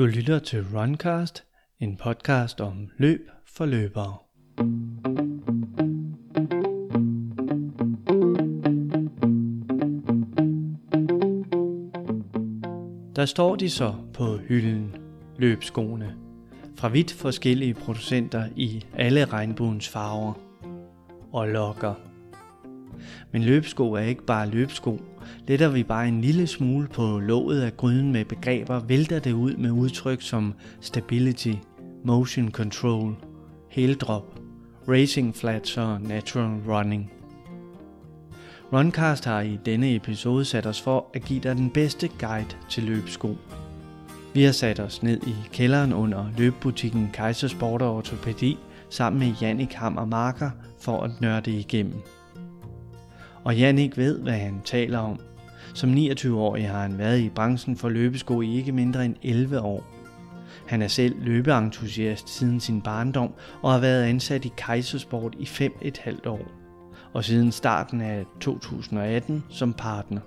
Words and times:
Du 0.00 0.06
lytter 0.06 0.38
til 0.38 0.64
Runcast, 0.74 1.44
en 1.80 1.96
podcast 1.96 2.60
om 2.60 2.88
løb 2.98 3.30
for 3.46 3.66
løbere. 3.66 4.16
Der 13.16 13.24
står 13.24 13.56
de 13.56 13.70
så 13.70 13.94
på 14.14 14.36
hylden, 14.36 14.96
løbskoene, 15.38 16.14
fra 16.76 16.88
vidt 16.88 17.12
forskellige 17.12 17.74
producenter 17.74 18.48
i 18.56 18.84
alle 18.94 19.24
regnbuens 19.24 19.88
farver 19.88 20.32
og 21.32 21.48
lokker. 21.48 22.09
Men 23.32 23.42
løbesko 23.42 23.92
er 23.92 24.00
ikke 24.00 24.24
bare 24.24 24.48
løbesko. 24.48 25.00
Letter 25.48 25.68
vi 25.68 25.82
bare 25.82 26.08
en 26.08 26.20
lille 26.20 26.46
smule 26.46 26.88
på 26.88 27.18
låget 27.18 27.62
af 27.62 27.76
gryden 27.76 28.12
med 28.12 28.24
begreber, 28.24 28.80
vælter 28.80 29.18
det 29.18 29.32
ud 29.32 29.54
med 29.54 29.70
udtryk 29.70 30.22
som 30.22 30.54
stability, 30.80 31.52
motion 32.04 32.50
control, 32.50 33.16
drop, 34.00 34.40
racing 34.88 35.36
flats 35.36 35.76
og 35.76 36.00
natural 36.00 36.60
running. 36.68 37.12
Runcast 38.72 39.24
har 39.24 39.40
i 39.40 39.58
denne 39.66 39.94
episode 39.94 40.44
sat 40.44 40.66
os 40.66 40.80
for 40.80 41.10
at 41.14 41.24
give 41.24 41.40
dig 41.40 41.56
den 41.56 41.70
bedste 41.70 42.08
guide 42.08 42.56
til 42.68 42.82
løbesko. 42.82 43.36
Vi 44.34 44.42
har 44.42 44.52
sat 44.52 44.80
os 44.80 45.02
ned 45.02 45.20
i 45.26 45.34
kælderen 45.52 45.92
under 45.92 46.26
løbebutikken 46.38 47.10
Kaisersport 47.12 47.82
og 47.82 47.96
Ortopædi 47.96 48.58
sammen 48.90 49.20
med 49.20 49.34
Jannik 49.40 49.72
Hammer 49.72 50.04
Marker 50.04 50.50
for 50.80 51.00
at 51.00 51.20
nørde 51.20 51.50
igennem. 51.50 52.02
Og 53.44 53.56
Jannik 53.56 53.96
ved, 53.96 54.18
hvad 54.18 54.32
han 54.32 54.60
taler 54.64 54.98
om. 54.98 55.20
Som 55.74 55.94
29-årig 55.94 56.68
har 56.68 56.82
han 56.82 56.98
været 56.98 57.18
i 57.18 57.28
branchen 57.28 57.76
for 57.76 57.88
løbesko 57.88 58.40
i 58.40 58.56
ikke 58.56 58.72
mindre 58.72 59.04
end 59.04 59.16
11 59.22 59.60
år. 59.60 59.84
Han 60.66 60.82
er 60.82 60.88
selv 60.88 61.14
løbeentusiast 61.22 62.28
siden 62.28 62.60
sin 62.60 62.82
barndom 62.82 63.32
og 63.62 63.72
har 63.72 63.78
været 63.78 64.02
ansat 64.02 64.44
i 64.44 64.52
Kaisersport 64.56 65.34
i 65.38 65.44
5,5 65.44 66.28
år. 66.28 66.40
Og 67.12 67.24
siden 67.24 67.52
starten 67.52 68.00
af 68.00 68.24
2018 68.40 69.44
som 69.48 69.72
partner. 69.72 70.20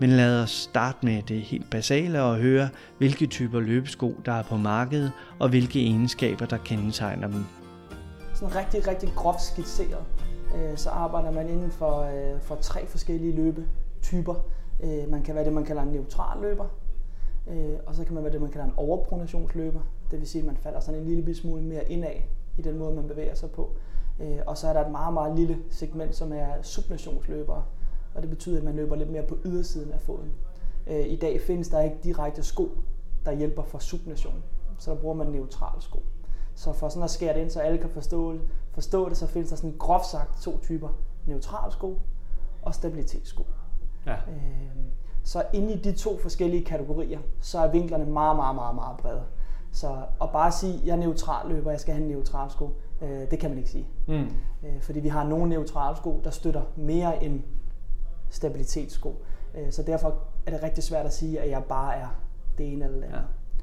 Men 0.00 0.10
lad 0.10 0.42
os 0.42 0.50
starte 0.50 0.98
med 1.02 1.22
det 1.22 1.40
helt 1.40 1.70
basale 1.70 2.22
og 2.22 2.36
høre, 2.36 2.68
hvilke 2.98 3.26
typer 3.26 3.60
løbesko 3.60 4.20
der 4.24 4.32
er 4.32 4.42
på 4.42 4.56
markedet, 4.56 5.12
og 5.38 5.48
hvilke 5.48 5.80
egenskaber 5.80 6.46
der 6.46 6.56
kendetegner 6.56 7.28
dem. 7.28 7.44
Sådan 8.34 8.56
rigtig, 8.56 8.88
rigtig 8.88 9.08
groft 9.16 9.42
skitseret, 9.42 10.04
øh, 10.54 10.76
så 10.76 10.90
arbejder 10.90 11.30
man 11.30 11.48
inden 11.48 11.70
for, 11.70 12.00
øh, 12.00 12.40
for 12.40 12.54
tre 12.54 12.86
forskellige 12.86 13.32
løbetyper. 13.32 14.34
Øh, 14.82 15.10
man 15.10 15.22
kan 15.22 15.34
være 15.34 15.44
det, 15.44 15.52
man 15.52 15.64
kalder 15.64 15.82
en 15.82 15.88
neutral 15.88 16.42
løber, 16.42 16.66
øh, 17.48 17.74
og 17.86 17.94
så 17.94 18.04
kan 18.04 18.14
man 18.14 18.24
være 18.24 18.32
det, 18.32 18.40
man 18.40 18.50
kalder 18.50 18.66
en 18.66 18.74
overpronationsløber. 18.76 19.80
Det 20.10 20.18
vil 20.18 20.28
sige, 20.28 20.42
at 20.42 20.46
man 20.46 20.56
falder 20.56 20.80
sådan 20.80 21.00
en 21.00 21.06
lille 21.06 21.34
smule 21.34 21.62
mere 21.62 21.90
indad 21.90 22.16
i 22.58 22.62
den 22.62 22.78
måde, 22.78 22.94
man 22.94 23.08
bevæger 23.08 23.34
sig 23.34 23.50
på. 23.50 23.70
Øh, 24.20 24.38
og 24.46 24.58
så 24.58 24.68
er 24.68 24.72
der 24.72 24.84
et 24.84 24.90
meget, 24.90 25.14
meget 25.14 25.38
lille 25.38 25.58
segment, 25.70 26.14
som 26.14 26.32
er 26.32 26.62
subnationsløbere 26.62 27.62
og 28.14 28.22
det 28.22 28.30
betyder, 28.30 28.58
at 28.58 28.64
man 28.64 28.76
løber 28.76 28.96
lidt 28.96 29.10
mere 29.10 29.22
på 29.22 29.38
ydersiden 29.44 29.92
af 29.92 30.00
foden. 30.00 30.32
Øh, 30.86 31.06
I 31.06 31.16
dag 31.16 31.40
findes 31.40 31.68
der 31.68 31.80
ikke 31.80 31.96
direkte 32.04 32.42
sko, 32.42 32.70
der 33.24 33.32
hjælper 33.32 33.62
for 33.62 33.78
subnation, 33.78 34.42
så 34.78 34.90
der 34.90 34.96
bruger 34.96 35.14
man 35.14 35.26
neutral 35.26 35.82
sko. 35.82 36.02
Så 36.54 36.72
for 36.72 36.88
sådan 36.88 37.02
at 37.02 37.10
skære 37.10 37.34
det 37.34 37.40
ind, 37.40 37.50
så 37.50 37.60
alle 37.60 37.78
kan 37.78 37.90
forstå, 37.90 38.34
forstå 38.74 39.08
det, 39.08 39.16
så 39.16 39.26
findes 39.26 39.50
der 39.50 39.56
sådan 39.56 39.76
groft 39.78 40.06
sagt 40.06 40.42
to 40.42 40.58
typer 40.58 40.88
neutral 41.26 41.72
sko 41.72 42.00
og 42.62 42.74
stabilitetssko. 42.74 43.46
Ja. 44.06 44.12
Øh, 44.12 44.76
så 45.24 45.44
inde 45.52 45.72
i 45.72 45.76
de 45.76 45.92
to 45.92 46.18
forskellige 46.18 46.64
kategorier, 46.64 47.18
så 47.40 47.58
er 47.58 47.70
vinklerne 47.70 48.04
meget, 48.04 48.36
meget, 48.36 48.54
meget, 48.54 48.74
meget 48.74 48.96
brede. 48.96 49.22
Så 49.72 49.96
at 50.22 50.30
bare 50.30 50.52
sige, 50.52 50.74
at 50.74 50.86
jeg 50.86 50.92
er 50.92 50.96
neutral 50.96 51.48
løber, 51.48 51.70
jeg 51.70 51.80
skal 51.80 51.94
have 51.94 52.04
en 52.04 52.10
neutral 52.10 52.50
sko, 52.50 52.70
øh, 53.02 53.30
det 53.30 53.38
kan 53.38 53.50
man 53.50 53.58
ikke 53.58 53.70
sige. 53.70 53.88
Mm. 54.08 54.28
Øh, 54.64 54.80
fordi 54.80 55.00
vi 55.00 55.08
har 55.08 55.24
nogle 55.24 55.48
neutrale 55.48 55.96
sko, 55.96 56.20
der 56.24 56.30
støtter 56.30 56.62
mere 56.76 57.24
end 57.24 57.42
stabilitetssko. 58.30 59.22
Øh, 59.54 59.72
så 59.72 59.82
derfor 59.82 60.14
er 60.46 60.50
det 60.50 60.62
rigtig 60.62 60.84
svært 60.84 61.06
at 61.06 61.12
sige, 61.12 61.40
at 61.40 61.50
jeg 61.50 61.64
bare 61.64 61.96
er 61.96 62.08
det 62.58 62.72
ene 62.72 62.84
eller 62.84 62.96
det 62.98 63.04
andet. 63.04 63.18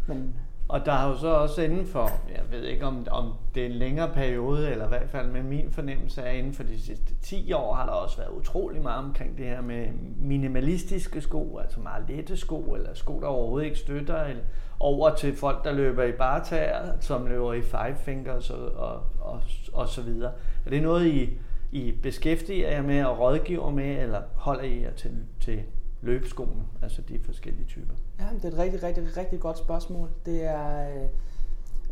Ja. 0.08 0.14
Men, 0.14 0.36
og 0.70 0.86
der 0.86 0.92
har 0.92 1.10
jo 1.10 1.18
så 1.18 1.28
også 1.28 1.62
inden 1.62 1.86
for, 1.86 2.12
jeg 2.30 2.44
ved 2.52 2.64
ikke 2.64 2.86
om, 2.86 3.08
om 3.12 3.34
det 3.56 3.64
er 3.64 3.68
en 3.68 3.76
længere 3.76 4.10
periode, 4.14 4.72
eller 4.72 4.86
i 4.86 4.88
hvert 4.88 5.10
fald 5.10 5.28
med 5.28 5.44
min 5.44 5.72
fornemmelse 5.72 6.22
er 6.22 6.32
inden 6.32 6.54
for 6.54 6.64
de 6.64 6.82
sidste 6.82 7.14
10 7.22 7.54
år, 7.54 7.74
har 7.74 7.86
der 7.86 7.94
også 7.94 8.18
været 8.18 8.30
utrolig 8.30 8.82
meget 8.82 9.06
omkring 9.06 9.38
det 9.38 9.46
her 9.46 9.62
med 9.62 9.88
minimalistiske 10.18 11.22
sko, 11.22 11.58
altså 11.58 11.80
meget 11.80 12.06
lette 12.08 12.38
sko, 12.38 12.62
eller 12.62 12.94
sko, 12.94 13.20
der 13.20 13.28
overhovedet 13.28 13.66
ikke 13.66 13.80
støtter, 13.80 14.24
eller 14.24 14.44
over 14.80 15.16
til 15.16 15.36
folk, 15.36 15.64
der 15.64 15.72
løber 15.72 16.04
i 16.04 16.12
bartager, 16.12 17.00
som 17.00 17.26
løber 17.26 17.54
i 17.54 17.62
five 17.62 17.96
fingers 17.96 18.50
og, 18.50 18.72
og, 18.76 19.02
og, 19.20 19.42
og 19.74 19.88
så 19.88 20.02
videre. 20.02 20.32
Er 20.66 20.70
det 20.70 20.82
noget, 20.82 21.08
I 21.08 21.38
i 21.72 21.92
beskæftiger 22.04 22.70
jer 22.70 22.82
med 22.82 23.04
og 23.04 23.20
rådgiver 23.20 23.70
med, 23.70 24.04
eller 24.04 24.22
holder 24.36 24.64
I 24.64 24.82
jer 24.82 24.92
til, 24.92 25.12
til 25.40 25.62
løbeskoene, 26.02 26.66
altså 26.82 27.02
de 27.02 27.20
forskellige 27.20 27.66
typer? 27.66 27.94
Ja, 28.20 28.26
det 28.36 28.46
er 28.46 28.48
et 28.48 28.58
rigtig, 28.58 28.84
rigtig, 28.84 29.18
rigtig 29.18 29.40
godt 29.40 29.58
spørgsmål. 29.58 30.10
Det 30.26 30.44
er, 30.44 30.90
øh, 30.90 31.08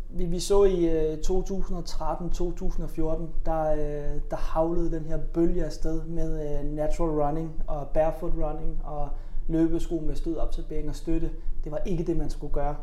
vi, 0.08 0.24
vi 0.24 0.40
så 0.40 0.64
i 0.64 0.86
øh, 0.86 1.18
2013-2014, 1.26 3.22
der, 3.46 3.72
øh, 3.72 4.20
der 4.30 4.36
havlede 4.36 4.92
den 4.92 5.04
her 5.04 5.18
bølge 5.34 5.64
afsted 5.64 6.04
med 6.04 6.60
øh, 6.60 6.64
natural 6.70 7.10
running 7.10 7.62
og 7.66 7.88
barefoot 7.88 8.32
running 8.32 8.80
og 8.84 9.08
løbesko 9.48 10.00
med 10.00 10.14
stødabsorbering 10.14 10.88
og 10.88 10.96
støtte. 10.96 11.30
Det 11.64 11.72
var 11.72 11.78
ikke 11.78 12.04
det, 12.04 12.16
man 12.16 12.30
skulle 12.30 12.52
gøre. 12.52 12.76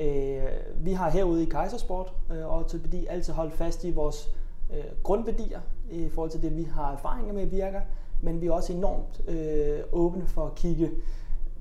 Øh, 0.00 0.42
vi 0.76 0.92
har 0.92 1.10
herude 1.10 1.42
i 1.42 1.46
Kaisersport 1.46 2.12
og 2.44 2.66
til 2.66 3.06
altid 3.08 3.32
holdt 3.32 3.54
fast 3.54 3.84
i 3.84 3.90
vores 3.90 4.28
øh, 4.72 4.84
grundværdier 5.02 5.60
i 5.90 6.08
forhold 6.08 6.30
til 6.30 6.42
det, 6.42 6.56
vi 6.56 6.62
har 6.62 6.92
erfaringer 6.92 7.32
med 7.32 7.46
virker, 7.46 7.80
men 8.22 8.40
vi 8.40 8.46
er 8.46 8.52
også 8.52 8.72
enormt 8.72 9.20
øh, 9.28 9.78
åbne 9.92 10.26
for 10.26 10.46
at 10.46 10.54
kigge, 10.54 10.90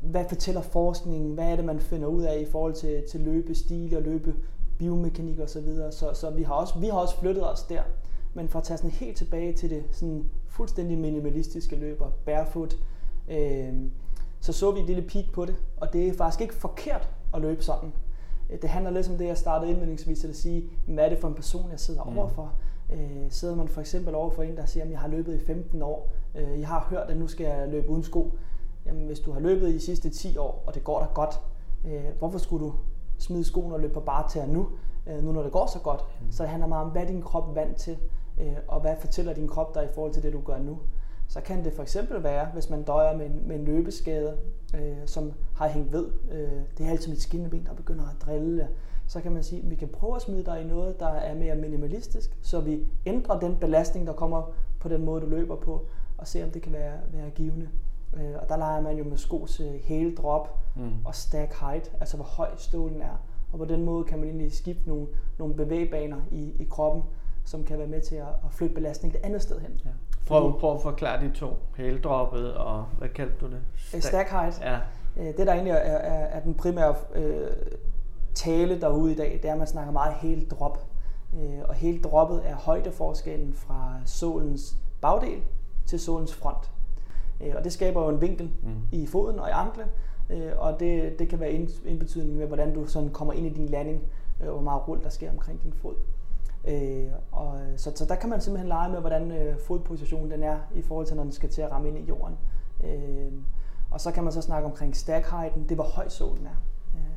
hvad 0.02 0.26
fortæller 0.30 0.62
forskningen, 0.62 1.34
hvad 1.34 1.52
er 1.52 1.56
det, 1.56 1.66
man 1.66 1.80
finder 1.80 2.08
ud 2.08 2.24
af 2.24 2.40
i 2.40 2.46
forhold 2.46 2.74
til, 2.74 3.04
til 3.12 3.20
løbestil 3.20 3.98
og 3.98 4.02
løbe 4.02 4.36
biomekanik 4.78 5.40
og 5.40 5.50
så 5.50 5.62
videre. 5.62 5.92
Så, 5.92 6.14
så 6.14 6.30
vi, 6.30 6.44
har 6.44 6.54
også, 6.54 6.80
vi 6.80 6.86
har 6.86 6.98
også 6.98 7.20
flyttet 7.20 7.52
os 7.52 7.64
der. 7.64 7.82
Men 8.34 8.50
for 8.50 8.60
at 8.60 8.66
tage 8.66 8.78
sådan 8.78 8.92
helt 8.92 9.18
tilbage 9.18 9.54
til 9.54 9.70
det 9.70 9.84
sådan 9.92 10.26
fuldstændig 10.48 10.98
minimalistiske 10.98 11.76
løber, 11.76 12.10
barefoot, 12.26 12.76
øh, 13.30 13.74
så 14.40 14.54
så 14.54 14.72
vi 14.72 14.80
et 14.80 14.86
lille 14.86 15.02
peak 15.02 15.26
på 15.34 15.46
det, 15.46 15.56
og 15.78 15.94
det 15.94 16.08
er 16.08 16.14
faktisk 16.14 16.42
ikke 16.42 16.54
forkert 16.54 17.10
at 17.34 17.42
løbe 17.42 17.64
sådan. 17.64 17.94
Det 18.62 18.70
handler 18.70 18.92
lidt 18.92 19.10
om 19.10 19.18
det, 19.18 19.26
jeg 19.26 19.38
startede 19.38 19.72
indledningsvis 19.72 20.26
at 20.26 20.36
sige, 20.36 20.70
hvad 20.88 21.06
er 21.06 21.10
det 21.10 21.18
for 21.18 21.28
en 21.28 21.34
person, 21.34 21.72
jeg 21.72 21.80
sidder 21.80 22.04
mm. 22.04 22.18
overfor? 22.18 22.54
Øh, 22.94 23.26
sidder 23.30 23.56
man 23.56 23.68
for 23.68 23.82
eksempel 23.82 24.16
over 24.16 24.30
for 24.30 24.44
en, 24.44 24.58
der 24.58 24.66
siger, 24.66 24.84
at 24.84 24.92
jeg 24.92 25.00
har 25.00 25.08
løbet 25.08 25.36
i 25.36 25.46
15 25.46 25.82
år, 25.82 26.12
øh, 26.36 26.60
jeg 26.60 26.68
har 26.68 26.88
hørt, 26.90 27.10
at 27.10 27.18
nu 27.18 27.28
skal 27.28 27.46
jeg 27.46 27.68
løbe 27.70 27.90
uden 27.90 28.04
sko. 28.04 28.38
Jamen, 28.86 29.06
hvis 29.06 29.20
du 29.20 29.32
har 29.32 29.40
løbet 29.40 29.70
i 29.70 29.74
de 29.74 29.80
sidste 29.80 30.10
10 30.10 30.38
år, 30.38 30.64
og 30.66 30.76
det 30.76 30.84
går 30.84 31.00
da 31.00 31.06
godt, 31.14 31.40
øh, 31.86 32.04
hvorfor 32.20 32.38
skulle 32.38 32.66
du 32.66 32.74
smide 33.18 33.44
skoene 33.44 33.76
og 33.76 33.80
løbe 33.80 33.94
på 33.94 34.00
bare 34.00 34.30
til 34.30 34.42
nu, 34.48 34.68
øh, 35.08 35.24
nu 35.24 35.32
når 35.32 35.44
det 35.44 35.52
går 35.52 35.66
så 35.66 35.80
godt? 35.80 36.02
Mm. 36.22 36.32
Så 36.32 36.44
det 36.44 36.50
handler 36.50 36.68
meget 36.68 36.86
om, 36.86 36.92
hvad 36.92 37.06
din 37.06 37.22
krop 37.22 37.56
vant 37.56 37.78
til, 37.78 37.98
øh, 38.42 38.56
og 38.68 38.82
hvad 38.82 38.96
fortæller 39.00 39.34
din 39.34 39.48
krop 39.48 39.76
dig 39.76 39.84
i 39.84 39.94
forhold 39.94 40.14
til 40.14 40.24
det, 40.24 40.34
du 40.34 40.42
gør 40.42 40.58
nu. 40.58 40.80
Så 41.28 41.42
kan 41.42 41.66
det 41.66 41.74
for 41.74 41.82
eksempel 41.82 42.24
være, 42.24 42.48
hvis 42.54 42.70
man 42.70 42.84
døjer 42.84 43.18
med 43.18 43.26
en, 43.26 43.48
med 43.48 43.56
en 43.56 43.66
løbeskade, 43.66 44.38
øh, 44.76 44.98
som 45.06 45.34
har 45.56 45.68
hængt 45.68 45.94
ved. 45.94 46.08
Øh, 46.32 46.62
det 46.78 46.86
er 46.86 46.90
altid 46.90 47.10
mit 47.10 47.22
skinneben, 47.22 47.66
der 47.66 47.74
begynder 47.74 48.04
at 48.04 48.16
drille 48.26 48.68
så 49.08 49.22
kan 49.22 49.32
man 49.32 49.44
sige, 49.44 49.62
at 49.62 49.70
vi 49.70 49.76
kan 49.76 49.88
prøve 49.88 50.16
at 50.16 50.22
smide 50.22 50.46
dig 50.46 50.62
i 50.62 50.68
noget, 50.68 51.00
der 51.00 51.08
er 51.08 51.36
mere 51.36 51.56
minimalistisk, 51.56 52.38
så 52.42 52.60
vi 52.60 52.88
ændrer 53.06 53.40
den 53.40 53.56
belastning, 53.56 54.08
der 54.08 54.14
kommer 54.14 54.52
på 54.80 54.90
den 54.90 55.06
måde, 55.06 55.22
du 55.22 55.26
løber 55.26 55.56
på, 55.56 55.86
og 56.18 56.28
se, 56.28 56.44
om 56.44 56.50
det 56.50 56.62
kan 56.62 56.74
være, 56.74 56.94
være 57.14 57.30
givende. 57.30 57.70
Øh, 58.14 58.36
og 58.42 58.50
der 58.50 58.58
leger 58.58 58.82
man 58.82 58.98
jo 58.98 59.04
med 59.04 59.18
skos 59.18 59.62
hele 59.84 60.16
drop 60.16 60.60
mm. 60.76 60.92
og 61.06 61.16
stack 61.16 61.60
height, 61.60 61.92
altså 62.00 62.16
hvor 62.16 62.26
høj 62.26 62.50
stålen 62.58 63.02
er. 63.02 63.22
Og 63.52 63.60
på 63.60 63.66
den 63.66 63.86
måde 63.86 64.04
kan 64.04 64.20
man 64.20 64.28
egentlig 64.28 64.52
skifte 64.54 64.90
nogle, 64.90 65.08
nogle 65.38 65.56
bevægbaner 65.56 66.18
i, 66.32 66.54
i 66.60 66.68
kroppen, 66.70 67.04
som 67.46 67.64
kan 67.64 67.78
være 67.78 67.88
med 67.88 68.02
til 68.02 68.16
at, 68.16 68.28
at 68.28 68.52
flytte 68.52 68.76
belastning 68.76 69.14
det 69.14 69.22
andet 69.24 69.42
sted 69.42 69.60
hen. 69.60 69.82
Ja. 69.86 69.90
Prøv, 70.28 70.60
prøv 70.60 70.76
at 70.76 70.82
forklare 70.82 71.22
de 71.22 71.32
to. 71.32 71.48
Hældroppet 71.78 72.54
og 72.54 72.86
hvad 72.98 73.10
kaldte 73.10 73.36
du 73.42 73.46
det? 73.46 73.60
Stack, 73.78 74.04
stack 74.04 74.30
height. 74.30 74.62
Ja. 74.62 74.80
Øh, 75.18 75.38
det 75.38 75.48
der 75.48 75.54
egentlig 75.54 75.72
er, 75.72 75.76
er, 75.78 76.26
er 76.26 76.40
den 76.40 76.54
primære 76.54 76.96
øh, 77.16 77.48
tale 78.36 78.82
derude 78.82 79.12
i 79.12 79.16
dag, 79.16 79.40
det 79.42 79.50
er, 79.50 79.52
at 79.52 79.58
man 79.58 79.68
snakker 79.68 79.92
meget 79.92 80.14
helt 80.14 80.52
drop. 80.52 80.88
Øh, 81.36 81.60
og 81.70 81.74
helt 81.74 82.04
droppet 82.04 82.42
er 82.46 82.56
højdeforskellen 82.56 83.54
fra 83.54 83.94
sålens 84.06 84.76
bagdel 85.02 85.42
til 85.86 86.00
sålens 86.00 86.36
front. 86.36 86.72
Øh, 87.42 87.54
og 87.56 87.64
det 87.64 87.72
skaber 87.72 88.04
jo 88.04 88.10
en 88.10 88.22
vinkel 88.22 88.52
mm. 88.64 88.70
i 88.92 89.08
foden 89.08 89.40
og 89.40 89.48
i 89.48 89.52
anklen, 89.52 89.88
øh, 90.30 90.52
og 90.58 90.80
det, 90.80 91.20
det 91.20 91.30
kan 91.30 91.40
være 91.40 91.52
en 91.86 92.00
betydning 92.00 92.38
med, 92.38 92.48
hvordan 92.48 92.74
du 92.74 92.86
sådan 92.86 93.10
kommer 93.10 93.34
ind 93.34 93.46
i 93.46 93.50
din 93.50 93.70
landing, 93.70 94.04
og 94.40 94.46
hvor 94.46 94.62
meget 94.62 94.88
rull 94.88 95.04
der 95.04 95.10
sker 95.10 95.32
omkring 95.32 95.64
din 95.64 95.74
fod. 95.74 95.96
og, 97.32 97.60
så, 97.78 97.92
så 97.96 98.06
der 98.06 98.16
kan 98.16 98.30
man 98.30 98.42
simpelthen 98.42 98.68
lege 98.68 98.92
med, 98.92 99.00
hvordan 99.00 99.56
fodpositionen 99.68 100.32
den 100.32 100.44
er 100.44 100.58
i 100.76 100.82
forhold 100.82 101.06
til, 101.06 101.16
når 101.16 101.24
den 101.24 101.32
skal 101.32 101.50
til 101.50 101.62
at 101.62 101.72
ramme 101.72 101.88
ind 101.88 101.98
i 101.98 102.02
jorden. 102.02 102.38
og 103.92 104.02
så 104.02 104.12
kan 104.12 104.24
man 104.24 104.34
så 104.34 104.42
snakke 104.42 104.66
omkring 104.68 104.96
stack 104.96 105.32
heighten, 105.32 105.64
det 105.64 105.72
er 105.72 105.76
hvor 105.76 105.84
høj 105.84 106.08
sålen 106.10 106.46
er. 106.46 106.56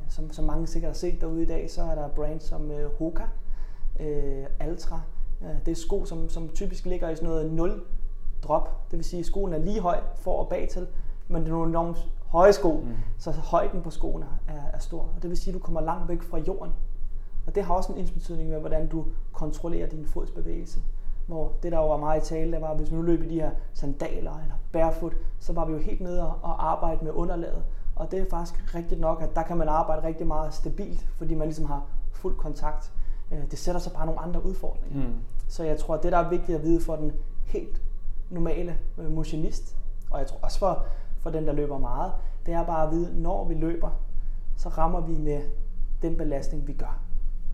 som, 0.09 0.31
som 0.31 0.45
mange 0.45 0.67
sikkert 0.67 0.89
har 0.89 0.95
set 0.95 1.21
derude 1.21 1.43
i 1.43 1.45
dag, 1.45 1.69
så 1.71 1.81
er 1.81 1.95
der 1.95 2.07
brands 2.07 2.43
som 2.43 2.71
øh, 2.71 2.91
Hoka, 2.99 3.23
øh, 3.99 4.45
Altra. 4.59 5.01
Øh, 5.41 5.65
det 5.65 5.71
er 5.71 5.75
sko, 5.75 6.05
som, 6.05 6.29
som 6.29 6.49
typisk 6.49 6.85
ligger 6.85 7.09
i 7.09 7.15
sådan 7.15 7.29
noget 7.29 7.51
0 7.51 7.83
drop. 8.43 8.91
Det 8.91 8.97
vil 8.97 9.05
sige, 9.05 9.19
at 9.19 9.25
skoen 9.25 9.53
er 9.53 9.57
lige 9.57 9.79
høj 9.79 9.99
for 10.15 10.37
og 10.37 10.49
bag 10.49 10.69
til, 10.69 10.87
men 11.27 11.41
det 11.41 11.47
er 11.47 11.53
nogle 11.53 11.69
enormt 11.69 12.09
høje 12.27 12.53
sko, 12.53 12.71
mm. 12.71 12.95
så 13.17 13.31
højden 13.31 13.81
på 13.81 13.89
skoene 13.89 14.25
er, 14.47 14.61
er 14.73 14.79
stor. 14.79 15.01
Og 15.01 15.21
det 15.21 15.29
vil 15.29 15.37
sige, 15.37 15.53
at 15.55 15.59
du 15.59 15.65
kommer 15.65 15.81
langt 15.81 16.09
væk 16.09 16.21
fra 16.21 16.37
jorden. 16.37 16.73
Og 17.47 17.55
det 17.55 17.63
har 17.63 17.73
også 17.73 17.91
en 17.91 17.97
indbetydning 17.97 18.49
med, 18.49 18.59
hvordan 18.59 18.87
du 18.87 19.05
kontrollerer 19.33 19.89
din 19.89 20.05
fodsbevægelse. 20.05 20.79
Hvor 21.27 21.51
det, 21.63 21.71
der 21.71 21.77
jo 21.77 21.89
var 21.89 21.97
meget 21.97 22.25
i 22.25 22.29
tale, 22.29 22.51
det 22.51 22.61
var, 22.61 22.67
at 22.67 22.77
hvis 22.77 22.91
vi 22.91 22.95
nu 22.95 23.01
løb 23.01 23.21
i 23.21 23.29
de 23.29 23.35
her 23.35 23.51
sandaler 23.73 24.31
eller 24.31 24.55
barefoot, 24.71 25.13
så 25.39 25.53
var 25.53 25.65
vi 25.65 25.73
jo 25.73 25.79
helt 25.79 26.01
nede 26.01 26.21
og 26.21 26.71
arbejde 26.71 27.05
med 27.05 27.11
underlaget. 27.11 27.63
Og 27.95 28.11
det 28.11 28.19
er 28.19 28.25
faktisk 28.29 28.75
rigtigt 28.75 29.01
nok, 29.01 29.21
at 29.21 29.35
der 29.35 29.43
kan 29.43 29.57
man 29.57 29.67
arbejde 29.67 30.07
rigtig 30.07 30.27
meget 30.27 30.53
stabilt, 30.53 31.07
fordi 31.17 31.35
man 31.35 31.47
ligesom 31.47 31.65
har 31.65 31.85
fuld 32.11 32.35
kontakt. 32.35 32.93
Øh, 33.31 33.51
det 33.51 33.59
sætter 33.59 33.81
sig 33.81 33.91
bare 33.93 34.05
nogle 34.05 34.21
andre 34.21 34.45
udfordringer. 34.45 35.07
Mm. 35.07 35.13
Så 35.47 35.63
jeg 35.63 35.77
tror, 35.79 35.95
at 35.95 36.03
det, 36.03 36.11
der 36.11 36.17
er 36.17 36.29
vigtigt 36.29 36.57
at 36.57 36.63
vide 36.63 36.81
for 36.81 36.95
den 36.95 37.11
helt 37.45 37.81
normale 38.29 38.77
øh, 38.97 39.11
motionist, 39.11 39.77
og 40.11 40.19
jeg 40.19 40.27
tror 40.27 40.39
også 40.41 40.59
for, 40.59 40.85
for 41.19 41.29
den, 41.29 41.47
der 41.47 41.53
løber 41.53 41.77
meget, 41.77 42.11
det 42.45 42.53
er 42.53 42.65
bare 42.65 42.87
at 42.87 42.91
vide, 42.91 43.21
når 43.21 43.45
vi 43.45 43.53
løber, 43.53 43.89
så 44.55 44.69
rammer 44.69 45.01
vi 45.01 45.17
med 45.17 45.41
den 46.01 46.17
belastning, 46.17 46.67
vi 46.67 46.73
gør. 46.73 46.99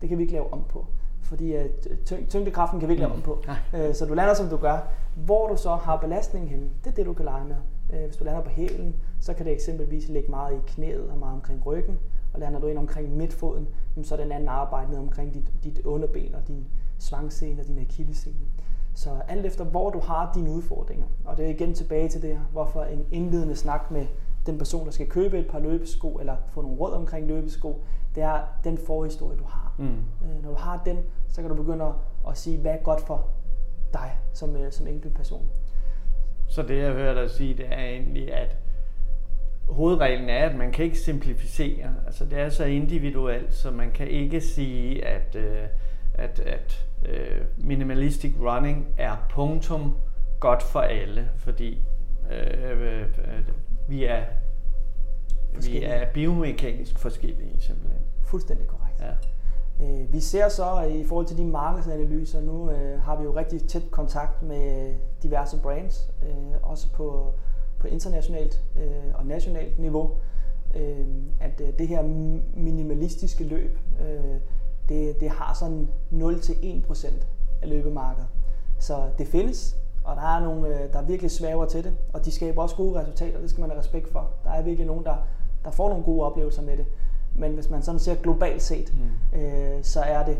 Det 0.00 0.08
kan 0.08 0.18
vi 0.18 0.22
ikke 0.22 0.32
lave 0.32 0.52
om 0.52 0.64
på. 0.68 0.86
Fordi 1.22 1.56
uh, 1.56 1.64
tyngdekraften 2.28 2.80
kan 2.80 2.88
vi 2.88 2.92
ikke 2.92 3.02
lave 3.02 3.14
om 3.14 3.22
på. 3.22 3.42
Mm. 3.72 3.80
Uh, 3.80 3.94
så 3.94 4.06
du 4.06 4.14
lander, 4.14 4.34
som 4.34 4.48
du 4.48 4.56
gør. 4.56 4.78
Hvor 5.16 5.48
du 5.48 5.56
så 5.56 5.74
har 5.74 5.96
belastningen 5.96 6.50
henne, 6.50 6.70
det 6.84 6.90
er 6.90 6.94
det, 6.94 7.06
du 7.06 7.12
kan 7.12 7.24
lege 7.24 7.44
med. 7.44 7.56
Uh, 7.92 8.04
hvis 8.04 8.16
du 8.16 8.24
lander 8.24 8.42
på 8.42 8.50
hælen, 8.50 8.96
så 9.20 9.34
kan 9.34 9.46
det 9.46 9.52
eksempelvis 9.52 10.08
ligge 10.08 10.30
meget 10.30 10.54
i 10.54 10.60
knæet 10.66 11.10
og 11.10 11.18
meget 11.18 11.34
omkring 11.34 11.66
ryggen. 11.66 11.98
Og 12.34 12.40
lander 12.40 12.60
du 12.60 12.66
ind 12.66 12.78
omkring 12.78 13.16
midtfoden, 13.16 13.68
så 14.02 14.14
er 14.14 14.22
den 14.22 14.32
anden 14.32 14.48
arbejde 14.48 14.90
ned 14.90 14.98
omkring 14.98 15.34
dit, 15.34 15.52
dit 15.64 15.80
underben 15.84 16.34
og 16.34 16.48
din 16.48 16.66
svangscene 16.98 17.60
og 17.60 17.66
din 17.66 17.78
akillescene. 17.78 18.36
Så 18.96 19.10
alt 19.28 19.46
efter, 19.46 19.64
hvor 19.64 19.90
du 19.90 20.00
har 20.00 20.32
dine 20.34 20.50
udfordringer, 20.50 21.06
og 21.24 21.36
det 21.36 21.46
er 21.46 21.50
igen 21.50 21.74
tilbage 21.74 22.08
til 22.08 22.22
det 22.22 22.30
her, 22.30 22.40
hvorfor 22.52 22.82
en 22.82 23.06
indledende 23.12 23.56
snak 23.56 23.90
med 23.90 24.06
den 24.46 24.58
person, 24.58 24.86
der 24.86 24.92
skal 24.92 25.08
købe 25.08 25.38
et 25.38 25.46
par 25.46 25.58
løbesko, 25.58 26.08
eller 26.14 26.36
få 26.48 26.62
nogle 26.62 26.78
råd 26.78 26.92
omkring 26.92 27.26
løbesko, 27.26 27.82
det 28.14 28.22
er 28.22 28.40
den 28.64 28.78
forhistorie, 28.78 29.38
du 29.38 29.44
har. 29.44 29.74
Mm. 29.78 29.84
Øh, 29.84 30.42
når 30.42 30.50
du 30.50 30.56
har 30.56 30.82
den, 30.86 30.98
så 31.28 31.40
kan 31.40 31.50
du 31.50 31.56
begynde 31.56 31.84
at, 31.84 31.92
at 32.28 32.36
sige, 32.36 32.58
hvad 32.58 32.72
er 32.72 32.82
godt 32.82 33.00
for 33.00 33.26
dig 33.92 34.18
som, 34.32 34.56
øh, 34.56 34.72
som 34.72 34.86
enkelt 34.86 35.14
person. 35.14 35.48
Så 36.48 36.62
det, 36.62 36.78
jeg 36.78 36.92
hører 36.92 37.14
dig 37.14 37.30
sige, 37.30 37.54
det 37.54 37.66
er 37.68 37.84
egentlig, 37.84 38.34
at 38.34 38.56
hovedreglen 39.68 40.28
er, 40.28 40.48
at 40.48 40.56
man 40.56 40.72
kan 40.72 40.84
ikke 40.84 40.98
simplificere. 40.98 41.94
Altså 42.06 42.24
det 42.24 42.38
er 42.38 42.48
så 42.48 42.64
individuelt, 42.64 43.54
så 43.54 43.70
man 43.70 43.90
kan 43.90 44.08
ikke 44.08 44.40
sige, 44.40 45.06
at, 45.06 45.36
øh, 45.36 45.62
at, 46.14 46.40
at 46.40 46.85
øh, 47.04 47.40
minimalistic 47.56 48.34
running 48.40 48.86
er 48.98 49.16
punktum 49.30 49.96
godt 50.40 50.62
for 50.62 50.80
alle, 50.80 51.28
fordi 51.36 51.82
øh, 52.30 52.70
øh, 52.70 53.02
øh 53.02 53.08
vi 53.88 54.04
er 54.04 54.24
vi 55.64 55.82
er 55.82 56.12
biomekanisk 56.12 56.98
forskellige 56.98 57.56
simpelthen. 57.60 58.02
Fuldstændig 58.24 58.66
korrekt. 58.66 59.00
Ja. 59.00 59.12
Øh, 59.84 60.12
vi 60.12 60.20
ser 60.20 60.48
så 60.48 60.80
i 60.80 61.04
forhold 61.04 61.26
til 61.26 61.38
de 61.38 61.44
markedsanalyser, 61.44 62.40
nu 62.40 62.70
øh, 62.70 63.02
har 63.02 63.16
vi 63.16 63.24
jo 63.24 63.36
rigtig 63.36 63.68
tæt 63.68 63.90
kontakt 63.90 64.42
med 64.42 64.94
diverse 65.22 65.58
brands, 65.62 66.10
øh, 66.22 66.54
også 66.62 66.92
på, 66.92 67.34
på 67.78 67.86
internationalt 67.86 68.64
øh, 68.76 69.14
og 69.14 69.26
nationalt 69.26 69.78
niveau, 69.78 70.10
øh, 70.76 71.06
at 71.40 71.60
øh, 71.60 71.68
det 71.78 71.88
her 71.88 72.02
minimalistiske 72.54 73.44
løb, 73.44 73.78
øh, 74.00 74.40
det, 74.88 75.20
det 75.20 75.30
har 75.30 75.54
sådan 75.54 75.88
0-1% 76.12 77.14
af 77.62 77.68
løbemarkedet. 77.68 78.28
Så 78.78 79.02
det 79.18 79.28
findes, 79.28 79.76
og 80.04 80.16
der 80.16 80.36
er 80.36 80.40
nogle, 80.40 80.68
øh, 80.68 80.92
der 80.92 81.02
virkelig 81.02 81.30
svæver 81.30 81.64
til 81.64 81.84
det, 81.84 81.96
og 82.12 82.24
de 82.24 82.30
skaber 82.30 82.62
også 82.62 82.76
gode 82.76 83.00
resultater, 83.00 83.40
det 83.40 83.50
skal 83.50 83.60
man 83.60 83.70
have 83.70 83.80
respekt 83.80 84.12
for. 84.12 84.30
Der 84.44 84.50
er 84.50 84.62
virkelig 84.62 84.86
nogen, 84.86 85.04
der, 85.04 85.16
der 85.64 85.70
får 85.70 85.88
nogle 85.88 86.04
gode 86.04 86.26
oplevelser 86.26 86.62
med 86.62 86.76
det. 86.76 86.86
Men 87.34 87.52
hvis 87.52 87.70
man 87.70 87.82
sådan 87.82 87.98
ser 87.98 88.14
globalt 88.14 88.62
set, 88.62 88.94
mm. 89.32 89.38
øh, 89.38 89.84
så 89.84 90.00
er 90.00 90.24
det 90.24 90.38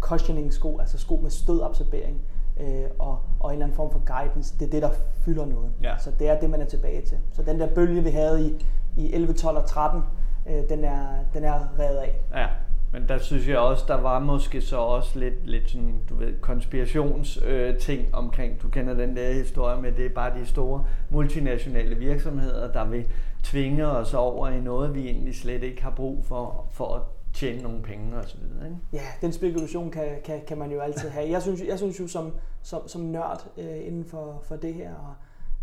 cushioning 0.00 0.52
sko, 0.52 0.78
altså 0.78 0.98
sko 0.98 1.16
med 1.22 1.30
stødabsorbering 1.30 2.20
øh, 2.60 2.84
og, 2.98 3.18
og 3.40 3.50
en 3.50 3.52
eller 3.52 3.64
anden 3.64 3.76
form 3.76 3.90
for 3.90 4.02
guidance, 4.06 4.58
det 4.58 4.66
er 4.66 4.70
det, 4.70 4.82
der 4.82 4.90
fylder 5.24 5.46
noget. 5.46 5.70
Ja. 5.82 5.98
Så 5.98 6.10
det 6.18 6.28
er 6.28 6.40
det, 6.40 6.50
man 6.50 6.60
er 6.60 6.64
tilbage 6.64 7.02
til. 7.02 7.18
Så 7.32 7.42
den 7.42 7.60
der 7.60 7.74
bølge, 7.74 8.04
vi 8.04 8.10
havde 8.10 8.46
i, 8.46 8.66
i 8.96 9.12
11, 9.12 9.32
12 9.32 9.56
og 9.56 9.66
13, 9.66 10.02
øh, 10.46 10.68
den, 10.68 10.84
er, 10.84 11.06
den 11.34 11.44
er 11.44 11.78
revet 11.78 11.96
af. 11.96 12.20
Ja. 12.34 12.46
Men 12.92 13.08
der 13.08 13.18
synes 13.18 13.48
jeg 13.48 13.58
også, 13.58 13.84
der 13.88 14.00
var 14.00 14.18
måske 14.18 14.60
så 14.60 14.76
også 14.76 15.18
lidt, 15.18 15.46
lidt 15.46 15.70
sådan, 15.70 16.00
du 16.08 16.14
ved, 16.14 16.40
konspirationsting 16.40 17.46
øh, 17.46 17.78
ting 17.78 18.14
omkring, 18.14 18.62
du 18.62 18.68
kender 18.68 18.94
den 18.94 19.16
der 19.16 19.32
historie 19.32 19.82
med, 19.82 19.92
det 19.92 20.06
er 20.06 20.10
bare 20.10 20.40
de 20.40 20.46
store 20.46 20.84
multinationale 21.10 21.94
virksomheder, 21.94 22.72
der 22.72 22.84
vil 22.84 23.06
tvinge 23.42 23.86
os 23.86 24.14
over 24.14 24.48
i 24.48 24.60
noget, 24.60 24.94
vi 24.94 25.08
egentlig 25.08 25.36
slet 25.36 25.62
ikke 25.62 25.82
har 25.82 25.90
brug 25.90 26.24
for, 26.24 26.68
for 26.72 26.94
at 26.94 27.02
tjene 27.32 27.62
nogle 27.62 27.82
penge 27.82 28.16
og 28.16 28.24
så 28.24 28.36
videre. 28.36 28.66
Ikke? 28.66 28.78
Ja, 28.92 29.06
den 29.20 29.32
spekulation 29.32 29.90
kan, 29.90 30.08
kan, 30.24 30.40
kan 30.46 30.58
man 30.58 30.72
jo 30.72 30.80
altid 30.80 31.08
have. 31.08 31.30
Jeg 31.30 31.42
synes, 31.42 31.62
jeg 31.68 31.78
synes 31.78 32.00
jo 32.00 32.06
som, 32.06 32.32
som, 32.62 32.88
som 32.88 33.00
nørd 33.00 33.46
øh, 33.58 33.86
inden 33.86 34.04
for, 34.04 34.40
for 34.44 34.56
det 34.56 34.74
her, 34.74 34.94
og, 34.94 35.14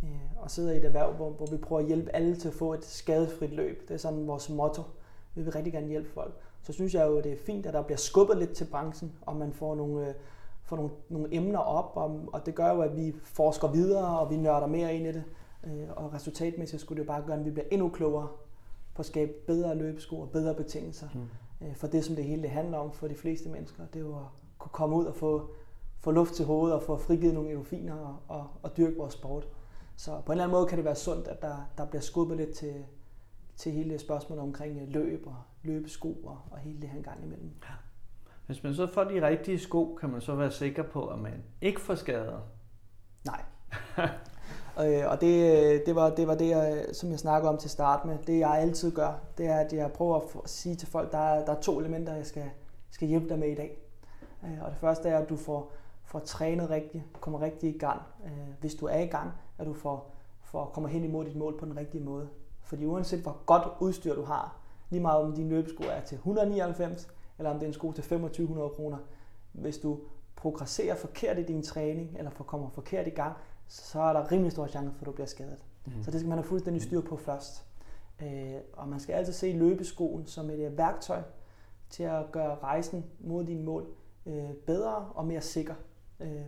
øh, 0.03 0.44
og 0.44 0.51
sidder 0.51 0.73
i 0.73 0.77
et 0.77 0.85
erhverv, 0.85 1.13
hvor, 1.13 1.30
hvor 1.30 1.45
vi 1.51 1.57
prøver 1.57 1.81
at 1.81 1.88
hjælpe 1.88 2.15
alle 2.15 2.35
til 2.35 2.47
at 2.47 2.53
få 2.53 2.73
et 2.73 2.85
skadefrit 2.85 3.53
løb. 3.53 3.88
Det 3.88 3.94
er 3.94 3.97
sådan 3.97 4.27
vores 4.27 4.50
motto. 4.50 4.81
Vi 5.35 5.41
vil 5.41 5.53
rigtig 5.53 5.73
gerne 5.73 5.88
hjælpe 5.88 6.09
folk 6.09 6.33
så 6.67 6.73
synes 6.73 6.93
jeg 6.93 7.07
jo, 7.07 7.17
det 7.17 7.31
er 7.31 7.37
fint, 7.45 7.65
at 7.65 7.73
der 7.73 7.81
bliver 7.81 7.97
skubbet 7.97 8.37
lidt 8.37 8.53
til 8.53 8.65
branchen, 8.65 9.13
og 9.21 9.35
man 9.35 9.53
får 9.53 9.75
nogle, 9.75 10.07
øh, 10.07 10.13
får 10.63 10.75
nogle, 10.75 10.91
nogle 11.09 11.27
emner 11.31 11.59
op, 11.59 11.91
og, 11.95 12.29
og 12.33 12.45
det 12.45 12.55
gør 12.55 12.73
jo, 12.73 12.81
at 12.81 12.95
vi 12.95 13.15
forsker 13.23 13.67
videre, 13.67 14.19
og 14.19 14.29
vi 14.29 14.37
nørder 14.37 14.67
mere 14.67 14.95
ind 14.95 15.07
i 15.07 15.11
det. 15.11 15.23
Øh, 15.63 15.89
og 15.95 16.13
resultatmæssigt 16.13 16.81
skulle 16.81 16.99
det 16.99 17.07
bare 17.07 17.23
gøre, 17.25 17.39
at 17.39 17.45
vi 17.45 17.51
bliver 17.51 17.65
endnu 17.71 17.89
klogere 17.89 18.27
på 18.95 19.01
at 19.01 19.05
skabe 19.05 19.31
bedre 19.31 19.75
løbesko 19.75 20.19
og 20.19 20.29
bedre 20.29 20.55
betingelser 20.55 21.07
mm. 21.13 21.67
Øh, 21.67 21.75
for 21.75 21.87
det, 21.87 22.05
som 22.05 22.15
det 22.15 22.25
hele 22.25 22.41
det 22.41 22.49
handler 22.49 22.77
om 22.77 22.91
for 22.91 23.07
de 23.07 23.15
fleste 23.15 23.49
mennesker. 23.49 23.83
Det 23.93 23.99
er 23.99 24.05
jo 24.05 24.15
at 24.15 24.25
kunne 24.57 24.71
komme 24.71 24.95
ud 24.95 25.05
og 25.05 25.15
få, 25.15 25.49
få 25.99 26.11
luft 26.11 26.33
til 26.33 26.45
hovedet 26.45 26.75
og 26.75 26.83
få 26.83 26.97
frigivet 26.97 27.33
nogle 27.33 27.49
endorfiner 27.49 27.95
og, 27.95 28.15
og, 28.27 28.47
og 28.63 28.77
dyrke 28.77 28.97
vores 28.97 29.13
sport. 29.13 29.47
Så 29.95 30.11
på 30.25 30.31
en 30.31 30.31
eller 30.31 30.43
anden 30.43 30.57
måde 30.57 30.67
kan 30.67 30.77
det 30.77 30.85
være 30.85 30.95
sundt, 30.95 31.27
at 31.27 31.41
der, 31.41 31.55
der 31.77 31.85
bliver 31.85 32.01
skubbet 32.01 32.37
lidt 32.37 32.53
til, 32.55 32.85
til 33.55 33.71
hele 33.71 33.99
spørgsmålet 33.99 34.43
omkring 34.43 34.91
løb 34.91 35.27
og 35.27 35.35
løbesko 35.63 36.13
og, 36.13 36.39
og 36.51 36.57
hele 36.57 36.81
det 36.81 36.89
her 36.89 37.01
gang 37.01 37.24
imellem. 37.24 37.52
Ja. 37.64 37.73
Hvis 38.45 38.64
man 38.64 38.73
så 38.73 38.87
får 38.87 39.04
de 39.04 39.28
rigtige 39.28 39.59
sko, 39.59 39.97
kan 39.99 40.09
man 40.09 40.21
så 40.21 40.35
være 40.35 40.52
sikker 40.52 40.83
på, 40.83 41.07
at 41.07 41.19
man 41.19 41.44
ikke 41.61 41.81
får 41.81 41.95
skader? 41.95 42.40
Nej. 43.26 43.42
øh, 44.85 45.11
og 45.11 45.21
det, 45.21 45.85
det, 45.85 45.95
var, 45.95 46.09
det 46.09 46.28
var 46.28 46.35
det, 46.35 46.49
jeg, 46.49 46.85
som 46.94 47.11
jeg 47.11 47.19
snakker 47.19 47.49
om 47.49 47.57
til 47.57 47.69
start 47.69 48.06
med. 48.06 48.18
Det 48.28 48.40
jeg 48.40 48.57
altid 48.57 48.92
gør, 48.92 49.19
det 49.37 49.45
er, 49.45 49.56
at 49.56 49.73
jeg 49.73 49.92
prøver 49.92 50.16
at 50.16 50.49
sige 50.49 50.76
til 50.76 50.87
folk, 50.87 51.11
der 51.11 51.18
er, 51.18 51.45
der 51.45 51.54
er 51.54 51.61
to 51.61 51.80
elementer, 51.80 52.16
jeg 52.16 52.26
skal, 52.26 52.49
skal 52.92 53.07
hjælpe 53.07 53.30
dig 53.30 53.40
med 53.40 53.47
i 53.47 53.56
dag. 53.56 53.78
Øh, 54.44 54.64
og 54.64 54.71
det 54.71 54.78
første 54.80 55.09
er, 55.09 55.18
at 55.18 55.30
du 55.30 55.35
får, 55.35 55.73
får 56.06 56.19
trænet 56.19 56.69
rigtigt, 56.69 57.04
kommer 57.21 57.42
rigtig 57.42 57.76
i 57.76 57.78
gang. 57.78 58.02
Øh, 58.26 58.54
hvis 58.59 58.76
du 58.76 58.85
er 58.85 58.99
i 58.99 59.07
gang, 59.07 59.31
at 59.57 59.66
du 59.66 59.73
får, 59.73 60.16
får 60.42 60.66
kommer 60.66 60.90
hen 60.90 61.04
imod 61.04 61.26
dit 61.26 61.35
mål 61.35 61.59
på 61.59 61.66
den 61.66 61.78
rigtige 61.78 62.04
måde. 62.04 62.30
Fordi 62.64 62.85
uanset 62.85 63.19
hvor 63.19 63.37
godt 63.45 63.64
udstyr 63.80 64.16
du 64.16 64.23
har, 64.23 64.56
lige 64.89 65.01
meget 65.01 65.21
om 65.23 65.35
din 65.35 65.49
løbesko 65.49 65.83
er 65.83 66.01
til 66.01 66.15
199, 66.15 67.07
eller 67.37 67.49
om 67.49 67.56
det 67.56 67.63
er 67.63 67.67
en 67.67 67.73
sko 67.73 67.91
til 67.91 68.03
2500 68.03 68.69
kroner. 68.69 68.97
Hvis 69.51 69.77
du 69.77 69.99
progresserer 70.35 70.95
forkert 70.95 71.39
i 71.39 71.44
din 71.44 71.63
træning, 71.63 72.15
eller 72.17 72.31
kommer 72.31 72.69
forkert 72.69 73.07
i 73.07 73.09
gang, 73.09 73.33
så 73.67 73.99
er 73.99 74.13
der 74.13 74.31
rimelig 74.31 74.51
stor 74.51 74.67
chance 74.67 74.91
for, 74.94 75.01
at 75.01 75.06
du 75.06 75.11
bliver 75.11 75.27
skadet. 75.27 75.63
Mm. 75.85 76.03
Så 76.03 76.11
det 76.11 76.19
skal 76.19 76.29
man 76.29 76.37
have 76.37 76.47
fuldstændig 76.47 76.83
styr 76.83 77.01
på 77.01 77.17
først. 77.17 77.65
Øh, 78.21 78.53
og 78.73 78.87
man 78.87 78.99
skal 78.99 79.13
altid 79.13 79.33
se 79.33 79.51
løbeskoen 79.51 80.25
som 80.25 80.49
et 80.49 80.59
øh, 80.59 80.77
værktøj 80.77 81.21
til 81.89 82.03
at 82.03 82.31
gøre 82.31 82.56
rejsen 82.56 83.06
mod 83.19 83.45
dine 83.45 83.63
mål 83.63 83.87
øh, 84.25 84.53
bedre 84.65 84.95
og 84.95 85.25
mere 85.25 85.41
sikker. 85.41 85.73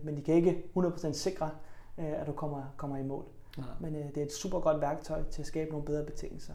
men 0.03 0.17
de 0.17 0.21
kan 0.21 0.35
ikke 0.35 0.63
100% 0.77 1.11
sikre, 1.11 1.49
at 1.97 2.27
du 2.27 2.31
kommer, 2.31 2.63
kommer 2.77 2.97
i 2.97 3.03
mål. 3.03 3.25
Ja. 3.57 3.63
Men 3.79 3.93
det 3.93 4.17
er 4.17 4.25
et 4.25 4.31
super 4.31 4.59
godt 4.59 4.81
værktøj 4.81 5.23
til 5.31 5.41
at 5.41 5.47
skabe 5.47 5.69
nogle 5.69 5.85
bedre 5.85 6.05
betingelser. 6.05 6.53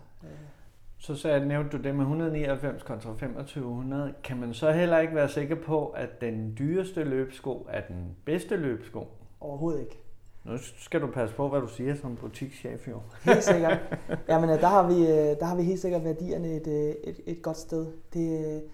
Så 0.98 1.14
sagde, 1.14 1.46
nævnte 1.48 1.76
du 1.76 1.82
det 1.82 1.94
med 1.94 2.02
199 2.02 2.82
kontra 2.82 3.10
2500. 3.10 4.14
Kan 4.24 4.36
man 4.36 4.54
så 4.54 4.72
heller 4.72 4.98
ikke 4.98 5.14
være 5.14 5.28
sikker 5.28 5.56
på, 5.56 5.86
at 5.86 6.20
den 6.20 6.54
dyreste 6.58 7.04
løbsko 7.04 7.66
er 7.70 7.80
den 7.80 8.16
bedste 8.24 8.56
løbsko? 8.56 9.08
Overhovedet 9.40 9.80
ikke. 9.80 10.04
Nu 10.44 10.58
skal 10.58 11.00
du 11.00 11.06
passe 11.06 11.36
på, 11.36 11.48
hvad 11.48 11.60
du 11.60 11.68
siger 11.68 11.94
som 11.94 12.16
butikschef 12.16 12.88
jo. 12.88 13.00
Helt 13.22 13.44
sikkert. 13.44 13.78
Jamen, 14.28 14.50
øh, 14.50 14.60
der 14.60 14.66
har 14.66 14.88
vi, 14.88 15.00
øh, 15.00 15.38
der 15.40 15.44
har 15.44 15.56
vi 15.56 15.62
helt 15.62 15.80
sikkert 15.80 16.04
værdierne 16.04 16.48
et, 16.48 16.66
øh, 16.66 16.94
et, 17.04 17.20
et 17.26 17.42
godt 17.42 17.56
sted. 17.56 17.86
Det, 18.14 18.64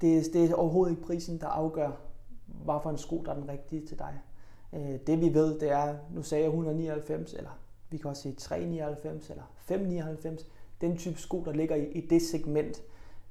det, 0.00 0.24
det 0.32 0.50
er 0.50 0.54
overhovedet 0.54 0.92
ikke 0.92 1.02
prisen, 1.02 1.40
der 1.40 1.46
afgør, 1.46 1.90
hvad 2.46 2.74
for 2.82 2.90
en 2.90 2.98
sko, 2.98 3.22
der 3.26 3.30
er 3.30 3.34
den 3.34 3.48
rigtige 3.48 3.86
til 3.86 3.98
dig. 3.98 4.20
Det 5.06 5.20
vi 5.20 5.34
ved, 5.34 5.60
det 5.60 5.70
er, 5.72 5.94
nu 6.14 6.22
sagde 6.22 6.44
jeg 6.44 6.48
199, 6.48 7.34
eller 7.34 7.58
vi 7.90 7.96
kan 7.96 8.10
også 8.10 8.22
sige 8.22 8.34
399 8.34 9.30
eller 9.30 9.42
599 9.56 10.46
den 10.80 10.96
type 10.96 11.18
sko, 11.18 11.44
der 11.44 11.52
ligger 11.52 11.76
i, 11.76 11.84
i 11.84 12.00
det 12.06 12.22
segment, 12.22 12.82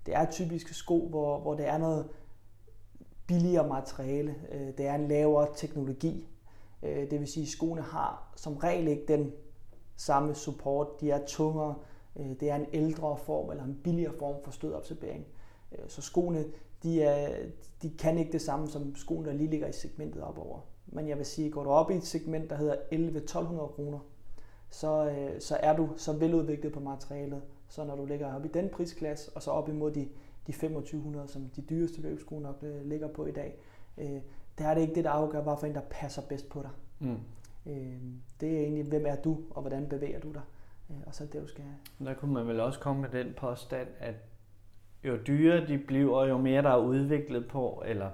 det 0.06 0.16
er 0.16 0.32
typiske 0.32 0.74
sko, 0.74 1.08
hvor, 1.10 1.40
hvor 1.40 1.54
det 1.54 1.68
er 1.68 1.78
noget 1.78 2.10
billigere 3.28 3.68
materiale. 3.68 4.36
Øh, 4.52 4.68
det 4.78 4.88
er 4.88 4.96
en 4.96 5.08
lavere 5.08 5.48
teknologi. 5.56 6.28
Øh, 6.84 7.12
det 7.12 7.20
vil 7.20 7.28
sige, 7.28 7.44
at 7.44 7.50
skoene 7.50 7.82
har 7.82 8.34
som 8.36 8.58
regel 8.58 8.88
ikke 8.88 9.06
den 9.08 9.32
samme 9.96 10.36
support. 10.36 11.02
De 11.02 11.12
er 11.12 11.26
tungere. 11.28 11.76
Øh, 12.20 12.30
det 12.40 12.50
er 12.50 12.56
en 12.56 12.66
ældre 12.74 13.18
form 13.18 13.50
eller 13.50 13.64
en 13.64 13.80
billigere 13.84 14.14
form 14.20 14.36
for 14.44 14.52
stødabsorbering. 14.52 15.26
Øh, 15.72 15.80
så 15.88 16.02
skoene 16.02 16.46
de, 16.84 17.04
er, 17.04 17.36
de 17.82 17.90
kan 17.90 18.18
ikke 18.18 18.32
det 18.32 18.42
samme 18.42 18.68
som 18.68 18.96
skoene, 18.96 19.28
der 19.28 19.34
lige 19.34 19.50
ligger 19.50 19.68
i 19.68 19.74
segmentet 19.74 20.22
op 20.22 20.38
over. 20.38 20.60
Men 20.88 21.08
jeg 21.08 21.18
vil 21.18 21.26
sige, 21.26 21.52
går 21.52 21.64
du 21.64 21.70
op 21.70 21.92
i 21.92 21.96
et 21.96 22.06
segment, 22.06 22.50
der 22.50 22.56
hedder 22.56 22.76
11-1200 22.76 23.76
kroner, 23.76 24.00
så, 24.70 25.14
så 25.40 25.58
er 25.60 25.76
du 25.76 25.90
så 25.98 26.14
veludviklet 26.14 26.74
på 26.74 26.80
materialet, 26.80 27.42
så 27.70 27.84
når 27.86 27.96
du 27.96 28.06
ligger 28.06 28.36
op 28.36 28.46
i 28.46 28.48
den 28.48 28.70
prisklasse, 28.70 29.32
og 29.36 29.42
så 29.42 29.52
op 29.52 29.70
imod 29.70 29.92
de, 29.92 30.08
de 30.48 30.52
2500, 30.52 31.28
som 31.28 31.50
de 31.56 31.62
dyreste 31.62 32.02
løbsko 32.02 32.40
nok 32.40 32.60
øh, 32.64 32.86
ligger 32.86 33.08
på 33.08 33.26
i 33.26 33.32
dag, 33.32 33.58
øh, 33.98 34.22
der 34.58 34.68
er 34.68 34.74
det 34.74 34.82
ikke 34.82 34.96
det, 34.96 35.04
der 35.04 35.10
afgør, 35.10 35.42
hvorfor 35.42 35.68
en, 35.68 35.76
der 35.76 35.82
passer 35.90 36.22
bedst 36.30 36.50
på 36.50 36.62
dig. 36.62 36.70
Mm. 37.00 37.18
Øh, 37.72 38.02
det 38.42 38.58
er 38.58 38.62
egentlig, 38.62 38.86
hvem 38.86 39.06
er 39.06 39.16
du, 39.16 39.38
og 39.50 39.62
hvordan 39.62 39.90
bevæger 39.90 40.20
du 40.20 40.32
dig, 40.32 40.42
øh, 40.90 40.98
og 41.06 41.16
så 41.16 41.24
er 41.24 41.28
det, 41.28 41.42
du 41.42 41.48
skal 41.48 41.64
have. 41.64 42.08
Der 42.10 42.14
kunne 42.14 42.34
man 42.34 42.48
vel 42.48 42.60
også 42.60 42.80
komme 42.80 43.02
med 43.02 43.10
den 43.10 43.34
påstand, 43.38 43.88
at 44.00 44.16
jo 45.04 45.18
dyrere 45.28 45.68
de 45.68 45.78
bliver, 45.78 46.26
jo 46.26 46.38
mere 46.38 46.62
der 46.62 46.70
er 46.70 46.78
udviklet 46.78 47.48
på, 47.48 47.84
eller, 47.86 48.10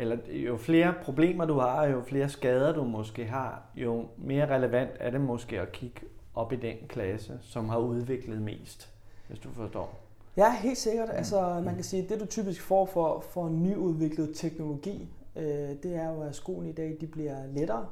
eller 0.00 0.16
jo 0.28 0.56
flere 0.56 0.94
problemer 1.02 1.44
du 1.44 1.58
har, 1.58 1.86
jo 1.86 2.02
flere 2.02 2.28
skader 2.28 2.72
du 2.72 2.84
måske 2.84 3.26
har, 3.26 3.62
jo 3.76 4.06
mere 4.16 4.54
relevant 4.54 4.90
er 5.00 5.10
det 5.10 5.20
måske 5.20 5.60
at 5.60 5.72
kigge 5.72 6.00
op 6.34 6.52
i 6.52 6.56
den 6.56 6.76
klasse, 6.88 7.38
som 7.42 7.68
har 7.68 7.78
udviklet 7.78 8.42
mest, 8.42 8.90
hvis 9.28 9.38
du 9.38 9.48
forstår. 9.48 10.00
Ja, 10.36 10.56
helt 10.56 10.78
sikkert. 10.78 11.08
Altså, 11.12 11.62
man 11.64 11.74
kan 11.74 11.84
sige, 11.84 12.02
at 12.02 12.08
det 12.08 12.20
du 12.20 12.26
typisk 12.26 12.62
får 12.62 12.86
for, 12.86 13.24
for 13.30 13.48
nyudviklet 13.48 14.30
teknologi, 14.34 15.08
øh, 15.36 15.42
det 15.82 15.94
er 15.94 16.10
jo, 16.10 16.22
at 16.22 16.34
skoene 16.34 16.68
i 16.68 16.72
dag 16.72 16.96
de 17.00 17.06
bliver 17.06 17.46
lettere, 17.46 17.86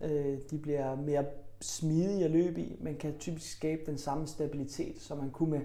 øh, 0.00 0.38
de 0.50 0.58
bliver 0.58 0.96
mere 0.96 1.24
smidige 1.60 2.24
at 2.24 2.30
løbe 2.30 2.60
i, 2.60 2.76
men 2.80 2.96
kan 2.96 3.18
typisk 3.18 3.56
skabe 3.56 3.82
den 3.86 3.98
samme 3.98 4.26
stabilitet, 4.26 5.00
som 5.00 5.18
man 5.18 5.30
kunne 5.30 5.50
med 5.50 5.60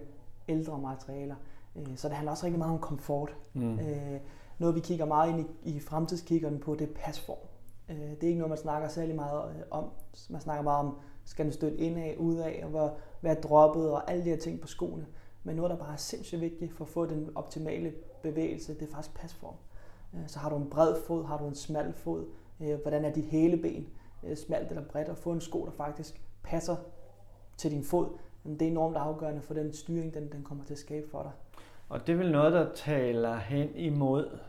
ældre 0.48 0.80
materialer. 0.80 1.36
Øh, 1.76 1.88
så 1.96 2.08
det 2.08 2.16
handler 2.16 2.32
også 2.32 2.46
rigtig 2.46 2.60
meget 2.60 2.74
om 2.74 2.80
komfort. 2.80 3.36
Mm. 3.54 3.80
Øh, 3.80 4.20
noget 4.60 4.76
vi 4.76 4.80
kigger 4.80 5.06
meget 5.06 5.30
ind 5.30 5.46
i, 5.64 5.76
i 5.76 5.80
fremtidskiggeren 5.80 6.60
på, 6.60 6.76
det 6.76 6.90
er 6.90 6.94
pasform. 6.96 7.38
Øh, 7.90 7.98
det 7.98 8.24
er 8.24 8.28
ikke 8.28 8.40
noget, 8.40 8.50
man 8.50 8.58
snakker 8.58 8.88
særlig 8.88 9.16
meget 9.16 9.56
øh, 9.56 9.62
om. 9.72 9.90
Man 10.30 10.42
snakker 10.42 10.64
meget 10.64 10.80
om, 10.80 10.98
skal 11.26 11.46
den 11.46 11.54
støtte 11.54 11.78
indad, 11.78 12.18
udad, 12.18 12.64
og 12.64 12.70
hvor, 12.70 12.98
er 13.24 13.34
droppet, 13.34 13.92
og 13.92 14.12
alle 14.12 14.24
de 14.24 14.30
her 14.30 14.38
ting 14.38 14.62
på 14.62 14.68
skoene. 14.68 15.06
Men 15.44 15.56
noget, 15.56 15.72
der 15.72 15.78
bare 15.78 15.94
er 15.94 15.98
sindssygt 15.98 16.42
vigtigt 16.42 16.74
for 16.74 16.86
at 16.86 16.90
få 16.90 17.06
den 17.06 17.30
optimale 17.36 17.94
bevægelse, 18.22 18.74
det 18.74 18.82
er 18.82 18.92
faktisk 18.92 19.16
pasform. 19.16 19.56
Øh, 20.14 20.28
så 20.28 20.40
har 20.40 20.50
du 20.50 20.56
en 20.56 20.70
bred 20.70 20.96
fod, 21.08 21.26
har 21.26 21.38
du 21.38 21.48
en 21.48 21.56
smal 21.56 21.94
fod, 21.94 22.26
øh, 22.60 22.82
hvordan 22.82 23.06
er 23.06 23.14
dit 23.14 23.26
hele 23.26 23.58
ben, 23.58 23.88
smalt 24.36 24.70
eller 24.70 24.84
bredt, 24.84 25.10
og 25.10 25.18
få 25.18 25.32
en 25.32 25.42
sko, 25.42 25.66
der 25.66 25.72
faktisk 25.72 26.22
passer 26.44 26.76
til 27.58 27.72
din 27.72 27.84
fod, 27.84 28.08
det 28.44 28.62
er 28.62 28.72
enormt 28.72 28.98
afgørende 28.98 29.42
for 29.42 29.54
den 29.54 29.74
styring, 29.74 30.14
den, 30.14 30.32
den 30.32 30.44
kommer 30.44 30.64
til 30.64 30.74
at 30.74 30.80
skabe 30.80 31.10
for 31.10 31.24
dig. 31.24 31.32
Og 31.90 32.08
det 32.08 32.14
er 32.14 32.18
vel 32.18 32.32
noget, 32.32 32.54
der 32.54 32.74
taler 32.76 33.38
hen 33.38 33.76
imod, 33.76 34.40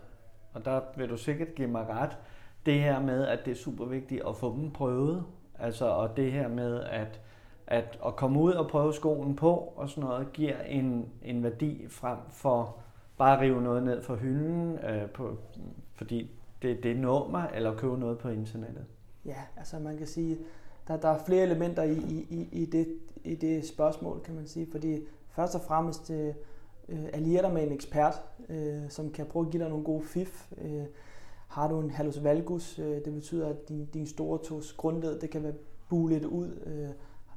og 0.52 0.64
der 0.64 0.80
vil 0.96 1.08
du 1.08 1.16
sikkert 1.16 1.54
give 1.54 1.68
mig 1.68 1.88
ret, 1.88 2.18
det 2.66 2.80
her 2.80 3.00
med, 3.00 3.26
at 3.26 3.38
det 3.44 3.50
er 3.50 3.54
super 3.54 3.84
vigtigt 3.84 4.22
at 4.28 4.36
få 4.36 4.56
dem 4.56 4.70
prøvet. 4.70 5.24
Altså, 5.58 5.86
og 5.86 6.16
det 6.16 6.32
her 6.32 6.48
med, 6.48 6.80
at 6.80 7.20
at, 7.66 7.98
at 8.06 8.16
komme 8.16 8.40
ud 8.40 8.52
og 8.52 8.68
prøve 8.68 8.94
skoen 8.94 9.36
på 9.36 9.72
og 9.76 9.88
sådan 9.88 10.04
noget, 10.04 10.32
giver 10.32 10.60
en, 10.60 11.08
en 11.22 11.42
værdi 11.42 11.86
frem 11.88 12.18
for 12.30 12.76
bare 13.18 13.36
at 13.36 13.40
rive 13.40 13.62
noget 13.62 13.82
ned 13.82 14.02
fra 14.02 14.14
hylden, 14.14 14.78
øh, 14.78 15.10
på, 15.10 15.36
fordi 15.94 16.30
det, 16.62 16.82
det 16.82 16.96
når 16.96 17.28
mig, 17.28 17.50
eller 17.54 17.76
købe 17.76 17.98
noget 17.98 18.18
på 18.18 18.28
internettet. 18.28 18.84
Ja, 19.24 19.36
altså 19.56 19.78
man 19.78 19.96
kan 19.98 20.06
sige, 20.06 20.38
der, 20.88 20.96
der 20.96 21.08
er 21.08 21.18
flere 21.26 21.42
elementer 21.42 21.82
i, 21.82 21.96
i, 22.30 22.48
i, 22.52 22.66
det, 22.66 22.98
i 23.24 23.34
det 23.34 23.68
spørgsmål, 23.68 24.20
kan 24.20 24.34
man 24.34 24.46
sige, 24.46 24.68
fordi 24.72 25.00
først 25.30 25.54
og 25.54 25.60
fremmest 25.60 26.10
øh, 26.10 26.34
Øh, 26.88 27.04
allierer 27.12 27.42
dig 27.42 27.54
med 27.54 27.62
en 27.62 27.72
ekspert, 27.72 28.22
øh, 28.48 28.82
som 28.88 29.10
kan 29.10 29.26
prøve 29.26 29.46
at 29.46 29.50
give 29.52 29.62
dig 29.62 29.70
nogle 29.70 29.84
gode 29.84 30.02
fif. 30.02 30.52
Øh, 30.58 30.84
har 31.48 31.68
du 31.68 31.80
en 31.80 31.90
hallus 31.90 32.22
valgus, 32.22 32.78
øh, 32.78 33.04
det 33.04 33.14
betyder, 33.14 33.48
at 33.48 33.68
din, 33.68 33.86
din 33.86 34.06
store 34.06 34.38
tos 34.44 34.72
grundled, 34.72 35.20
det 35.20 35.30
kan 35.30 35.42
være 35.42 35.54
bulet 35.88 36.24
ud, 36.24 36.62
øh, 36.66 36.90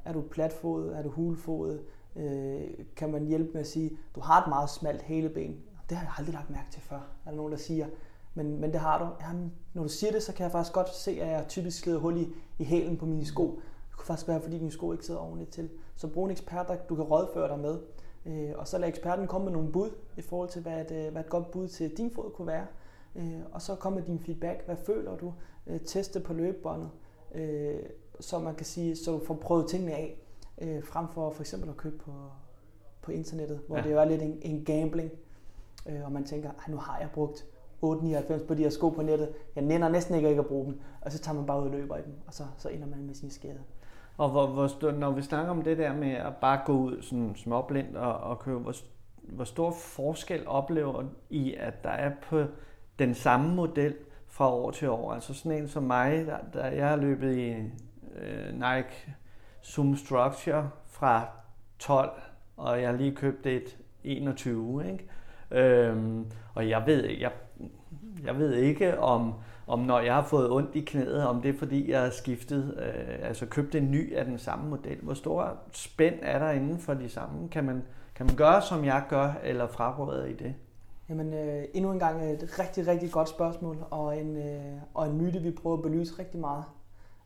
er 0.06 0.14
du 0.14 0.22
platfodet? 0.22 0.98
Er 0.98 1.02
du 1.04 1.10
hulfod? 1.10 1.80
Øh, 2.16 2.62
kan 2.96 3.12
man 3.12 3.26
hjælpe 3.26 3.52
med 3.54 3.62
at 3.62 3.68
sige, 3.68 3.98
du 4.16 4.20
har 4.20 4.42
et 4.42 4.48
meget 4.48 4.70
smalt 4.70 5.02
haleben. 5.02 5.58
Det 5.90 5.98
har 5.98 6.06
jeg 6.06 6.14
aldrig 6.18 6.34
lagt 6.34 6.50
mærke 6.50 6.72
til 6.72 6.82
før, 6.82 6.96
er 7.26 7.30
der 7.30 7.38
nogen, 7.38 7.52
der 7.52 7.58
siger. 7.58 7.88
Men, 8.34 8.62
men 8.62 8.72
det 8.72 8.80
har 8.80 9.00
du. 9.00 9.26
Jamen, 9.28 9.54
når 9.74 9.84
du 9.84 9.90
siger 9.90 10.12
det, 10.12 10.24
så 10.24 10.34
kan 10.34 10.44
jeg 10.44 10.52
faktisk 10.52 10.74
godt 10.74 10.96
se, 10.96 11.12
at 11.12 11.28
jeg 11.28 11.46
typisk 11.48 11.80
slider 11.80 12.00
hul 12.00 12.18
i, 12.18 12.28
i 12.60 12.64
hælen 12.64 12.98
på 12.98 13.06
mine 13.06 13.26
sko. 13.26 13.62
Det 13.90 13.98
kunne 13.98 14.06
faktisk 14.06 14.28
være, 14.28 14.42
fordi 14.42 14.60
mine 14.60 14.72
sko 14.72 14.92
ikke 14.92 15.06
sidder 15.06 15.20
ordentligt 15.20 15.52
til. 15.52 15.70
Så 15.96 16.08
brug 16.08 16.26
en 16.26 16.32
ekspert, 16.32 16.68
der 16.68 16.76
du 16.90 16.96
kan 16.96 17.04
rådføre 17.04 17.48
dig 17.48 17.60
med. 17.60 17.80
Øh, 18.28 18.52
og 18.56 18.68
så 18.68 18.78
lad 18.78 18.90
eksperten 18.90 19.28
komme 19.28 19.46
med 19.46 19.54
nogle 19.54 19.72
bud 19.72 19.90
i 20.18 20.22
forhold 20.22 20.50
til, 20.50 20.62
hvad 20.62 20.82
et, 20.82 20.92
øh, 20.92 21.12
hvad 21.12 21.22
et 21.22 21.30
godt 21.30 21.52
bud 21.52 21.68
til 21.68 21.98
din 21.98 22.12
fod 22.12 22.32
kunne 22.32 22.48
være. 22.48 22.66
Øh, 23.16 23.40
og 23.52 23.62
så 23.62 23.76
komme 23.76 24.00
med 24.00 24.08
din 24.08 24.20
feedback. 24.20 24.66
Hvad 24.66 24.76
føler 24.86 25.18
du? 25.18 25.34
Øh, 25.68 25.80
teste 25.80 26.20
på 26.20 26.34
løbebåndet. 26.34 26.90
Øh, 27.36 27.80
så 28.20 28.40
man 28.40 28.56
kan 28.56 28.66
sige, 28.66 28.96
så 28.96 29.12
du 29.12 29.26
får 29.26 29.34
prøvet 29.34 29.70
tingene 29.70 29.94
af, 29.94 30.22
øh, 30.62 30.84
frem 30.84 31.08
for 31.08 31.30
for 31.30 31.42
eksempel 31.42 31.70
at 31.70 31.78
købe 31.78 31.98
på, 31.98 32.12
på 33.02 33.12
internettet, 33.12 33.62
hvor 33.68 33.78
ja. 33.78 33.84
det 33.84 33.92
jo 33.92 34.00
er 34.00 34.06
lidt 34.06 34.22
en, 34.22 34.40
en 34.42 34.66
gambling, 34.66 35.12
øh, 35.90 36.06
og 36.06 36.12
man 36.12 36.24
tænker, 36.24 36.50
nu 36.68 36.78
har 36.78 37.00
jeg 37.00 37.10
brugt 37.14 37.46
8,99 37.86 38.48
på 38.48 38.54
de 38.54 38.64
her 38.64 38.70
sko 38.70 38.90
på 38.90 39.02
nettet, 39.02 39.34
jeg 39.56 39.64
nænder 39.64 39.90
næsten 39.90 40.16
ikke, 40.16 40.30
ikke 40.30 40.40
at 40.40 40.48
bruge 40.48 40.66
dem, 40.66 40.80
og 41.02 41.12
så 41.12 41.20
tager 41.20 41.36
man 41.36 41.46
bare 41.46 41.60
ud 41.60 41.66
og 41.66 41.72
løber 41.72 41.98
i 41.98 42.02
dem, 42.02 42.14
og 42.28 42.34
så, 42.34 42.44
så 42.58 42.70
ender 42.70 42.88
man 42.88 43.06
med 43.06 43.16
sin 43.16 43.30
skade. 43.30 43.60
Og 44.18 44.30
hvor, 44.30 44.48
hvor, 44.48 44.92
når 44.92 45.12
vi 45.12 45.22
snakker 45.22 45.52
om 45.52 45.62
det 45.62 45.78
der 45.78 45.94
med 45.94 46.12
at 46.12 46.36
bare 46.36 46.60
gå 46.66 46.74
ud 46.74 47.02
sådan 47.02 47.36
småblind 47.36 47.96
og, 47.96 48.18
og 48.18 48.40
købe, 48.40 48.60
hvor, 48.60 48.76
hvor 49.22 49.44
stor 49.44 49.72
forskel 49.72 50.48
oplever 50.48 51.04
I, 51.30 51.54
at 51.54 51.84
der 51.84 51.90
er 51.90 52.12
på 52.30 52.44
den 53.00 53.14
samme 53.14 53.56
model 53.56 53.96
fra 54.28 54.52
år 54.54 54.72
til 54.72 54.90
år? 54.90 55.14
Altså 55.14 55.34
sådan 55.34 55.52
en 55.52 55.68
som 55.68 55.84
mig, 55.84 56.26
der, 56.26 56.38
der 56.54 56.68
jeg 56.68 56.90
har 56.90 56.96
løbet 56.96 57.38
i 57.38 57.50
øh, 58.16 58.54
Nike 58.54 59.16
Zoom 59.64 59.96
Structure 59.96 60.70
fra 60.86 61.28
12, 61.80 62.22
og 62.58 62.82
jeg 62.82 62.90
har 62.90 62.98
lige 62.98 63.16
købt 63.16 63.46
et 63.46 63.78
21, 64.04 64.92
ikke? 64.92 65.08
Øhm, 65.52 66.26
og 66.54 66.70
jeg 66.70 66.84
ved, 66.86 67.04
jeg, 67.04 67.32
jeg 68.24 68.38
ved 68.38 68.54
ikke, 68.54 69.00
om, 69.00 69.34
om 69.68 69.80
når 69.80 70.00
jeg 70.00 70.14
har 70.16 70.24
fået 70.24 70.52
ondt 70.52 70.76
i 70.76 70.82
knæet, 70.82 71.28
om 71.28 71.42
det 71.42 71.56
er 71.56 71.58
fordi, 71.58 71.92
jeg 71.92 72.02
har 72.02 72.10
skiftet, 72.10 72.78
øh, 72.78 73.28
altså 73.28 73.46
købt 73.46 73.76
en 73.76 73.92
ny 73.92 74.16
af 74.16 74.26
den 74.26 74.38
samme 74.38 74.70
model. 74.70 74.98
Hvor 75.02 75.14
stor 75.14 75.58
spænd 75.72 76.16
er 76.22 76.40
der 76.40 76.52
inden 76.52 76.80
for 76.80 76.94
de 76.94 77.10
samme? 77.10 77.50
Kan 77.50 77.64
man, 77.64 77.84
kan 78.16 78.26
man 78.26 78.36
gøre, 78.36 78.62
som 78.62 78.86
jeg 78.86 79.04
gør, 79.10 79.34
eller 79.44 79.68
fraråder 79.68 80.26
i 80.26 80.34
det? 80.34 80.56
Jamen, 81.10 81.34
øh, 81.34 81.64
endnu 81.74 81.92
en 81.92 82.00
gang 82.00 82.22
øh, 82.24 82.30
et 82.30 82.60
rigtig, 82.60 82.88
rigtig 82.88 83.12
godt 83.12 83.30
spørgsmål, 83.30 83.78
og 83.92 84.18
en, 84.20 84.38
øh, 84.38 84.82
og 84.94 85.08
en 85.08 85.18
myte, 85.18 85.40
vi 85.40 85.52
prøver 85.52 85.78
at 85.78 85.84
belyse 85.84 86.20
rigtig 86.20 86.40
meget. 86.40 86.64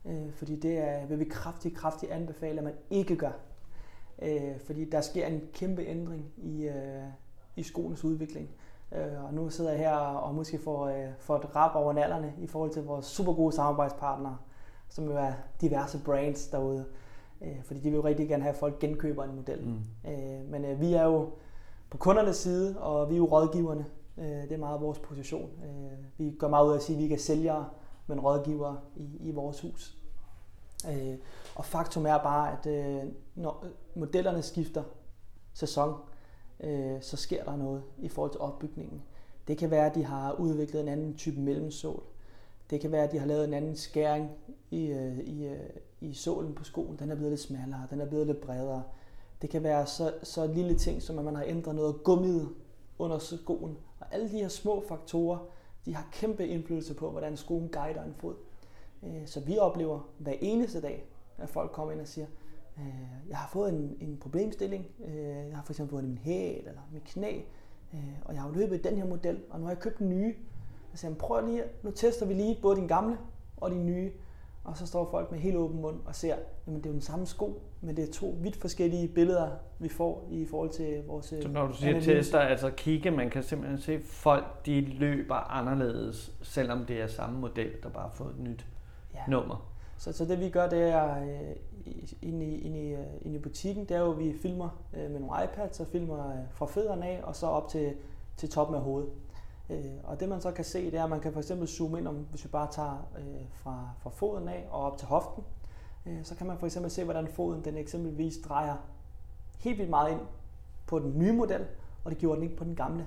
Øh, 0.06 0.32
fordi 0.34 0.56
det 0.56 0.78
er, 0.78 1.06
vil 1.06 1.18
vi 1.18 1.24
kraftigt, 1.24 1.76
kraftigt 1.76 2.12
anbefale, 2.12 2.58
at 2.58 2.64
man 2.64 2.74
ikke 2.90 3.16
gør. 3.16 3.32
Øh, 4.22 4.60
fordi 4.66 4.84
der 4.84 5.00
sker 5.00 5.26
en 5.26 5.40
kæmpe 5.52 5.82
ændring 5.82 6.24
i, 6.36 6.62
øh, 6.62 7.04
i 7.56 7.62
skoens 7.62 8.04
udvikling. 8.04 8.48
Øh, 8.94 9.24
og 9.24 9.34
nu 9.34 9.50
sidder 9.50 9.70
jeg 9.70 9.78
her 9.78 9.96
og 9.96 10.34
måske 10.34 10.58
får, 10.58 10.86
øh, 10.86 11.08
får 11.18 11.36
et 11.36 11.56
rap 11.56 11.76
over 11.76 11.92
nallerne 11.92 12.34
i 12.38 12.46
forhold 12.46 12.70
til 12.70 12.84
vores 12.84 13.06
super 13.06 13.32
gode 13.32 13.52
samarbejdspartnere, 13.52 14.36
som 14.88 15.04
jo 15.04 15.16
er 15.16 15.32
diverse 15.60 16.00
brands 16.04 16.46
derude. 16.46 16.84
Øh, 17.42 17.62
fordi 17.64 17.80
de 17.80 17.90
vil 17.90 17.96
jo 17.96 18.04
rigtig 18.04 18.28
gerne 18.28 18.42
have, 18.42 18.52
at 18.52 18.58
folk 18.58 18.78
genkøber 18.78 19.24
en 19.24 19.36
model. 19.36 19.64
Mm. 19.64 20.10
Øh, 20.10 20.50
men 20.50 20.64
øh, 20.64 20.80
vi 20.80 20.92
er 20.92 21.04
jo 21.04 21.30
på 21.90 21.96
kundernes 21.98 22.36
side, 22.36 22.80
og 22.80 23.08
vi 23.08 23.14
er 23.14 23.18
jo 23.18 23.24
rådgiverne. 23.24 23.86
Øh, 24.18 24.24
det 24.24 24.52
er 24.52 24.58
meget 24.58 24.80
vores 24.80 24.98
position. 24.98 25.50
Øh, 25.64 25.98
vi 26.18 26.36
går 26.38 26.48
meget 26.48 26.66
ud 26.66 26.72
af 26.72 26.76
at 26.76 26.82
sige, 26.82 26.96
at 26.96 27.02
vi 27.02 27.08
kan 27.08 27.18
sælge 27.18 27.52
men 28.06 28.20
rådgiver 28.20 28.74
i, 28.96 29.16
i 29.20 29.30
vores 29.30 29.60
hus. 29.60 29.96
Øh, 30.90 31.14
og 31.54 31.64
faktum 31.64 32.06
er 32.06 32.18
bare, 32.18 32.52
at 32.52 32.66
øh, 32.66 33.02
når 33.34 33.64
modellerne 33.94 34.42
skifter 34.42 34.82
sæson, 35.52 35.94
øh, 36.62 37.02
så 37.02 37.16
sker 37.16 37.44
der 37.44 37.56
noget 37.56 37.82
i 37.98 38.08
forhold 38.08 38.30
til 38.30 38.40
opbygningen. 38.40 39.02
Det 39.48 39.58
kan 39.58 39.70
være, 39.70 39.86
at 39.86 39.94
de 39.94 40.04
har 40.04 40.32
udviklet 40.32 40.80
en 40.80 40.88
anden 40.88 41.14
type 41.14 41.40
mellemsål. 41.40 42.02
Det 42.70 42.80
kan 42.80 42.92
være, 42.92 43.04
at 43.04 43.12
de 43.12 43.18
har 43.18 43.26
lavet 43.26 43.44
en 43.44 43.54
anden 43.54 43.76
skæring 43.76 44.30
i, 44.70 44.86
øh, 44.86 45.18
i, 45.18 45.46
øh, 45.46 45.70
i 46.00 46.14
sålen 46.14 46.54
på 46.54 46.64
skoen. 46.64 46.96
Den 46.98 47.10
er 47.10 47.14
blevet 47.14 47.32
lidt 47.32 47.40
smallere, 47.40 47.86
den 47.90 48.00
er 48.00 48.06
blevet 48.06 48.26
lidt 48.26 48.40
bredere. 48.40 48.82
Det 49.42 49.50
kan 49.50 49.62
være 49.62 49.86
så, 49.86 50.14
så 50.22 50.46
lille 50.46 50.74
ting, 50.74 51.02
som 51.02 51.18
at 51.18 51.24
man 51.24 51.36
har 51.36 51.44
ændret 51.46 51.74
noget 51.74 52.04
gummiet 52.04 52.48
under 52.98 53.18
skoen. 53.18 53.78
Og 54.00 54.06
alle 54.10 54.30
de 54.30 54.38
her 54.38 54.48
små 54.48 54.84
faktorer, 54.88 55.38
de 55.84 55.94
har 55.94 56.08
kæmpe 56.12 56.46
indflydelse 56.46 56.94
på, 56.94 57.10
hvordan 57.10 57.36
skoen 57.36 57.68
guider 57.68 58.02
en 58.02 58.14
fod. 58.18 58.34
Øh, 59.02 59.26
så 59.26 59.40
vi 59.40 59.58
oplever 59.58 60.00
hver 60.18 60.34
eneste 60.40 60.80
dag, 60.80 61.04
at 61.38 61.48
folk 61.48 61.72
kommer 61.72 61.92
ind 61.92 62.00
og 62.00 62.08
siger, 62.08 62.26
jeg 63.28 63.36
har 63.36 63.48
fået 63.52 63.72
en, 63.72 63.96
en 64.00 64.16
problemstilling, 64.20 64.86
øh, 65.04 65.48
jeg 65.48 65.56
har 65.56 65.62
for 65.64 65.72
eksempel 65.72 65.90
fået 65.90 66.04
min 66.04 66.18
hæl 66.18 66.58
eller 66.66 66.80
mit 66.92 67.04
knæ, 67.04 67.40
Øh, 67.94 68.00
og 68.24 68.34
jeg 68.34 68.42
har 68.42 68.48
jo 68.48 68.54
løbet 68.54 68.78
i 68.78 68.82
den 68.82 68.96
her 68.96 69.06
model, 69.06 69.40
og 69.50 69.58
nu 69.60 69.64
har 69.64 69.72
jeg 69.72 69.80
købt 69.80 69.98
den 69.98 70.08
nye. 70.08 70.34
Jeg 70.92 70.98
siger, 70.98 71.14
prøv 71.14 71.46
lige, 71.46 71.62
nu 71.82 71.90
tester 71.90 72.26
vi 72.26 72.34
lige 72.34 72.58
både 72.62 72.76
din 72.76 72.86
gamle 72.86 73.18
og 73.56 73.70
din 73.70 73.86
nye. 73.86 74.12
Og 74.64 74.76
så 74.76 74.86
står 74.86 75.10
folk 75.10 75.30
med 75.30 75.38
helt 75.38 75.56
åben 75.56 75.80
mund 75.80 76.00
og 76.06 76.14
ser, 76.14 76.36
jamen 76.66 76.80
det 76.80 76.86
er 76.86 76.90
jo 76.90 76.94
den 76.94 77.00
samme 77.00 77.26
sko, 77.26 77.62
men 77.80 77.96
det 77.96 78.08
er 78.08 78.12
to 78.12 78.36
vidt 78.40 78.56
forskellige 78.56 79.08
billeder, 79.08 79.50
vi 79.78 79.88
får 79.88 80.28
i 80.30 80.46
forhold 80.46 80.70
til 80.70 81.02
vores 81.06 81.26
Så 81.26 81.48
når 81.48 81.66
du 81.66 81.72
siger 81.72 81.90
analyse. 81.90 82.14
tester, 82.14 82.38
altså 82.38 82.70
kigge, 82.70 83.10
man 83.10 83.30
kan 83.30 83.42
simpelthen 83.42 83.78
se, 83.78 84.00
folk 84.04 84.66
de 84.66 84.80
løber 84.80 85.34
anderledes, 85.34 86.32
selvom 86.42 86.84
det 86.84 87.00
er 87.02 87.06
samme 87.06 87.40
model, 87.40 87.70
der 87.82 87.88
bare 87.88 88.02
har 88.02 88.14
fået 88.14 88.30
et 88.30 88.40
nyt 88.40 88.66
ja. 89.14 89.20
nummer. 89.28 89.71
Så, 90.02 90.12
så 90.12 90.24
det 90.24 90.40
vi 90.40 90.50
gør, 90.50 90.68
det 90.68 90.82
er 90.82 91.22
øh, 91.22 91.56
inde, 92.22 92.46
i, 92.46 92.60
inde, 92.60 92.78
i, 92.78 92.94
øh, 92.94 93.06
inde 93.22 93.36
i 93.36 93.38
butikken, 93.38 93.84
det 93.84 93.96
er 93.96 94.00
jo, 94.00 94.12
at 94.12 94.18
vi 94.18 94.38
filmer 94.42 94.68
øh, 94.94 95.10
med 95.10 95.20
nogle 95.20 95.44
iPads 95.44 95.80
og 95.80 95.86
filmer 95.86 96.28
øh, 96.28 96.38
fra 96.50 96.66
fødderne 96.66 97.06
af, 97.06 97.20
og 97.22 97.36
så 97.36 97.46
op 97.46 97.68
til, 97.68 97.94
til 98.36 98.50
toppen 98.50 98.76
af 98.76 98.82
hovedet. 98.82 99.10
Øh, 99.70 99.84
og 100.04 100.20
det 100.20 100.28
man 100.28 100.40
så 100.40 100.52
kan 100.52 100.64
se, 100.64 100.90
det 100.90 100.94
er, 100.94 101.04
at 101.04 101.10
man 101.10 101.20
kan 101.20 101.32
for 101.32 101.40
eksempel 101.40 101.68
zoome 101.68 101.98
ind, 101.98 102.08
om, 102.08 102.14
hvis 102.14 102.44
vi 102.44 102.48
bare 102.48 102.68
tager 102.72 103.08
øh, 103.18 103.44
fra, 103.54 103.88
fra 103.98 104.10
foden 104.10 104.48
af 104.48 104.66
og 104.70 104.82
op 104.82 104.98
til 104.98 105.08
hoften, 105.08 105.44
øh, 106.06 106.24
så 106.24 106.34
kan 106.34 106.46
man 106.46 106.58
for 106.58 106.66
eksempel 106.66 106.90
se, 106.90 107.04
hvordan 107.04 107.28
foden 107.28 107.64
den 107.64 107.76
eksempelvis 107.76 108.38
drejer 108.48 108.76
helt 109.58 109.78
vildt 109.78 109.90
meget 109.90 110.12
ind 110.12 110.20
på 110.86 110.98
den 110.98 111.18
nye 111.18 111.32
model, 111.32 111.66
og 112.04 112.10
det 112.10 112.18
gjorde 112.18 112.36
den 112.36 112.42
ikke 112.42 112.56
på 112.56 112.64
den 112.64 112.76
gamle. 112.76 113.06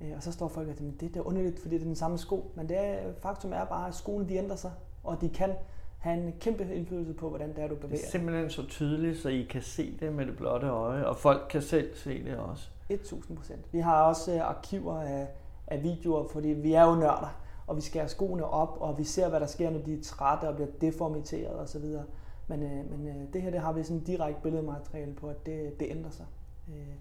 Øh, 0.00 0.12
og 0.16 0.22
så 0.22 0.32
står 0.32 0.48
folk 0.48 0.68
og 0.68 0.76
siger, 0.76 0.90
det, 0.90 1.00
det 1.00 1.16
er 1.16 1.26
underligt, 1.26 1.60
fordi 1.60 1.74
det 1.74 1.80
er 1.80 1.86
den 1.86 1.96
samme 1.96 2.18
sko. 2.18 2.52
Men 2.54 2.68
det 2.68 2.76
er, 2.78 3.12
faktum 3.18 3.52
er 3.52 3.64
bare, 3.64 3.88
at 3.88 3.94
skoene 3.94 4.28
de 4.28 4.34
ændrer 4.34 4.56
sig, 4.56 4.72
og 5.04 5.20
de 5.20 5.28
kan 5.28 5.54
have 5.98 6.26
en 6.26 6.34
kæmpe 6.40 6.74
indflydelse 6.74 7.12
på, 7.12 7.28
hvordan 7.28 7.48
det 7.48 7.58
er, 7.58 7.68
du 7.68 7.74
bevæger 7.74 7.96
Det 7.96 8.06
er 8.06 8.10
simpelthen 8.10 8.50
så 8.50 8.66
tydeligt, 8.66 9.18
så 9.18 9.28
I 9.28 9.42
kan 9.42 9.62
se 9.62 9.96
det 10.00 10.12
med 10.12 10.26
det 10.26 10.36
blotte 10.36 10.66
øje, 10.66 11.06
og 11.06 11.16
folk 11.16 11.46
kan 11.50 11.62
selv 11.62 11.96
se 11.96 12.24
det 12.24 12.36
også. 12.36 12.68
1000 12.88 13.36
procent. 13.36 13.72
Vi 13.72 13.78
har 13.78 14.02
også 14.02 14.34
øh, 14.34 14.48
arkiver 14.48 15.00
af, 15.00 15.28
af 15.66 15.82
videoer, 15.82 16.28
fordi 16.28 16.48
vi 16.48 16.72
er 16.72 16.84
jo 16.84 16.94
nørder, 16.94 17.40
og 17.66 17.76
vi 17.76 17.80
skærer 17.80 18.06
skoene 18.06 18.44
op, 18.44 18.76
og 18.80 18.98
vi 18.98 19.04
ser, 19.04 19.28
hvad 19.28 19.40
der 19.40 19.46
sker, 19.46 19.70
når 19.70 19.80
de 19.80 19.94
er 19.94 20.02
trætte 20.02 20.48
og 20.48 20.54
bliver 20.54 20.70
deformiteret 20.80 21.60
osv. 21.60 21.84
Men, 22.48 22.62
øh, 22.62 22.90
men 22.90 23.08
øh, 23.08 23.32
det 23.32 23.42
her, 23.42 23.50
det 23.50 23.60
har 23.60 23.72
vi 23.72 23.82
sådan 23.82 24.04
direkte 24.04 24.42
billedmateriale 24.42 25.14
på, 25.14 25.28
at 25.28 25.46
det, 25.46 25.80
det 25.80 25.86
ændrer 25.90 26.10
sig. 26.10 26.26
Øh, 26.68 26.94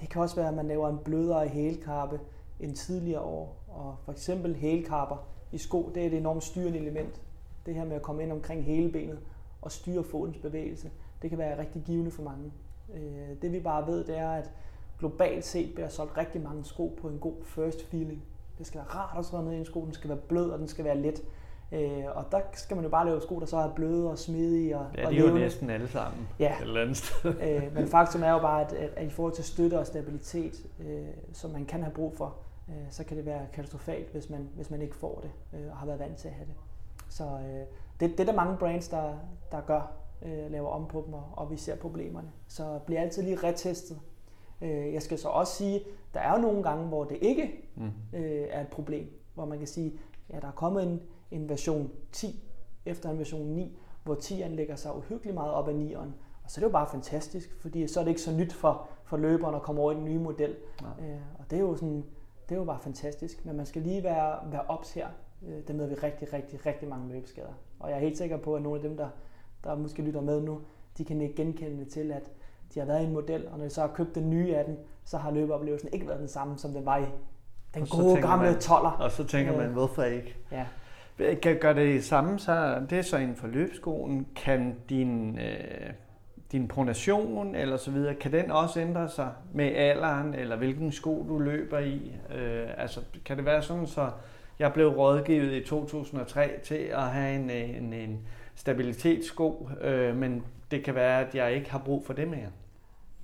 det 0.00 0.08
kan 0.08 0.22
også 0.22 0.36
være, 0.36 0.48
at 0.48 0.54
man 0.54 0.68
laver 0.68 0.88
en 0.88 0.98
blødere 0.98 1.48
hælkappe 1.48 2.20
end 2.60 2.76
tidligere 2.76 3.20
år, 3.20 3.56
og 3.68 3.96
for 4.04 4.12
eksempel 4.12 4.54
hælkapper 4.54 5.26
i 5.52 5.58
sko, 5.58 5.90
det 5.94 6.02
er 6.02 6.06
et 6.06 6.14
enormt 6.14 6.44
styrende 6.44 6.78
element. 6.78 7.20
Det 7.68 7.76
her 7.76 7.84
med 7.84 7.96
at 7.96 8.02
komme 8.02 8.22
ind 8.22 8.32
omkring 8.32 8.64
hele 8.64 8.92
benet 8.92 9.18
og 9.62 9.72
styre 9.72 10.04
fodens 10.04 10.38
bevægelse, 10.38 10.90
det 11.22 11.30
kan 11.30 11.38
være 11.38 11.58
rigtig 11.58 11.82
givende 11.82 12.10
for 12.10 12.22
mange. 12.22 12.52
Øh, 12.94 13.42
det 13.42 13.52
vi 13.52 13.60
bare 13.60 13.86
ved, 13.86 14.04
det 14.04 14.18
er, 14.18 14.30
at 14.30 14.50
globalt 14.98 15.44
set 15.44 15.74
bliver 15.74 15.88
solgt 15.88 16.16
rigtig 16.16 16.42
mange 16.42 16.64
sko 16.64 16.98
på 17.02 17.08
en 17.08 17.18
god 17.18 17.34
first 17.44 17.86
feeling. 17.86 18.22
Det 18.58 18.66
skal 18.66 18.78
være 18.78 18.88
rart 18.88 19.18
at 19.18 19.24
træde 19.24 19.44
ned 19.44 19.52
i 19.52 19.56
en 19.56 19.64
sko, 19.64 19.84
den 19.84 19.92
skal 19.92 20.10
være 20.10 20.18
blød, 20.18 20.50
og 20.50 20.58
den 20.58 20.68
skal 20.68 20.84
være 20.84 20.96
let. 20.98 21.22
Øh, 21.72 22.04
og 22.14 22.24
der 22.32 22.40
skal 22.52 22.74
man 22.74 22.84
jo 22.84 22.90
bare 22.90 23.06
lave 23.06 23.20
sko, 23.20 23.40
der 23.40 23.46
så 23.46 23.56
er 23.56 23.74
bløde 23.74 24.10
og 24.10 24.18
smidige 24.18 24.78
og 24.78 24.86
Ja, 24.96 25.06
og 25.06 25.12
de 25.12 25.18
er 25.18 25.28
jo 25.28 25.34
næsten 25.34 25.70
alle 25.70 25.88
sammen 25.88 26.28
ja. 26.38 26.56
et 26.56 26.62
eller 26.62 26.80
andet 26.80 26.96
sted. 26.96 27.34
øh, 27.42 27.74
men 27.74 27.88
faktum 27.88 28.22
er 28.22 28.30
jo 28.30 28.38
bare, 28.38 28.66
at, 28.66 28.72
at, 28.72 28.90
at 28.96 29.06
i 29.06 29.10
forhold 29.10 29.34
til 29.34 29.44
støtte 29.44 29.78
og 29.78 29.86
stabilitet, 29.86 30.66
øh, 30.80 31.06
som 31.32 31.50
man 31.50 31.64
kan 31.64 31.82
have 31.82 31.94
brug 31.94 32.16
for, 32.16 32.36
øh, 32.68 32.74
så 32.90 33.04
kan 33.04 33.16
det 33.16 33.26
være 33.26 33.46
katastrofalt, 33.52 34.12
hvis 34.12 34.30
man, 34.30 34.48
hvis 34.54 34.70
man 34.70 34.82
ikke 34.82 34.96
får 34.96 35.20
det 35.22 35.58
øh, 35.60 35.70
og 35.70 35.76
har 35.76 35.86
været 35.86 35.98
vant 35.98 36.16
til 36.16 36.28
at 36.28 36.34
have 36.34 36.46
det. 36.46 36.54
Så 37.08 37.24
øh, 37.24 37.66
det, 38.00 38.10
det 38.18 38.20
er 38.20 38.24
der 38.24 38.32
mange 38.32 38.56
brands, 38.56 38.88
der, 38.88 39.14
der 39.52 39.60
gør, 39.60 39.92
øh, 40.22 40.50
laver 40.50 40.68
om 40.68 40.86
på 40.86 41.02
dem, 41.06 41.14
og, 41.14 41.24
og 41.32 41.50
vi 41.50 41.56
ser 41.56 41.76
problemerne. 41.76 42.32
Så 42.48 42.80
bliver 42.86 43.00
altid 43.00 43.22
lige 43.22 43.36
retestet 43.36 44.00
Øh, 44.60 44.92
jeg 44.92 45.02
skal 45.02 45.18
så 45.18 45.28
også 45.28 45.54
sige, 45.54 45.80
der 46.14 46.20
er 46.20 46.32
jo 46.34 46.40
nogle 46.40 46.62
gange, 46.62 46.86
hvor 46.86 47.04
det 47.04 47.18
ikke 47.20 47.70
mm. 47.76 47.90
øh, 48.12 48.46
er 48.50 48.60
et 48.60 48.68
problem, 48.68 49.20
hvor 49.34 49.44
man 49.44 49.58
kan 49.58 49.66
sige, 49.66 49.92
ja, 50.30 50.40
der 50.40 50.48
er 50.48 50.52
kommet 50.52 50.82
en, 50.82 51.02
en 51.30 51.48
version 51.48 51.90
10 52.12 52.44
efter 52.86 53.10
en 53.10 53.18
version 53.18 53.46
9, 53.46 53.78
hvor 54.04 54.14
10'eren 54.14 54.48
lægger 54.48 54.76
sig 54.76 54.96
uhyggeligt 54.96 55.34
meget 55.34 55.52
op 55.52 55.68
ad 55.68 55.74
9'eren. 55.74 56.10
Og 56.44 56.50
så 56.50 56.60
er 56.60 56.62
det 56.62 56.62
jo 56.62 56.72
bare 56.72 56.86
fantastisk, 56.86 57.60
fordi 57.60 57.88
så 57.88 58.00
er 58.00 58.04
det 58.04 58.10
ikke 58.10 58.20
så 58.20 58.32
nyt 58.32 58.52
for, 58.52 58.88
for 59.04 59.16
løberen 59.16 59.54
at 59.54 59.62
komme 59.62 59.80
over 59.80 59.92
i 59.92 59.94
den 59.94 60.04
nye 60.04 60.18
model. 60.18 60.56
Ja. 60.82 61.06
Øh, 61.06 61.20
og 61.38 61.50
det 61.50 61.56
er 61.56 61.60
jo 61.60 61.76
sådan, 61.76 62.04
det 62.48 62.54
er 62.54 62.58
jo 62.58 62.64
bare 62.64 62.80
fantastisk. 62.80 63.46
Men 63.46 63.56
man 63.56 63.66
skal 63.66 63.82
lige 63.82 64.02
være, 64.02 64.52
være 64.52 64.62
ops 64.68 64.92
her. 64.92 65.08
Øh, 65.46 65.66
det 65.68 65.76
møder 65.76 65.88
vi 65.88 65.94
rigtig, 65.94 66.32
rigtig, 66.32 66.66
rigtig 66.66 66.88
mange 66.88 67.12
løbeskader. 67.12 67.52
Og 67.80 67.90
jeg 67.90 67.96
er 67.96 68.00
helt 68.00 68.18
sikker 68.18 68.36
på, 68.36 68.54
at 68.56 68.62
nogle 68.62 68.78
af 68.78 68.88
dem, 68.88 68.96
der, 68.96 69.08
der 69.64 69.76
måske 69.76 70.02
lytter 70.02 70.20
med 70.20 70.40
nu, 70.40 70.60
de 70.98 71.04
kan 71.04 71.20
ikke 71.20 71.34
genkende 71.34 71.84
til, 71.84 72.12
at 72.12 72.30
de 72.74 72.78
har 72.78 72.86
været 72.86 73.02
i 73.02 73.04
en 73.04 73.12
model, 73.12 73.48
og 73.48 73.58
når 73.58 73.64
de 73.64 73.70
så 73.70 73.80
har 73.80 73.88
købt 73.88 74.14
den 74.14 74.30
nye 74.30 74.56
af 74.56 74.64
den, 74.64 74.76
så 75.04 75.18
har 75.18 75.30
løbeoplevelsen 75.30 75.88
ikke 75.92 76.08
været 76.08 76.20
den 76.20 76.28
samme, 76.28 76.58
som 76.58 76.72
den 76.72 76.86
var 76.86 76.98
i 76.98 77.04
den 77.74 77.86
gode 77.86 78.22
gamle 78.22 78.50
man, 78.50 78.60
toller. 78.60 78.90
Og 78.90 79.10
så 79.10 79.24
tænker 79.24 79.56
man, 79.56 79.70
hvorfor 79.70 80.02
ikke? 80.02 80.36
Ja. 80.52 80.66
Kan 81.42 81.58
gøre 81.60 81.74
det 81.74 82.04
samme, 82.04 82.38
så 82.38 82.82
det 82.90 82.98
er 82.98 83.02
så 83.02 83.16
inden 83.16 83.36
for 83.36 83.46
løbskoen. 83.46 84.26
Kan 84.36 84.76
din, 84.88 85.38
øh, 85.38 85.90
din 86.52 86.68
pronation 86.68 87.54
eller 87.54 87.76
så 87.76 87.90
videre, 87.90 88.14
kan 88.14 88.32
den 88.32 88.50
også 88.50 88.80
ændre 88.80 89.08
sig 89.08 89.30
med 89.52 89.66
alderen, 89.66 90.34
eller 90.34 90.56
hvilken 90.56 90.92
sko 90.92 91.26
du 91.28 91.38
løber 91.38 91.78
i? 91.78 92.14
Øh, 92.34 92.66
altså, 92.76 93.00
kan 93.24 93.36
det 93.36 93.44
være 93.44 93.62
sådan, 93.62 93.86
så 93.86 94.10
jeg 94.58 94.72
blev 94.72 94.88
rådgivet 94.88 95.52
i 95.52 95.64
2003 95.64 96.60
til 96.64 96.74
at 96.74 97.02
have 97.02 97.34
en, 97.34 97.50
øh, 97.50 97.76
en, 97.76 97.92
en 97.92 98.28
stabilitetssko, 98.54 99.68
øh, 99.80 100.16
men 100.16 100.44
det 100.70 100.84
kan 100.84 100.94
være, 100.94 101.26
at 101.26 101.34
jeg 101.34 101.54
ikke 101.54 101.70
har 101.70 101.82
brug 101.84 102.06
for 102.06 102.12
det 102.12 102.28
mere. 102.28 102.48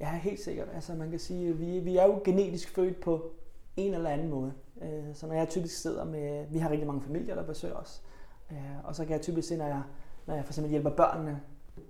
Ja, 0.00 0.18
helt 0.18 0.40
sikkert. 0.40 0.68
Altså 0.74 0.94
man 0.94 1.10
kan 1.10 1.18
sige, 1.18 1.48
at 1.48 1.60
vi, 1.60 1.78
vi 1.78 1.96
er 1.96 2.04
jo 2.04 2.20
genetisk 2.24 2.74
født 2.74 3.00
på 3.00 3.32
en 3.76 3.94
eller 3.94 4.10
anden 4.10 4.28
måde. 4.28 4.52
Øh, 4.82 5.14
så 5.14 5.26
når 5.26 5.34
jeg 5.34 5.48
typisk 5.48 5.82
sidder 5.82 6.04
med, 6.04 6.46
vi 6.50 6.58
har 6.58 6.70
rigtig 6.70 6.86
mange 6.86 7.02
familier, 7.02 7.34
der 7.34 7.42
besøger 7.42 7.74
os, 7.74 8.02
øh, 8.50 8.56
og 8.84 8.94
så 8.94 9.04
kan 9.04 9.12
jeg 9.12 9.20
typisk 9.20 9.48
se, 9.48 9.56
når 9.56 9.66
jeg, 9.66 9.82
når 10.26 10.34
jeg 10.34 10.44
for 10.44 10.50
eksempel 10.50 10.70
hjælper 10.70 10.90
børnene, 10.90 11.40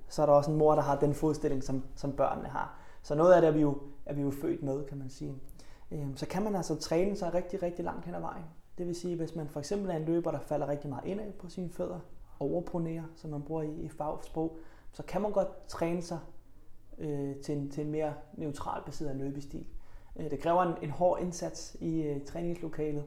så 0.09 0.23
er 0.23 0.27
der 0.27 0.33
også 0.33 0.51
en 0.51 0.57
mor, 0.57 0.75
der 0.75 0.83
har 0.83 1.01
den 1.01 1.15
fodstilling, 1.15 1.65
som, 1.65 1.85
som 1.97 2.13
børnene 2.13 2.49
har. 2.49 2.79
Så 3.03 3.15
noget 3.15 3.33
af 3.33 3.41
det 3.41 3.49
er 3.49 3.53
vi 3.53 3.61
jo, 3.61 3.79
er 4.07 4.15
vi 4.15 4.23
jo 4.23 4.31
født 4.31 4.63
med, 4.63 4.85
kan 4.85 4.99
man 4.99 5.11
sige. 5.11 5.35
Så 6.17 6.27
kan 6.27 6.43
man 6.43 6.57
altså 6.57 6.75
træne 6.75 7.17
sig 7.17 7.35
rigtig, 7.35 7.63
rigtig 7.63 7.85
langt 7.85 8.05
hen 8.07 8.15
ad 8.15 8.21
vejen. 8.21 8.45
Det 8.79 8.87
vil 8.87 8.95
sige, 8.95 9.17
hvis 9.17 9.35
man 9.35 9.49
for 9.49 9.61
eksempel 9.61 9.91
er 9.91 9.97
en 9.97 10.05
løber, 10.05 10.31
der 10.31 10.41
falder 10.41 10.69
rigtig 10.69 10.91
meget 10.91 11.05
indad 11.05 11.33
på 11.33 11.49
sine 11.49 11.71
fødder, 11.71 12.01
overpronerer, 12.41 13.05
som 13.17 13.31
man 13.31 13.43
bruger 13.43 13.63
i, 13.63 13.81
i 13.81 13.89
fagsprog, 13.89 14.57
så 14.93 15.03
kan 15.03 15.23
man 15.23 15.33
godt 15.33 15.67
træne 15.69 16.03
sig 16.03 16.19
øh, 16.99 17.37
til, 17.37 17.57
en, 17.57 17.71
til 17.71 17.85
en 17.85 17.91
mere 17.91 18.15
neutral 18.35 18.83
baseret 18.87 19.17
løbestil. 19.17 19.67
Øh, 20.17 20.31
det 20.31 20.41
kræver 20.41 20.63
en, 20.63 20.75
en 20.83 20.91
hård 20.91 21.21
indsats 21.21 21.77
i 21.81 22.03
øh, 22.03 22.25
træningslokalet, 22.25 23.05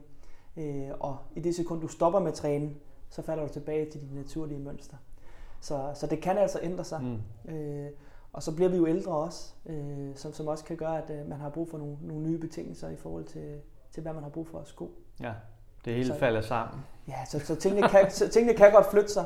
øh, 0.56 0.90
og 1.00 1.18
i 1.36 1.40
det 1.40 1.54
sekund, 1.54 1.80
du 1.80 1.88
stopper 1.88 2.20
med 2.20 2.28
at 2.28 2.34
træne, 2.34 2.74
så 3.10 3.22
falder 3.22 3.46
du 3.46 3.52
tilbage 3.52 3.90
til 3.90 4.00
dit 4.00 4.14
naturlige 4.14 4.58
mønster. 4.58 4.96
Så, 5.60 5.90
så 5.94 6.06
det 6.06 6.20
kan 6.20 6.38
altså 6.38 6.58
ændre 6.62 6.84
sig. 6.84 7.02
Mm. 7.02 7.52
Øh, 7.52 7.90
og 8.32 8.42
så 8.42 8.56
bliver 8.56 8.68
vi 8.70 8.76
jo 8.76 8.86
ældre 8.86 9.12
også, 9.12 9.54
øh, 9.66 10.16
som, 10.16 10.32
som 10.32 10.46
også 10.46 10.64
kan 10.64 10.76
gøre, 10.76 11.02
at 11.02 11.20
øh, 11.20 11.28
man 11.28 11.38
har 11.38 11.50
brug 11.50 11.68
for 11.68 11.78
nogle, 11.78 11.96
nogle 12.02 12.22
nye 12.22 12.38
betingelser 12.38 12.88
i 12.88 12.96
forhold 12.96 13.24
til, 13.24 13.60
til, 13.90 14.02
hvad 14.02 14.12
man 14.12 14.22
har 14.22 14.30
brug 14.30 14.46
for 14.46 14.58
at 14.58 14.68
sko. 14.68 14.90
Ja, 15.20 15.32
det 15.88 15.96
hele 15.96 16.14
så, 16.14 16.18
falder 16.18 16.40
sammen. 16.40 16.84
Ja, 17.08 17.24
så, 17.24 17.38
så, 17.38 17.54
tingene, 17.54 17.88
kan, 17.88 18.10
så 18.10 18.28
tingene 18.28 18.54
kan 18.54 18.72
godt 18.72 18.90
flytte 18.90 19.12
sig. 19.12 19.24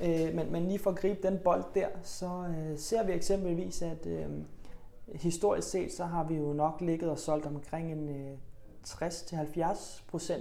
Øh, 0.00 0.34
men, 0.34 0.52
men 0.52 0.66
lige 0.66 0.78
for 0.78 0.90
at 0.90 0.96
gribe 0.96 1.28
den 1.28 1.38
bold 1.44 1.64
der, 1.74 1.86
så 2.02 2.26
øh, 2.26 2.78
ser 2.78 3.02
vi 3.02 3.12
eksempelvis, 3.12 3.82
at 3.82 4.06
øh, 4.06 4.26
historisk 5.14 5.70
set, 5.70 5.92
så 5.92 6.04
har 6.04 6.24
vi 6.24 6.34
jo 6.34 6.52
nok 6.52 6.80
ligget 6.80 7.10
og 7.10 7.18
solgt 7.18 7.46
omkring 7.46 7.92
en 7.92 8.08
øh, 8.08 8.36
60-70% 8.86 10.32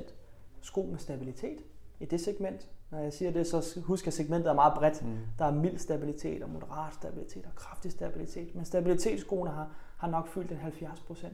sko 0.62 0.88
med 0.92 1.00
stabilitet 1.00 1.58
i 2.00 2.06
det 2.06 2.22
segment. 2.22 2.68
Når 2.92 3.00
jeg 3.00 3.14
siger 3.14 3.32
det, 3.32 3.48
så 3.48 3.80
husk 3.84 4.08
at 4.08 4.14
segmentet 4.14 4.50
er 4.50 4.54
meget 4.54 4.74
bredt. 4.74 5.06
Mm. 5.06 5.18
Der 5.40 5.46
er 5.46 5.52
mild 5.52 5.78
stabilitet 5.78 6.44
og 6.44 6.50
moderat 6.50 6.94
stabilitet 6.94 7.46
og 7.46 7.56
kraftig 7.56 7.92
stabilitet. 7.92 8.56
Men 8.56 8.66
stabilitetsskoene 8.66 9.52
har, 9.52 9.70
har 9.98 10.10
nok 10.10 10.28
fyldt 10.28 10.52
en 10.52 10.58
70% 10.58 11.28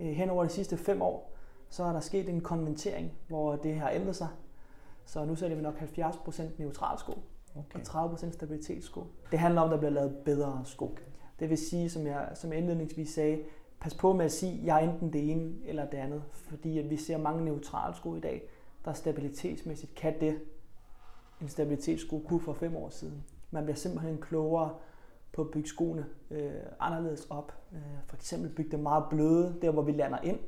Øh, 0.00 0.06
hen 0.06 0.30
over 0.30 0.44
de 0.44 0.50
sidste 0.50 0.76
fem 0.76 1.02
år, 1.02 1.37
så 1.70 1.84
er 1.84 1.92
der 1.92 2.00
sket 2.00 2.28
en 2.28 2.40
konvertering, 2.40 3.12
hvor 3.28 3.56
det 3.56 3.74
har 3.74 3.90
ændret 3.90 4.16
sig. 4.16 4.28
Så 5.04 5.24
nu 5.24 5.34
sælger 5.34 5.56
vi 5.56 5.62
nok 5.62 5.74
70% 5.74 6.42
neutral 6.58 6.98
sko 6.98 7.12
okay. 7.56 7.80
og 7.94 8.10
30% 8.12 8.32
stabilitetssko. 8.32 9.06
Det 9.30 9.38
handler 9.38 9.60
om, 9.60 9.66
at 9.68 9.72
der 9.72 9.78
bliver 9.78 9.90
lavet 9.90 10.16
bedre 10.24 10.62
sko. 10.64 10.98
Det 11.40 11.50
vil 11.50 11.58
sige, 11.58 11.90
som 11.90 12.06
jeg, 12.06 12.30
som 12.34 12.50
jeg 12.50 12.58
indledningsvis 12.58 13.10
sagde, 13.10 13.42
pas 13.80 13.94
på 13.94 14.12
med 14.12 14.24
at 14.24 14.32
sige, 14.32 14.60
at 14.60 14.66
jeg 14.66 14.84
er 14.84 14.90
enten 14.90 15.12
det 15.12 15.30
ene 15.30 15.52
eller 15.64 15.86
det 15.86 15.98
andet. 15.98 16.22
Fordi 16.32 16.78
at 16.78 16.90
vi 16.90 16.96
ser 16.96 17.18
mange 17.18 17.44
neutrale 17.44 17.94
sko 17.94 18.14
i 18.14 18.20
dag, 18.20 18.42
der 18.84 18.92
stabilitetsmæssigt 18.92 19.94
kan 19.94 20.20
det, 20.20 20.40
en 21.40 21.48
stabilitetssko 21.48 22.18
kunne 22.18 22.40
for 22.40 22.52
fem 22.52 22.76
år 22.76 22.88
siden. 22.88 23.24
Man 23.50 23.64
bliver 23.64 23.76
simpelthen 23.76 24.18
klogere 24.18 24.74
på 25.32 25.42
at 25.42 25.50
bygge 25.50 25.68
skoene 25.68 26.06
øh, 26.30 26.52
anderledes 26.80 27.26
op. 27.30 27.52
Øh, 27.72 27.80
for 28.06 28.16
eksempel 28.16 28.50
bygge 28.50 28.70
dem 28.70 28.80
meget 28.80 29.04
bløde, 29.10 29.58
der 29.62 29.70
hvor 29.70 29.82
vi 29.82 29.92
lander 29.92 30.18
ind. 30.20 30.38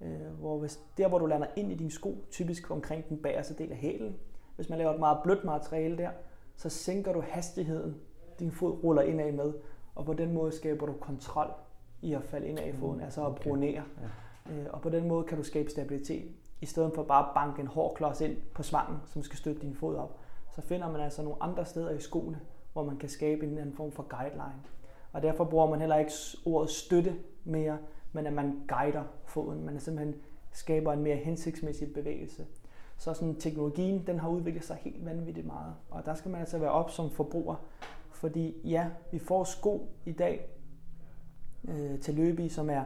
Øh, 0.00 0.38
hvor 0.38 0.58
hvis, 0.58 0.80
der 0.98 1.08
hvor 1.08 1.18
du 1.18 1.26
lander 1.26 1.46
ind 1.56 1.72
i 1.72 1.74
din 1.74 1.90
sko, 1.90 2.24
typisk 2.30 2.70
omkring 2.70 3.08
den 3.08 3.22
bagerste 3.22 3.54
del 3.54 3.70
af 3.70 3.76
hælen, 3.76 4.16
hvis 4.56 4.68
man 4.68 4.78
laver 4.78 4.92
et 4.92 5.00
meget 5.00 5.18
blødt 5.24 5.44
materiale 5.44 5.98
der, 5.98 6.10
så 6.56 6.68
sænker 6.68 7.12
du 7.12 7.20
hastigheden, 7.20 7.96
din 8.38 8.50
fod 8.50 8.84
ruller 8.84 9.02
indad 9.02 9.32
med, 9.32 9.52
og 9.94 10.04
på 10.04 10.12
den 10.12 10.32
måde 10.32 10.52
skaber 10.52 10.86
du 10.86 10.92
kontrol 10.92 11.50
i 12.02 12.14
at 12.14 12.24
falde 12.24 12.48
indad 12.48 12.66
i 12.66 12.72
foden, 12.72 12.96
mm, 12.96 13.04
altså 13.04 13.20
at 13.20 13.26
okay. 13.26 13.42
pronere. 13.42 13.82
Øh, 14.50 14.66
og 14.70 14.80
på 14.80 14.88
den 14.88 15.08
måde 15.08 15.24
kan 15.24 15.38
du 15.38 15.44
skabe 15.44 15.70
stabilitet, 15.70 16.30
i 16.60 16.66
stedet 16.66 16.92
for 16.94 17.02
bare 17.02 17.28
at 17.28 17.34
banke 17.34 17.60
en 17.60 17.66
hård 17.66 17.94
klods 17.94 18.20
ind 18.20 18.36
på 18.54 18.62
svangen, 18.62 18.96
som 19.06 19.22
skal 19.22 19.38
støtte 19.38 19.62
din 19.62 19.74
fod 19.74 19.96
op. 19.96 20.18
Så 20.50 20.60
finder 20.60 20.92
man 20.92 21.00
altså 21.00 21.22
nogle 21.22 21.42
andre 21.42 21.64
steder 21.64 21.90
i 21.90 22.00
skoene, 22.00 22.40
hvor 22.72 22.84
man 22.84 22.96
kan 22.96 23.08
skabe 23.08 23.46
en 23.46 23.58
anden 23.58 23.74
form 23.74 23.92
for 23.92 24.02
guideline. 24.02 24.62
Og 25.12 25.22
derfor 25.22 25.44
bruger 25.44 25.70
man 25.70 25.80
heller 25.80 25.96
ikke 25.96 26.12
ordet 26.44 26.70
støtte 26.70 27.16
mere, 27.44 27.78
men 28.12 28.26
at 28.26 28.32
man 28.32 28.62
guider 28.68 29.04
foden. 29.24 29.64
Man 29.64 29.80
simpelthen 29.80 30.14
skaber 30.52 30.92
en 30.92 31.02
mere 31.02 31.16
hensigtsmæssig 31.16 31.92
bevægelse. 31.92 32.46
Så 32.96 33.14
sådan, 33.14 33.34
teknologien 33.34 34.06
den 34.06 34.18
har 34.18 34.28
udviklet 34.28 34.64
sig 34.64 34.76
helt 34.80 35.04
vanvittigt 35.04 35.46
meget. 35.46 35.74
Og 35.90 36.06
der 36.06 36.14
skal 36.14 36.30
man 36.30 36.40
altså 36.40 36.58
være 36.58 36.70
op 36.70 36.90
som 36.90 37.10
forbruger. 37.10 37.54
Fordi 38.10 38.56
ja, 38.64 38.86
vi 39.12 39.18
får 39.18 39.44
sko 39.44 39.88
i 40.06 40.12
dag 40.12 40.48
øh, 41.68 42.00
til 42.00 42.14
løbe 42.14 42.44
i, 42.44 42.48
som 42.48 42.70
er, 42.70 42.84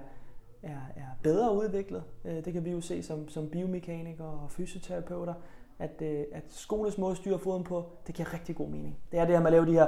er, 0.62 0.78
er 0.96 1.06
bedre 1.22 1.54
udviklet. 1.54 2.02
Øh, 2.24 2.44
det 2.44 2.52
kan 2.52 2.64
vi 2.64 2.70
jo 2.70 2.80
se 2.80 3.02
som, 3.02 3.28
som 3.28 3.48
biomekanikere 3.50 4.26
og 4.26 4.50
fysioterapeuter, 4.50 5.34
at, 5.78 6.02
øh, 6.02 6.24
at 6.32 6.44
skoles 6.48 6.98
måde 6.98 7.10
at 7.10 7.16
styre 7.16 7.38
foden 7.38 7.64
på, 7.64 7.84
det 8.06 8.14
giver 8.14 8.34
rigtig 8.34 8.56
god 8.56 8.68
mening. 8.68 8.98
Det 9.12 9.20
er 9.20 9.24
det 9.24 9.34
her 9.34 9.40
med 9.40 9.46
at 9.46 9.52
lave 9.52 9.66
de 9.66 9.72
her, 9.72 9.86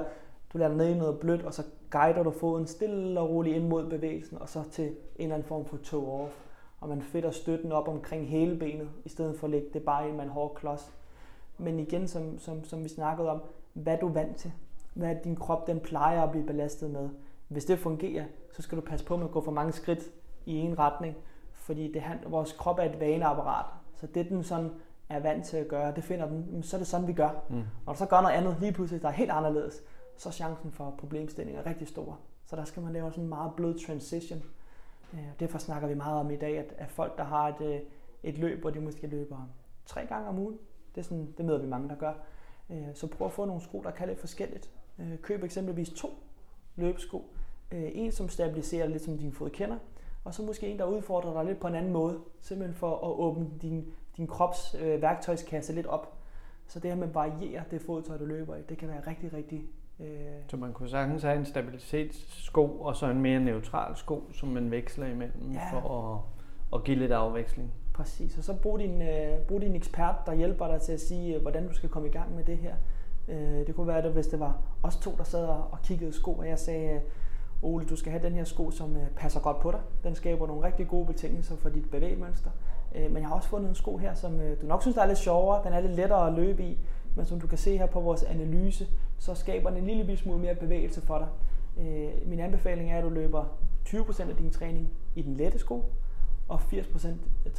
du 0.52 0.58
lader 0.58 0.74
ned 0.74 0.88
i 0.88 0.98
noget 0.98 1.18
blødt, 1.18 1.42
og 1.42 1.54
så 1.54 1.62
guider 1.90 2.22
du 2.22 2.30
foden 2.30 2.66
stille 2.66 3.20
og 3.20 3.30
roligt 3.30 3.56
ind 3.56 3.68
mod 3.68 3.90
bevægelsen, 3.90 4.38
og 4.38 4.48
så 4.48 4.62
til 4.70 4.84
en 4.84 4.94
eller 5.18 5.34
anden 5.34 5.48
form 5.48 5.64
for 5.64 5.76
toe-off 5.76 6.46
og 6.80 6.88
man 6.88 7.02
fedter 7.02 7.30
støtten 7.30 7.72
op 7.72 7.88
omkring 7.88 8.28
hele 8.28 8.56
benet, 8.58 8.88
i 9.04 9.08
stedet 9.08 9.38
for 9.38 9.46
at 9.46 9.50
lægge 9.50 9.68
det 9.72 9.82
bare 9.82 10.08
ind 10.08 10.16
med 10.16 10.24
en 10.24 10.30
hård 10.30 10.54
klods. 10.54 10.92
Men 11.58 11.78
igen, 11.78 12.08
som, 12.08 12.38
som, 12.38 12.64
som 12.64 12.84
vi 12.84 12.88
snakkede 12.88 13.30
om, 13.30 13.42
hvad 13.72 13.92
er 13.92 13.98
du 13.98 14.08
vant 14.08 14.36
til? 14.36 14.52
Hvad 14.94 15.10
er 15.10 15.22
din 15.22 15.36
krop, 15.36 15.66
den 15.66 15.80
plejer 15.80 16.22
at 16.22 16.30
blive 16.30 16.46
belastet 16.46 16.90
med? 16.90 17.08
Hvis 17.48 17.64
det 17.64 17.78
fungerer, 17.78 18.24
så 18.52 18.62
skal 18.62 18.78
du 18.78 18.82
passe 18.82 19.06
på 19.06 19.16
med 19.16 19.24
at 19.24 19.30
gå 19.30 19.40
for 19.40 19.52
mange 19.52 19.72
skridt 19.72 20.00
i 20.46 20.56
en 20.56 20.78
retning, 20.78 21.16
fordi 21.52 21.92
det, 21.92 22.02
vores 22.26 22.52
krop 22.52 22.78
er 22.78 22.82
et 22.82 23.00
vaneapparat. 23.00 23.66
Så 23.94 24.06
det, 24.06 24.28
den 24.28 24.42
sådan 24.42 24.70
er 25.08 25.20
vant 25.20 25.44
til 25.44 25.56
at 25.56 25.68
gøre, 25.68 25.94
det 25.94 26.04
finder 26.04 26.28
den, 26.28 26.62
så 26.62 26.76
er 26.76 26.78
det 26.78 26.86
sådan, 26.86 27.06
vi 27.06 27.12
gør. 27.12 27.30
Mm. 27.48 27.62
Du 27.88 27.94
så 27.94 28.06
gør 28.06 28.20
noget 28.20 28.34
andet 28.34 28.56
lige 28.60 28.72
pludselig, 28.72 29.02
der 29.02 29.08
er 29.08 29.12
helt 29.12 29.30
anderledes, 29.30 29.82
så 30.16 30.28
er 30.28 30.32
chancen 30.32 30.72
for 30.72 30.94
problemstillinger 30.98 31.66
rigtig 31.66 31.88
stor. 31.88 32.18
Så 32.46 32.56
der 32.56 32.64
skal 32.64 32.82
man 32.82 32.92
lave 32.92 33.10
sådan 33.10 33.24
en 33.24 33.28
meget 33.28 33.52
blød 33.56 33.86
transition 33.86 34.42
øh, 35.14 35.28
derfor 35.40 35.58
snakker 35.58 35.88
vi 35.88 35.94
meget 35.94 36.20
om 36.20 36.30
i 36.30 36.36
dag, 36.36 36.58
at, 36.58 36.74
at 36.78 36.90
folk, 36.90 37.18
der 37.18 37.24
har 37.24 37.48
et, 37.48 37.60
øh, 37.60 37.80
et 38.22 38.38
løb, 38.38 38.60
hvor 38.60 38.70
de 38.70 38.80
måske 38.80 39.06
løber 39.06 39.48
tre 39.86 40.06
gange 40.06 40.28
om 40.28 40.38
ugen, 40.38 40.58
det, 40.94 41.00
er 41.00 41.04
sådan, 41.04 41.34
det 41.36 41.44
møder 41.44 41.58
vi 41.58 41.66
mange, 41.66 41.88
der 41.88 41.94
gør. 41.94 42.12
Øh, 42.70 42.86
så 42.94 43.06
prøv 43.06 43.26
at 43.26 43.32
få 43.32 43.44
nogle 43.44 43.62
sko, 43.62 43.82
der 43.82 43.90
kan 43.90 44.08
lidt 44.08 44.20
forskelligt. 44.20 44.70
Køb 45.22 45.44
eksempelvis 45.44 45.90
to 45.90 46.08
løbesko. 46.76 47.24
En, 47.72 48.12
som 48.12 48.28
stabiliserer 48.28 48.86
lidt, 48.86 49.02
som 49.02 49.18
din 49.18 49.32
fod 49.32 49.50
kender, 49.50 49.78
og 50.24 50.34
så 50.34 50.42
måske 50.42 50.68
en, 50.68 50.78
der 50.78 50.84
udfordrer 50.84 51.32
dig 51.32 51.44
lidt 51.44 51.60
på 51.60 51.66
en 51.66 51.74
anden 51.74 51.92
måde, 51.92 52.20
simpelthen 52.40 52.76
for 52.76 52.94
at 52.94 53.18
åbne 53.18 53.50
din, 53.62 53.92
din 54.16 54.26
krops 54.26 54.76
værktøjskasse 54.80 55.72
lidt 55.72 55.86
op. 55.86 56.18
Så 56.66 56.80
det 56.80 56.90
her 56.90 56.98
med 56.98 57.08
at 57.08 57.14
variere 57.14 57.62
det 57.70 57.82
fodtøj, 57.82 58.18
du 58.18 58.24
løber 58.24 58.56
i, 58.56 58.62
det 58.62 58.78
kan 58.78 58.88
være 58.88 59.00
rigtig, 59.06 59.32
rigtig 59.32 59.68
Øh. 60.00 60.06
Så 60.48 60.56
man 60.56 60.72
kunne 60.72 60.88
sagtens 60.88 61.22
have 61.22 61.38
en 61.38 61.44
stabilitetssko 61.44 62.80
og 62.80 62.96
så 62.96 63.06
en 63.06 63.20
mere 63.20 63.40
neutral 63.40 63.96
sko, 63.96 64.30
som 64.32 64.48
man 64.48 64.70
veksler 64.70 65.06
imellem 65.06 65.52
ja. 65.52 65.72
for 65.72 66.14
at, 66.14 66.20
at 66.78 66.84
give 66.84 66.96
lidt 66.96 67.12
afveksling. 67.12 67.72
Præcis, 67.94 68.38
og 68.38 68.44
så 68.44 68.54
brug 68.62 68.78
din, 68.78 69.02
øh, 69.02 69.38
brug 69.48 69.60
din 69.60 69.74
ekspert, 69.74 70.14
der 70.26 70.34
hjælper 70.34 70.66
dig 70.66 70.80
til 70.80 70.92
at 70.92 71.00
sige, 71.00 71.34
øh, 71.34 71.42
hvordan 71.42 71.68
du 71.68 71.74
skal 71.74 71.88
komme 71.88 72.08
i 72.08 72.12
gang 72.12 72.34
med 72.34 72.44
det 72.44 72.58
her. 72.58 72.74
Øh, 73.28 73.66
det 73.66 73.74
kunne 73.74 73.86
være, 73.86 74.02
at 74.02 74.12
hvis 74.12 74.26
det 74.26 74.40
var 74.40 74.58
os 74.82 74.96
to, 74.96 75.14
der 75.18 75.24
sad 75.24 75.46
og 75.46 75.78
kiggede 75.82 76.12
sko, 76.12 76.32
og 76.32 76.48
jeg 76.48 76.58
sagde, 76.58 77.00
Ole, 77.62 77.84
du 77.84 77.96
skal 77.96 78.12
have 78.12 78.22
den 78.22 78.32
her 78.32 78.44
sko, 78.44 78.70
som 78.70 78.96
øh, 78.96 79.06
passer 79.16 79.40
godt 79.40 79.60
på 79.60 79.70
dig. 79.70 79.80
Den 80.04 80.14
skaber 80.14 80.46
nogle 80.46 80.66
rigtig 80.66 80.88
gode 80.88 81.06
betingelser 81.06 81.56
for 81.56 81.68
dit 81.68 81.90
bevægmønster. 81.90 82.50
Øh, 82.94 83.12
men 83.12 83.16
jeg 83.16 83.28
har 83.28 83.34
også 83.34 83.48
fundet 83.48 83.68
en 83.68 83.74
sko 83.74 83.96
her, 83.96 84.14
som 84.14 84.40
øh, 84.40 84.60
du 84.60 84.66
nok 84.66 84.82
synes, 84.82 84.94
der 84.94 85.02
er 85.02 85.06
lidt 85.06 85.18
sjovere. 85.18 85.64
Den 85.64 85.72
er 85.72 85.80
lidt 85.80 85.92
lettere 85.92 86.26
at 86.26 86.32
løbe 86.32 86.62
i, 86.62 86.78
men 87.16 87.26
som 87.26 87.40
du 87.40 87.46
kan 87.46 87.58
se 87.58 87.78
her 87.78 87.86
på 87.86 88.00
vores 88.00 88.22
analyse, 88.22 88.86
så 89.18 89.34
skaber 89.34 89.70
den 89.70 89.78
en 89.78 89.86
lille 89.86 90.16
smule 90.16 90.38
mere 90.38 90.54
bevægelse 90.54 91.00
for 91.00 91.18
dig. 91.18 91.28
Øh, 91.86 92.28
min 92.28 92.40
anbefaling 92.40 92.92
er, 92.92 92.98
at 92.98 93.04
du 93.04 93.08
løber 93.08 93.44
20% 93.88 94.30
af 94.30 94.36
din 94.36 94.50
træning 94.50 94.88
i 95.14 95.22
den 95.22 95.34
lette 95.34 95.58
sko, 95.58 95.84
og 96.48 96.60
80% 96.72 97.08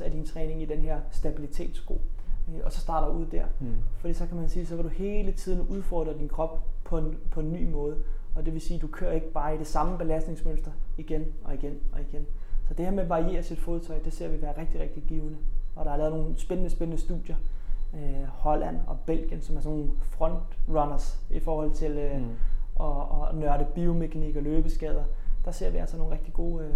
af 0.03 0.11
din 0.11 0.25
træning 0.25 0.61
i 0.61 0.65
den 0.65 0.79
her 0.79 0.99
stabilitetssko. 1.11 2.01
Øh, 2.49 2.61
og 2.65 2.71
så 2.71 2.79
starter 2.79 3.07
ud 3.07 3.25
der. 3.25 3.45
Mm. 3.59 3.75
Fordi 3.97 4.13
så 4.13 4.27
kan 4.27 4.37
man 4.37 4.49
sige, 4.49 4.65
så 4.65 4.75
vil 4.75 4.85
du 4.85 4.89
hele 4.89 5.31
tiden 5.31 5.67
udfordre 5.67 6.17
din 6.17 6.29
krop 6.29 6.63
på 6.83 6.97
en, 6.97 7.17
på 7.31 7.39
en 7.39 7.53
ny 7.53 7.71
måde. 7.71 7.97
Og 8.35 8.45
det 8.45 8.53
vil 8.53 8.61
sige, 8.61 8.75
at 8.75 8.81
du 8.81 8.87
kører 8.87 9.11
ikke 9.11 9.31
bare 9.31 9.55
i 9.55 9.57
det 9.57 9.67
samme 9.67 9.97
belastningsmønster 9.97 10.71
igen 10.97 11.25
og 11.43 11.53
igen 11.53 11.79
og 11.91 12.01
igen. 12.01 12.25
Så 12.67 12.73
det 12.73 12.85
her 12.85 12.91
med 12.91 13.03
at 13.03 13.09
variere 13.09 13.43
sit 13.43 13.59
fodtøj, 13.59 13.99
det 13.99 14.13
ser 14.13 14.27
vi 14.27 14.41
være 14.41 14.57
rigtig, 14.57 14.81
rigtig 14.81 15.03
givende. 15.03 15.37
Og 15.75 15.85
der 15.85 15.91
er 15.91 15.97
lavet 15.97 16.13
nogle 16.13 16.37
spændende, 16.37 16.69
spændende 16.69 17.01
studier, 17.01 17.35
øh, 17.93 18.27
Holland 18.27 18.77
og 18.87 18.99
Belgien, 19.05 19.41
som 19.41 19.57
er 19.57 19.61
sådan 19.61 19.77
nogle 19.77 19.91
frontrunners 20.01 21.19
i 21.29 21.39
forhold 21.39 21.71
til 21.71 21.91
øh, 21.91 22.19
mm. 22.21 22.29
at, 22.79 23.29
at 23.29 23.35
nørde 23.35 23.65
biomekanik 23.75 24.35
og 24.35 24.43
løbeskader. 24.43 25.03
Der 25.45 25.51
ser 25.51 25.69
vi 25.69 25.77
altså 25.77 25.97
nogle 25.97 26.13
rigtig 26.13 26.33
gode, 26.33 26.65
øh, 26.65 26.71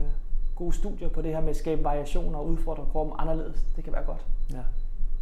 gode 0.55 0.73
studier 0.73 1.09
på 1.09 1.21
det 1.21 1.31
her 1.31 1.41
med 1.41 1.49
at 1.49 1.55
skabe 1.55 1.83
variationer 1.83 2.39
og 2.39 2.47
udfordre 2.47 2.85
kroppen 2.91 3.15
anderledes. 3.19 3.65
Det 3.75 3.83
kan 3.83 3.93
være 3.93 4.03
godt. 4.03 4.25
Ja. 4.51 4.61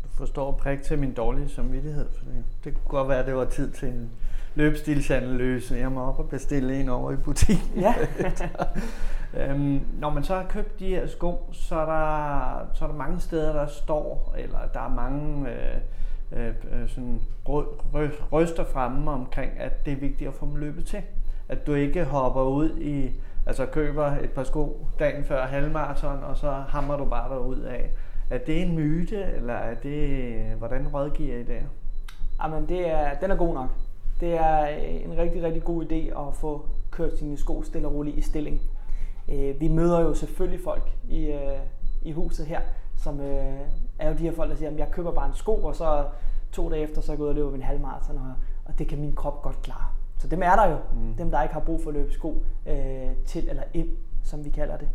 Du 0.04 0.08
forstår 0.08 0.52
prik 0.52 0.82
til 0.82 1.00
min 1.00 1.14
dårlige 1.14 1.50
samvittighed, 1.50 2.08
for 2.18 2.26
det, 2.26 2.44
det 2.64 2.74
kunne 2.74 3.00
godt 3.00 3.10
være, 3.10 3.20
at 3.20 3.26
det 3.26 3.36
var 3.36 3.46
tid 3.46 3.72
til 3.72 3.88
en 3.88 4.12
løbestilsanalyse. 4.56 5.76
Jeg 5.76 5.92
må 5.92 6.02
op 6.02 6.20
og 6.20 6.30
bestille 6.30 6.80
en 6.80 6.90
over 6.90 7.12
i 7.12 7.16
butikken. 7.16 7.80
Ja. 7.80 7.96
øhm, 9.34 9.82
når 10.00 10.10
man 10.10 10.24
så 10.24 10.36
har 10.36 10.46
købt 10.50 10.80
de 10.80 10.88
her 10.88 11.08
sko, 11.08 11.50
så 11.52 11.76
er 11.76 11.86
der, 11.86 12.68
så 12.74 12.86
er 12.86 12.90
der 12.90 12.96
mange 12.98 13.20
steder, 13.20 13.54
der 13.54 13.68
står, 13.68 14.36
eller 14.38 14.60
der 14.74 14.80
er 14.80 14.90
mange 14.90 15.50
øh, 15.50 15.78
øh, 16.32 16.54
øh 16.72 16.90
sådan 16.90 17.22
rø, 17.50 17.64
rø, 17.94 18.10
røster 18.32 18.64
fremme 18.64 19.12
omkring, 19.12 19.60
at 19.60 19.86
det 19.86 19.94
er 19.94 19.98
vigtigt 19.98 20.28
at 20.28 20.34
få 20.34 20.46
dem 20.46 20.56
løbet 20.56 20.86
til. 20.86 21.02
At 21.50 21.68
du 21.68 21.74
ikke 21.74 22.04
hopper 22.04 22.42
ud 22.42 22.78
i, 22.78 23.12
altså 23.46 23.66
køber 23.66 24.06
et 24.06 24.32
par 24.32 24.44
sko 24.44 24.88
dagen 25.00 25.24
før 25.24 25.46
halvmarathon, 25.46 26.24
og 26.24 26.38
så 26.38 26.52
hammer 26.52 26.98
du 26.98 27.06
bare 27.06 27.34
derud 27.34 27.60
af. 27.60 27.90
Er 28.30 28.38
det 28.38 28.62
en 28.62 28.76
myte, 28.76 29.24
eller 29.24 29.54
er 29.54 29.76
det, 29.76 30.34
hvordan 30.58 30.88
rådgiver 30.88 31.38
I 31.38 31.44
det? 31.44 31.62
Jamen, 32.44 32.70
det 32.70 32.90
er, 32.90 33.14
den 33.14 33.32
er 33.32 33.36
god 33.36 33.54
nok. 33.54 33.70
Det 34.20 34.34
er 34.34 34.68
en 34.68 35.18
rigtig, 35.18 35.44
rigtig 35.44 35.64
god 35.64 35.86
idé 35.86 36.20
at 36.20 36.36
få 36.36 36.66
kørt 36.92 37.18
sine 37.18 37.38
sko 37.38 37.64
stille 37.64 37.88
og 37.88 37.94
roligt 37.94 38.18
i 38.18 38.22
stilling. 38.22 38.62
Øh, 39.32 39.62
vi 39.62 39.68
møder 39.68 40.02
jo 40.02 40.14
selvfølgelig 40.14 40.64
folk 40.64 40.92
i, 41.10 41.26
øh, 41.26 41.60
i 42.02 42.12
huset 42.12 42.46
her, 42.46 42.62
som 42.98 43.20
øh, 43.20 43.60
er 44.00 44.10
jo 44.10 44.18
de 44.18 44.24
her 44.24 44.32
folk, 44.32 44.50
der 44.50 44.56
siger, 44.56 44.72
at 44.72 44.78
jeg 44.78 44.88
køber 44.92 45.12
bare 45.12 45.28
en 45.28 45.34
sko, 45.34 45.56
og 45.56 45.76
så 45.76 46.06
to 46.52 46.70
dage 46.70 46.84
efter, 46.84 47.02
så 47.02 47.16
går 47.16 47.24
jeg 47.24 47.24
ud 47.24 47.30
og 47.30 47.36
løber 47.36 47.56
en 47.56 47.62
halvmarathon, 47.62 48.18
og, 48.18 48.34
og 48.66 48.80
det 48.80 48.88
kan 48.88 49.00
min 49.00 49.16
krop 49.16 49.42
godt 49.42 49.62
klare. 49.62 49.86
Så 50.18 50.28
dem 50.28 50.44
er 50.44 50.56
der 50.56 50.70
jo, 50.70 50.78
mm. 50.94 51.14
dem 51.14 51.32
der 51.32 51.42
ikke 51.42 51.54
har 51.54 51.62
brug 51.62 51.82
for 51.82 51.90
at 51.90 51.96
løbe 51.96 52.12
sko 52.12 52.44
øh, 52.66 53.10
til 53.26 53.50
eller 53.50 53.64
ind, 53.74 53.90
som 54.24 54.46
vi 54.46 54.50
kalder 54.50 54.78
det. 54.78 54.90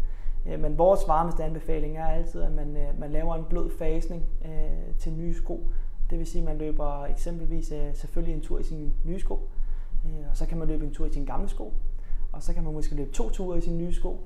Men 0.60 0.78
vores 0.78 1.00
varmeste 1.08 1.44
anbefaling 1.44 1.96
er 1.96 2.06
altid, 2.06 2.42
at 2.42 2.52
man, 2.52 2.76
man 2.98 3.10
laver 3.10 3.34
en 3.34 3.44
blød 3.44 3.70
fasning 3.78 4.24
øh, 4.44 4.94
til 4.98 5.12
nye 5.12 5.34
sko, 5.34 5.66
det 6.10 6.18
vil 6.18 6.26
sige, 6.26 6.42
at 6.42 6.48
man 6.48 6.58
løber 6.58 7.04
eksempelvis 7.04 7.72
øh, 7.72 7.94
selvfølgelig 7.94 8.34
en 8.34 8.40
tur 8.40 8.58
i 8.58 8.62
sin 8.62 8.94
nye 9.04 9.20
sko, 9.20 9.48
øh, 10.04 10.30
og 10.30 10.36
så 10.36 10.46
kan 10.46 10.58
man 10.58 10.68
løbe 10.68 10.84
en 10.84 10.94
tur 10.94 11.06
i 11.06 11.12
sin 11.12 11.24
gamle 11.24 11.48
sko, 11.48 11.72
og 12.34 12.42
så 12.42 12.54
kan 12.54 12.64
man 12.64 12.72
måske 12.72 12.94
løbe 12.94 13.12
to 13.12 13.30
ture 13.30 13.58
i 13.58 13.60
sin 13.60 13.78
nye 13.78 13.92
sko, 13.92 14.20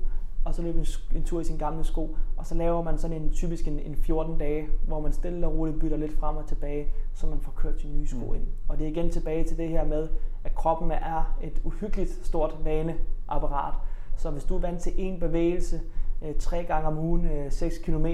og 0.45 0.55
så 0.55 0.61
løbe 0.61 0.79
en, 0.79 0.85
en 1.15 1.23
tur 1.23 1.39
i 1.41 1.43
sin 1.43 1.57
gamle 1.57 1.83
sko, 1.83 2.15
og 2.37 2.45
så 2.45 2.55
laver 2.55 2.83
man 2.83 2.97
sådan 2.97 3.21
en 3.21 3.31
typisk 3.31 3.67
en, 3.67 3.79
en 3.79 3.95
14 3.95 4.37
dage, 4.37 4.67
hvor 4.87 4.99
man 4.99 5.13
stille 5.13 5.47
og 5.47 5.57
roligt 5.57 5.79
bytter 5.79 5.97
lidt 5.97 6.19
frem 6.19 6.37
og 6.37 6.47
tilbage, 6.47 6.87
så 7.13 7.27
man 7.27 7.39
får 7.39 7.51
kørt 7.51 7.81
sin 7.81 7.99
nye 7.99 8.07
sko 8.07 8.25
mm. 8.25 8.35
ind. 8.35 8.47
Og 8.67 8.79
det 8.79 8.85
er 8.85 8.91
igen 8.91 9.09
tilbage 9.09 9.43
til 9.43 9.57
det 9.57 9.69
her 9.69 9.85
med, 9.85 10.07
at 10.43 10.55
kroppen 10.55 10.91
er 10.91 11.37
et 11.41 11.61
uhyggeligt 11.63 12.25
stort 12.25 12.55
vaneapparat. 12.63 13.73
Så 14.17 14.29
hvis 14.31 14.43
du 14.43 14.55
er 14.55 14.59
vant 14.59 14.81
til 14.81 14.93
en 14.97 15.19
bevægelse 15.19 15.81
øh, 16.21 16.35
tre 16.39 16.63
gange 16.63 16.87
om 16.87 16.97
ugen, 16.97 17.25
øh, 17.25 17.51
6 17.51 17.77
km, 17.77 18.05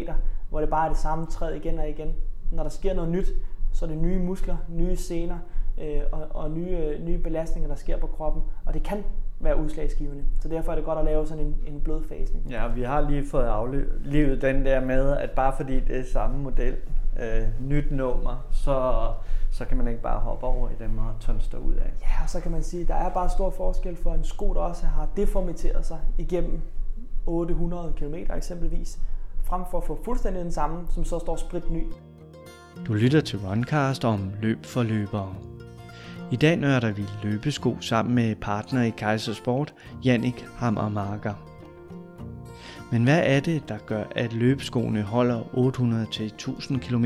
hvor 0.49 0.59
det 0.59 0.69
bare 0.69 0.85
er 0.85 0.89
det 0.89 0.97
samme 0.97 1.25
træd 1.25 1.55
igen 1.55 1.79
og 1.79 1.89
igen, 1.89 2.13
når 2.51 2.63
der 2.63 2.69
sker 2.69 2.93
noget 2.93 3.11
nyt, 3.11 3.27
så 3.73 3.85
er 3.85 3.89
det 3.89 3.97
nye 3.97 4.19
muskler, 4.19 4.57
nye 4.69 4.95
sener 4.95 5.37
øh, 5.77 6.01
og, 6.11 6.27
og 6.29 6.51
nye, 6.51 6.77
øh, 6.77 7.05
nye 7.05 7.17
belastninger, 7.17 7.67
der 7.67 7.75
sker 7.75 7.97
på 7.97 8.07
kroppen. 8.07 8.43
Og 8.65 8.73
det 8.73 8.83
kan 8.83 9.03
være 9.39 9.57
udslagsgivende. 9.57 10.23
Så 10.39 10.47
derfor 10.47 10.71
er 10.71 10.75
det 10.75 10.85
godt 10.85 10.99
at 10.99 11.05
lave 11.05 11.27
sådan 11.27 11.45
en, 11.45 11.55
en 11.67 11.81
blød 11.81 12.03
fasning. 12.03 12.45
Ja, 12.49 12.67
vi 12.67 12.83
har 12.83 13.09
lige 13.09 13.27
fået 13.27 13.45
aflivet 13.45 14.41
den 14.41 14.65
der 14.65 14.85
med, 14.85 15.17
at 15.17 15.31
bare 15.31 15.53
fordi 15.57 15.79
det 15.79 15.99
er 15.99 16.03
samme 16.13 16.37
model, 16.37 16.75
øh, 17.19 17.47
nyt 17.61 17.91
nummer, 17.91 18.45
så, 18.51 19.07
så 19.51 19.65
kan 19.65 19.77
man 19.77 19.87
ikke 19.87 20.01
bare 20.01 20.19
hoppe 20.19 20.45
over 20.45 20.69
i 20.69 20.73
den 20.79 20.99
og 20.99 21.19
tønster 21.19 21.57
ud 21.57 21.73
af. 21.73 21.91
Ja, 22.01 22.23
og 22.23 22.29
så 22.29 22.39
kan 22.39 22.51
man 22.51 22.63
sige, 22.63 22.81
at 22.81 22.87
der 22.87 22.95
er 22.95 23.09
bare 23.09 23.29
stor 23.29 23.49
forskel 23.49 23.95
for 23.95 24.13
en 24.13 24.23
sko, 24.23 24.53
der 24.53 24.59
også 24.59 24.85
har 24.85 25.07
deformiteret 25.17 25.85
sig 25.85 25.99
igennem 26.17 26.61
800 27.25 27.93
km 27.95 28.15
eksempelvis, 28.35 28.99
frem 29.43 29.61
for 29.71 29.77
at 29.77 29.83
få 29.83 29.99
fuldstændig 30.05 30.43
den 30.43 30.51
samme, 30.51 30.87
som 30.89 31.03
så 31.03 31.19
står 31.19 31.35
sprit 31.35 31.71
ny. 31.71 31.85
Du 32.87 32.93
lytter 32.93 33.21
til 33.21 33.39
Runcast 33.39 34.05
om 34.05 34.31
løb 34.41 34.65
for 34.65 34.83
løbere. 34.83 35.35
I 36.31 36.35
dag 36.35 36.57
nørder 36.57 36.91
vi 36.91 37.03
løbesko 37.23 37.81
sammen 37.81 38.15
med 38.15 38.35
partner 38.35 38.83
i 38.83 38.89
Kaiser 38.89 39.33
Sport, 39.33 39.73
Jannik 40.05 40.45
Hammermarker. 40.55 41.33
Men 42.91 43.03
hvad 43.03 43.21
er 43.23 43.39
det, 43.39 43.69
der 43.69 43.77
gør, 43.85 44.03
at 44.15 44.33
løbeskoene 44.33 45.01
holder 45.01 45.41
800-1000 45.41 46.79
km, 46.79 47.05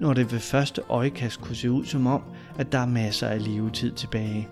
når 0.00 0.14
det 0.14 0.32
ved 0.32 0.38
første 0.38 0.82
øjekast 0.88 1.40
kunne 1.40 1.56
se 1.56 1.70
ud 1.70 1.84
som 1.84 2.06
om, 2.06 2.22
at 2.58 2.72
der 2.72 2.78
er 2.78 2.86
masser 2.86 3.28
af 3.28 3.44
levetid 3.44 3.92
tilbage? 3.92 4.48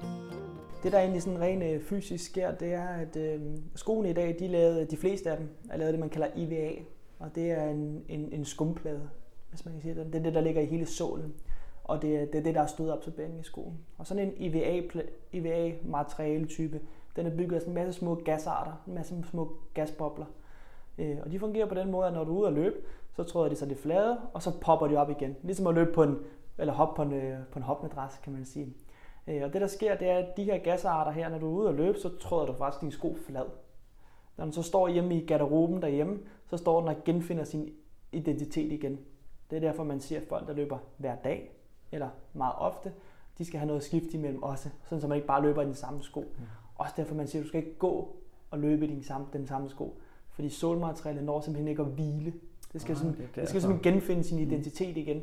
Det, 0.82 0.92
der 0.92 0.98
egentlig 0.98 1.22
sådan 1.22 1.40
rent 1.40 1.62
øh, 1.62 1.80
fysisk 1.82 2.24
sker, 2.24 2.54
det 2.54 2.74
er, 2.74 2.88
at 2.88 3.16
øh, 3.16 3.40
skoene 3.74 4.10
i 4.10 4.14
dag, 4.14 4.36
de, 4.38 4.48
lavede, 4.48 4.86
de 4.90 4.96
fleste 4.96 5.30
af 5.30 5.36
dem 5.36 5.48
er 5.70 5.78
lavet 5.78 5.92
det, 5.92 6.00
man 6.00 6.10
kalder 6.10 6.28
IVA. 6.36 6.70
Og 7.18 7.34
det 7.34 7.50
er 7.50 7.70
en, 7.70 8.02
en, 8.08 8.28
en 8.32 8.44
skumplade, 8.44 9.08
hvis 9.50 9.64
man 9.64 9.74
kan 9.74 9.82
sige 9.82 9.94
det. 9.94 10.06
Det 10.06 10.14
er 10.14 10.22
det, 10.22 10.34
der 10.34 10.40
ligger 10.40 10.62
i 10.62 10.66
hele 10.66 10.86
sålen. 10.86 11.32
Og 11.88 12.02
det 12.02 12.16
er 12.16 12.24
det, 12.24 12.34
er 12.34 12.42
det 12.42 12.54
der 12.54 12.60
er 12.60 12.66
stødopsorbering 12.66 13.40
i 13.40 13.42
skoen. 13.42 13.78
Og 13.98 14.06
sådan 14.06 14.28
en 14.28 14.32
IVA, 14.36 14.82
IVA 15.32 15.72
materiale 15.84 16.46
type, 16.46 16.80
den 17.16 17.26
er 17.26 17.36
bygget 17.36 17.56
af 17.56 17.60
sådan 17.60 17.70
en 17.70 17.84
masse 17.84 18.00
små 18.00 18.14
gasarter, 18.14 18.72
en 18.86 18.94
masse 18.94 19.24
små 19.30 19.52
gasbobler. 19.74 20.26
Øh, 20.98 21.16
og 21.24 21.32
de 21.32 21.38
fungerer 21.38 21.66
på 21.66 21.74
den 21.74 21.90
måde, 21.90 22.06
at 22.06 22.12
når 22.12 22.24
du 22.24 22.36
er 22.36 22.40
ude 22.40 22.48
at 22.48 22.52
løbe, 22.52 22.76
så 23.12 23.22
tråder 23.22 23.48
de 23.48 23.56
sig 23.56 23.70
det 23.70 23.78
flade, 23.78 24.20
og 24.34 24.42
så 24.42 24.60
popper 24.60 24.86
de 24.86 24.96
op 24.96 25.10
igen. 25.10 25.36
Ligesom 25.42 25.66
at 25.66 25.74
løbe 25.74 25.92
på 25.92 26.02
en, 26.02 26.18
eller 26.58 26.74
hoppe 26.74 26.96
på 26.96 27.02
en, 27.02 27.12
øh, 27.12 27.38
på 27.52 27.58
en 27.58 27.62
hopmadras, 27.62 28.20
kan 28.24 28.32
man 28.32 28.44
sige. 28.44 28.74
Øh, 29.26 29.42
og 29.44 29.52
det 29.52 29.60
der 29.60 29.66
sker, 29.66 29.96
det 29.96 30.08
er, 30.08 30.18
at 30.18 30.36
de 30.36 30.44
her 30.44 30.58
gasarter 30.58 31.12
her, 31.12 31.28
når 31.28 31.38
du 31.38 31.46
er 31.46 31.60
ude 31.60 31.68
at 31.68 31.74
løbe, 31.74 31.98
så 31.98 32.18
tråder 32.18 32.46
du 32.46 32.52
faktisk 32.52 32.80
din 32.80 32.90
sko 32.90 33.16
flad. 33.26 33.46
Når 34.36 34.44
den 34.44 34.52
så 34.52 34.62
står 34.62 34.88
hjemme 34.88 35.16
i 35.16 35.26
garderoben 35.26 35.82
derhjemme, 35.82 36.18
så 36.46 36.56
står 36.56 36.80
den 36.80 36.88
og 36.88 36.96
genfinder 37.04 37.44
sin 37.44 37.72
identitet 38.12 38.72
igen. 38.72 38.98
Det 39.50 39.56
er 39.56 39.60
derfor, 39.60 39.84
man 39.84 40.00
siger, 40.00 40.20
at 40.20 40.26
folk, 40.28 40.46
der 40.46 40.54
løber 40.54 40.78
hver 40.96 41.16
dag, 41.16 41.57
eller 41.92 42.08
meget 42.32 42.54
ofte, 42.58 42.92
de 43.38 43.44
skal 43.44 43.58
have 43.58 43.66
noget 43.66 43.82
skift 43.82 44.14
imellem 44.14 44.42
også, 44.42 44.68
sådan 44.84 45.00
så 45.00 45.08
man 45.08 45.16
ikke 45.16 45.26
bare 45.26 45.42
løber 45.42 45.62
i 45.62 45.66
den 45.66 45.74
samme 45.74 46.02
sko. 46.02 46.20
Mm. 46.20 46.44
Også 46.74 46.94
derfor, 46.96 47.14
man 47.14 47.26
siger, 47.26 47.42
at 47.42 47.44
du 47.44 47.48
skal 47.48 47.64
ikke 47.64 47.78
gå 47.78 48.16
og 48.50 48.58
løbe 48.58 48.86
i 48.86 48.94
den 48.94 49.02
samme, 49.02 49.26
den 49.32 49.46
samme 49.46 49.70
sko. 49.70 50.00
Fordi 50.30 50.48
solmaterialet 50.48 51.24
når 51.24 51.40
simpelthen 51.40 51.68
ikke 51.68 51.82
at 51.82 51.88
hvile. 51.88 52.32
Det 52.72 52.80
skal, 52.80 52.92
ah, 52.92 52.98
sådan, 52.98 53.16
det, 53.16 53.28
det 53.34 53.48
skal 53.48 53.60
simpelthen 53.60 53.92
genfinde 53.92 54.24
sin 54.24 54.38
mm. 54.38 54.50
identitet 54.50 54.96
igen. 54.96 55.22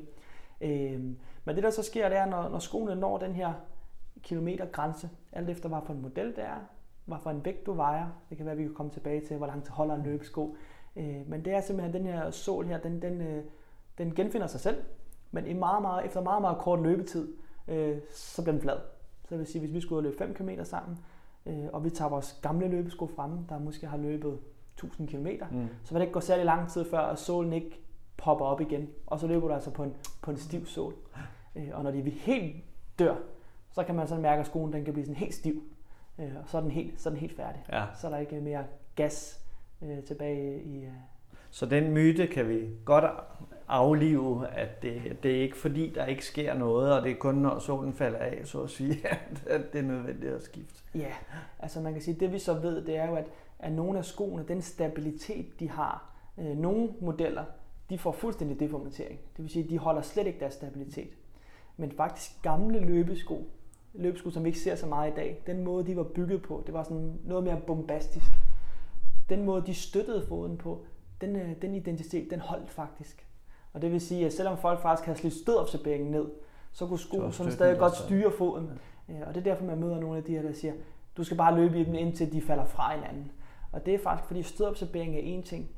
Øhm, 0.61 1.17
men 1.45 1.55
det 1.55 1.63
der 1.63 1.69
så 1.69 1.83
sker, 1.83 2.09
det 2.09 2.17
er, 2.17 2.25
når, 2.25 2.49
når 2.49 2.59
skoene 2.59 2.95
når 2.95 3.17
den 3.17 3.35
her 3.35 3.53
kilometergrænse, 4.23 5.09
alt 5.31 5.49
efter 5.49 5.69
hvad 5.69 5.79
for 5.85 5.93
en 5.93 6.01
model 6.01 6.27
det 6.27 6.43
er, 6.43 6.57
hvad 7.05 7.17
for 7.23 7.29
en 7.29 7.45
vægt 7.45 7.65
du 7.65 7.73
vejer. 7.73 8.07
Det 8.29 8.37
kan 8.37 8.45
være, 8.45 8.53
at 8.53 8.59
vi 8.59 8.63
kan 8.63 8.73
komme 8.73 8.91
tilbage 8.91 9.25
til, 9.25 9.37
hvor 9.37 9.47
langt 9.47 9.67
holder 9.67 9.95
en 9.95 10.03
løbesko. 10.03 10.55
Øh, 10.95 11.29
men 11.29 11.45
det 11.45 11.53
er 11.53 11.61
simpelthen 11.61 11.93
den 11.93 12.11
her 12.11 12.31
sål 12.31 12.67
her, 12.67 12.77
den, 12.77 13.01
den, 13.01 13.21
øh, 13.21 13.43
den 13.97 14.15
genfinder 14.15 14.47
sig 14.47 14.59
selv, 14.59 14.83
men 15.35 15.47
i 15.47 15.53
meget, 15.53 15.81
meget, 15.81 16.05
efter 16.05 16.21
meget, 16.21 16.41
meget 16.41 16.57
kort 16.57 16.79
løbetid, 16.79 17.33
øh, 17.67 17.97
så 18.11 18.41
bliver 18.41 18.53
den 18.53 18.61
flad. 18.61 18.77
Så 19.23 19.27
det 19.29 19.37
vil 19.37 19.47
sige, 19.47 19.59
hvis 19.59 19.73
vi 19.73 19.81
skulle 19.81 20.03
løbe 20.03 20.17
5 20.17 20.33
km 20.33 20.49
sammen, 20.63 20.97
øh, 21.45 21.65
og 21.73 21.83
vi 21.83 21.89
tager 21.89 22.09
vores 22.09 22.39
gamle 22.41 22.67
løbesko 22.67 23.07
frem, 23.07 23.45
der 23.49 23.59
måske 23.59 23.87
har 23.87 23.97
løbet 23.97 24.39
1000 24.73 25.07
km, 25.07 25.27
mm. 25.51 25.67
så 25.83 25.93
vil 25.93 25.99
det 25.99 26.05
ikke 26.05 26.13
gå 26.13 26.19
særlig 26.19 26.45
lang 26.45 26.69
tid 26.69 26.85
før, 26.89 26.99
at 26.99 27.19
sålen 27.19 27.53
ikke 27.53 27.79
popper 28.17 28.45
op 28.45 28.61
igen, 28.61 28.89
og 29.05 29.19
så 29.19 29.27
løber 29.27 29.47
du 29.47 29.53
altså 29.53 29.71
på 29.71 29.83
en, 29.83 29.93
på 30.21 30.31
en 30.31 30.37
stiv 30.37 30.65
sål. 30.65 30.93
Øh, 31.55 31.69
og 31.73 31.83
når 31.83 31.91
de 31.91 32.09
helt 32.09 32.55
dør, 32.99 33.15
så 33.71 33.83
kan 33.83 33.95
man 33.95 34.07
sådan 34.07 34.21
mærke, 34.21 34.39
at 34.39 34.45
skoen 34.45 34.73
den 34.73 34.85
kan 34.85 34.93
blive 34.93 35.05
sådan 35.05 35.19
helt 35.19 35.33
stiv, 35.33 35.63
øh, 36.19 36.31
og 36.43 36.49
så 36.49 36.57
er 36.57 36.61
den 36.61 36.71
helt, 36.71 37.01
så 37.01 37.09
er 37.09 37.11
den 37.11 37.19
helt 37.19 37.35
færdig. 37.35 37.63
Ja. 37.71 37.85
Så 37.95 38.07
er 38.07 38.11
der 38.11 38.17
ikke 38.17 38.41
mere 38.41 38.63
gas 38.95 39.45
øh, 39.81 40.03
tilbage 40.03 40.63
i... 40.63 40.85
Så 41.55 41.65
den 41.65 41.91
myte 41.91 42.27
kan 42.27 42.49
vi 42.49 42.69
godt 42.85 43.05
aflive, 43.67 44.47
at 44.47 44.81
det, 44.81 45.17
det 45.23 45.37
er 45.37 45.41
ikke 45.41 45.57
fordi, 45.57 45.89
der 45.95 46.05
ikke 46.05 46.25
sker 46.25 46.53
noget, 46.53 46.93
og 46.93 47.03
det 47.03 47.11
er 47.11 47.15
kun 47.15 47.35
når 47.35 47.59
solen 47.59 47.93
falder 47.93 48.19
af, 48.19 48.41
så 48.43 48.61
at 48.61 48.69
sige, 48.69 49.07
at 49.47 49.73
det 49.73 49.79
er 49.79 49.83
nødvendigt 49.83 50.33
at 50.33 50.43
skifte. 50.43 50.83
Ja, 50.95 51.11
altså 51.59 51.81
man 51.81 51.93
kan 51.93 52.01
sige, 52.01 52.19
det 52.19 52.33
vi 52.33 52.39
så 52.39 52.53
ved, 52.53 52.85
det 52.85 52.97
er 52.97 53.09
jo, 53.09 53.15
at, 53.15 53.25
at 53.59 53.71
nogle 53.71 53.97
af 53.97 54.05
skoene, 54.05 54.45
den 54.47 54.61
stabilitet, 54.61 55.59
de 55.59 55.69
har, 55.69 56.15
øh, 56.37 56.57
nogle 56.57 56.89
modeller, 57.01 57.43
de 57.89 57.97
får 57.97 58.11
fuldstændig 58.11 58.59
deformatering. 58.59 59.19
Det 59.37 59.43
vil 59.43 59.49
sige, 59.49 59.63
at 59.63 59.69
de 59.69 59.77
holder 59.77 60.01
slet 60.01 60.27
ikke 60.27 60.39
deres 60.39 60.53
stabilitet. 60.53 61.09
Men 61.77 61.91
faktisk 61.91 62.41
gamle 62.41 62.79
løbesko, 62.79 63.43
løbesko, 63.93 64.29
som 64.29 64.43
vi 64.43 64.49
ikke 64.49 64.59
ser 64.59 64.75
så 64.75 64.87
meget 64.87 65.11
i 65.11 65.15
dag, 65.15 65.43
den 65.47 65.63
måde, 65.63 65.87
de 65.87 65.97
var 65.97 66.03
bygget 66.03 66.41
på, 66.41 66.63
det 66.65 66.73
var 66.73 66.83
sådan 66.83 67.19
noget 67.23 67.43
mere 67.43 67.61
bombastisk. 67.67 68.31
Den 69.29 69.45
måde, 69.45 69.63
de 69.65 69.73
støttede 69.73 70.25
foden 70.27 70.57
på, 70.57 70.85
den, 71.21 71.35
øh, 71.35 71.61
den 71.61 71.75
identitet, 71.75 72.31
den 72.31 72.39
holdt 72.39 72.69
faktisk. 72.69 73.27
Og 73.73 73.81
det 73.81 73.91
vil 73.91 74.01
sige, 74.01 74.25
at 74.25 74.33
selvom 74.33 74.57
folk 74.57 74.81
faktisk 74.81 75.05
havde 75.05 75.19
slidt 75.19 75.33
stødopsaberingen 75.33 76.11
ned, 76.11 76.25
så 76.71 76.87
kunne 76.87 76.99
skoen 76.99 77.31
sådan 77.31 77.51
stadig 77.51 77.79
godt 77.79 77.95
styre 77.95 78.31
foden. 78.31 78.69
Ja. 79.09 79.25
Og 79.27 79.35
det 79.35 79.39
er 79.39 79.43
derfor, 79.43 79.65
man 79.65 79.79
møder 79.79 79.99
nogle 79.99 80.17
af 80.17 80.23
de 80.23 80.31
her, 80.31 80.41
der 80.41 80.53
siger, 80.53 80.73
du 81.17 81.23
skal 81.23 81.37
bare 81.37 81.55
løbe 81.55 81.79
i 81.79 81.83
dem, 81.83 81.95
indtil 81.95 82.31
de 82.31 82.41
falder 82.41 82.65
fra 82.65 82.95
hinanden. 82.95 83.31
Og 83.71 83.85
det 83.85 83.93
er 83.93 83.99
faktisk, 83.99 84.27
fordi 84.27 84.43
stødopsabering 84.43 85.15
er 85.15 85.19
en 85.19 85.43
ting, 85.43 85.69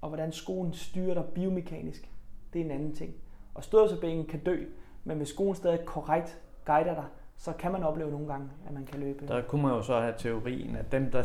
og 0.00 0.08
hvordan 0.08 0.32
skoen 0.32 0.72
styrer 0.72 1.14
dig 1.14 1.24
biomekanisk, 1.24 2.10
det 2.52 2.60
er 2.60 2.64
en 2.64 2.70
anden 2.70 2.94
ting. 2.94 3.14
Og 3.54 3.64
stødopsaberingen 3.64 4.26
kan 4.26 4.40
dø, 4.40 4.64
men 5.04 5.16
hvis 5.16 5.28
skoen 5.28 5.54
stadig 5.54 5.84
korrekt 5.84 6.40
guider 6.64 6.94
dig, 6.94 7.04
så 7.36 7.52
kan 7.52 7.72
man 7.72 7.82
opleve 7.82 8.10
nogle 8.10 8.26
gange, 8.26 8.48
at 8.66 8.72
man 8.72 8.86
kan 8.86 9.00
løbe. 9.00 9.26
Der 9.26 9.42
kunne 9.42 9.62
man 9.62 9.70
jo 9.70 9.82
så 9.82 10.00
have 10.00 10.14
teorien, 10.18 10.76
at 10.76 10.92
dem, 10.92 11.10
der 11.10 11.22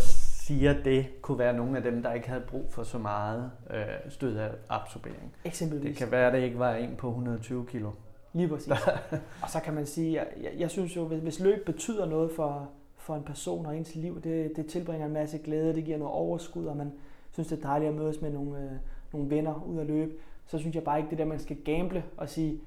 siger 0.52 0.84
det, 0.84 1.22
kunne 1.22 1.40
være 1.40 1.54
nogle 1.54 1.78
af 1.78 1.84
dem, 1.84 2.04
der 2.04 2.14
ikke 2.14 2.28
havde 2.30 2.44
brug 2.48 2.66
for 2.70 2.84
så 2.84 2.98
meget 2.98 3.52
øh, 3.70 3.86
stød 4.10 4.38
af 4.38 4.50
absorbering. 4.70 5.36
Eksempelvis. 5.46 5.88
Det 5.88 5.98
kan 5.98 6.12
være, 6.12 6.28
at 6.28 6.34
det 6.34 6.44
ikke 6.44 6.60
var 6.60 6.76
en 6.76 6.96
på 6.96 7.10
120 7.10 7.66
kilo. 7.66 7.92
Lige 8.34 8.48
præcis. 8.48 8.72
og 9.44 9.50
så 9.50 9.60
kan 9.60 9.74
man 9.74 9.86
sige, 9.86 10.14
jeg, 10.14 10.28
jeg, 10.42 10.52
jeg 10.58 10.72
synes 10.72 10.96
jo, 10.96 11.06
hvis, 11.06 11.20
hvis 11.20 11.40
løb 11.40 11.66
betyder 11.66 12.06
noget 12.06 12.32
for, 12.32 12.70
for 12.98 13.16
en 13.16 13.24
person 13.24 13.66
og 13.66 13.78
ens 13.78 13.96
liv, 13.96 14.22
det, 14.22 14.52
det 14.56 14.66
tilbringer 14.66 15.06
en 15.06 15.14
masse 15.14 15.38
glæde, 15.38 15.76
det 15.76 15.86
giver 15.86 15.98
noget 15.98 16.14
overskud, 16.14 16.66
og 16.66 16.78
man 16.78 16.92
synes, 17.32 17.48
det 17.48 17.58
er 17.58 17.62
dejligt 17.62 17.90
at 17.90 17.96
mødes 17.96 18.22
med 18.22 18.32
nogle, 18.32 18.60
øh, 18.60 18.72
nogle 19.14 19.30
venner 19.30 19.64
ud 19.68 19.80
at 19.80 19.86
løbe, 19.86 20.12
så 20.48 20.58
synes 20.58 20.76
jeg 20.76 20.84
bare 20.84 20.98
ikke, 20.98 21.10
det 21.10 21.18
der, 21.18 21.26
man 21.26 21.40
skal 21.40 21.58
gamble 21.66 22.04
og 22.18 22.30
sige, 22.30 22.62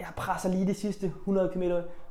jeg 0.00 0.08
presser 0.16 0.50
lige 0.50 0.66
de 0.66 0.74
sidste 0.74 1.06
100 1.06 1.50
km, 1.54 1.62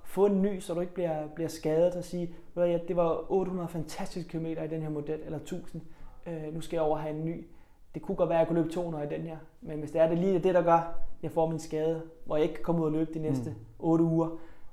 få 0.06 0.26
en 0.26 0.41
ny, 0.41 0.60
så 0.60 0.74
du 0.74 0.80
ikke 0.80 0.94
bliver, 0.94 1.28
bliver 1.28 1.48
skadet 1.48 1.96
og 1.96 2.04
sige, 2.04 2.36
at 2.56 2.88
det 2.88 2.96
var 2.96 3.32
800 3.32 3.70
fantastiske 3.70 4.30
kilometer 4.30 4.63
i 4.63 4.68
den 4.68 4.82
her 4.82 4.89
model, 4.89 5.20
eller 5.26 5.39
1000, 5.39 5.82
øh, 6.28 6.54
nu 6.54 6.62
skal 6.62 6.78
jeg 6.78 6.84
over 6.84 6.98
have 6.98 7.15
en 7.15 7.26
ny. 7.26 7.48
Det 7.94 8.02
kunne 8.02 8.15
godt 8.15 8.30
være, 8.30 8.38
at 8.38 8.39
jeg 8.39 8.48
kunne 8.48 8.62
løbe 8.62 8.74
200 8.74 9.06
i 9.06 9.10
den 9.10 9.22
her, 9.22 9.38
men 9.62 9.80
hvis 9.80 9.91
det 9.91 10.02
er 10.02 10.08
det 10.10 10.18
lige 10.18 10.39
det, 10.39 10.56
der 10.56 10.62
gør, 10.62 10.74
at 10.74 10.86
jeg 11.24 11.32
får 11.32 11.50
min 11.50 11.60
skade, 11.60 12.02
hvor 12.26 12.36
jeg 12.36 12.44
ikke 12.44 12.56
kan 12.56 12.63
komme 12.63 12.82
ud 12.82 12.86
og 12.86 12.91
løbe 12.91 13.13
de 13.13 13.20
næste 13.20 13.50
mm. 13.50 13.56
8 13.80 14.04
uger, 14.04 14.30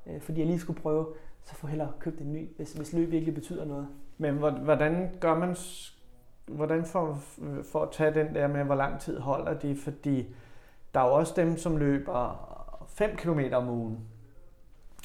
øh, 0.07 0.21
fordi 0.21 0.38
jeg 0.38 0.47
lige 0.47 0.59
skulle 0.59 0.81
prøve, 0.81 1.07
så 1.45 1.55
får 1.55 1.68
jeg 1.68 1.71
hellere 1.71 1.92
købt 1.99 2.21
en 2.21 2.33
ny, 2.33 2.57
hvis, 2.57 2.73
hvis 2.73 2.92
løb 2.92 3.11
virkelig 3.11 3.35
betyder 3.35 3.64
noget. 3.64 3.88
Men 4.18 4.35
hvordan 4.35 5.11
gør 5.21 5.38
man, 5.38 5.57
hvordan 6.47 6.85
får, 6.85 7.18
for 7.62 7.83
at 7.83 7.90
tage 7.92 8.14
den 8.14 8.35
der 8.35 8.47
med, 8.47 8.64
hvor 8.64 8.75
lang 8.75 9.01
tid 9.01 9.18
holder 9.18 9.55
de, 9.55 9.77
fordi 9.77 10.35
der 10.95 11.01
er 11.01 11.05
jo 11.07 11.14
også 11.14 11.33
dem, 11.37 11.57
som 11.57 11.77
løber 11.77 12.49
5 12.88 13.16
km 13.16 13.40
om 13.53 13.68
ugen. 13.68 13.99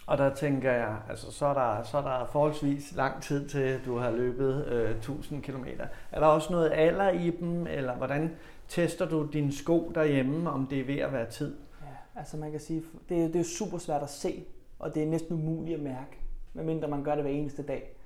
Og 0.07 0.17
der 0.17 0.35
tænker 0.35 0.71
jeg, 0.71 0.97
altså 1.09 1.31
så 1.31 1.45
er 1.45 1.53
der, 1.53 1.83
så 1.83 1.97
er 1.97 2.01
der 2.01 2.25
forholdsvis 2.25 2.95
lang 2.95 3.21
tid 3.21 3.49
til, 3.49 3.79
du 3.85 3.97
har 3.97 4.11
løbet 4.11 4.65
øh, 4.65 4.91
1000 4.91 5.43
km. 5.43 5.65
Er 6.11 6.19
der 6.19 6.27
også 6.27 6.53
noget 6.53 6.71
alder 6.73 7.09
i 7.09 7.29
dem, 7.29 7.67
eller 7.67 7.95
hvordan 7.95 8.35
tester 8.67 9.09
du 9.09 9.25
dine 9.25 9.51
sko 9.51 9.91
derhjemme, 9.95 10.49
om 10.49 10.67
det 10.67 10.79
er 10.79 10.85
ved 10.85 10.97
at 10.97 11.13
være 11.13 11.29
tid? 11.29 11.55
Ja, 11.81 12.19
altså 12.19 12.37
man 12.37 12.51
kan 12.51 12.59
sige, 12.59 12.83
det 13.09 13.23
er, 13.23 13.27
det 13.27 13.35
er 13.35 13.43
super 13.57 13.77
svært 13.77 14.03
at 14.03 14.09
se, 14.09 14.45
og 14.79 14.95
det 14.95 15.03
er 15.03 15.07
næsten 15.07 15.33
umuligt 15.33 15.77
at 15.77 15.83
mærke, 15.83 16.19
medmindre 16.53 16.87
man 16.87 17.03
gør 17.03 17.15
det 17.15 17.23
hver 17.23 17.31
eneste 17.31 17.63
dag. 17.63 17.97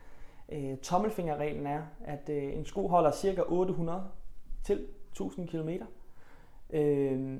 Øh, 0.51 0.77
tommelfingerreglen 0.77 1.67
er, 1.67 1.81
at 2.05 2.29
øh, 2.29 2.57
en 2.57 2.65
sko 2.65 2.87
holder 2.87 3.11
ca. 3.11 3.41
800 3.47 4.03
til 4.63 4.87
1000 5.11 5.47
km. 5.47 5.69
Øh, 6.69 7.39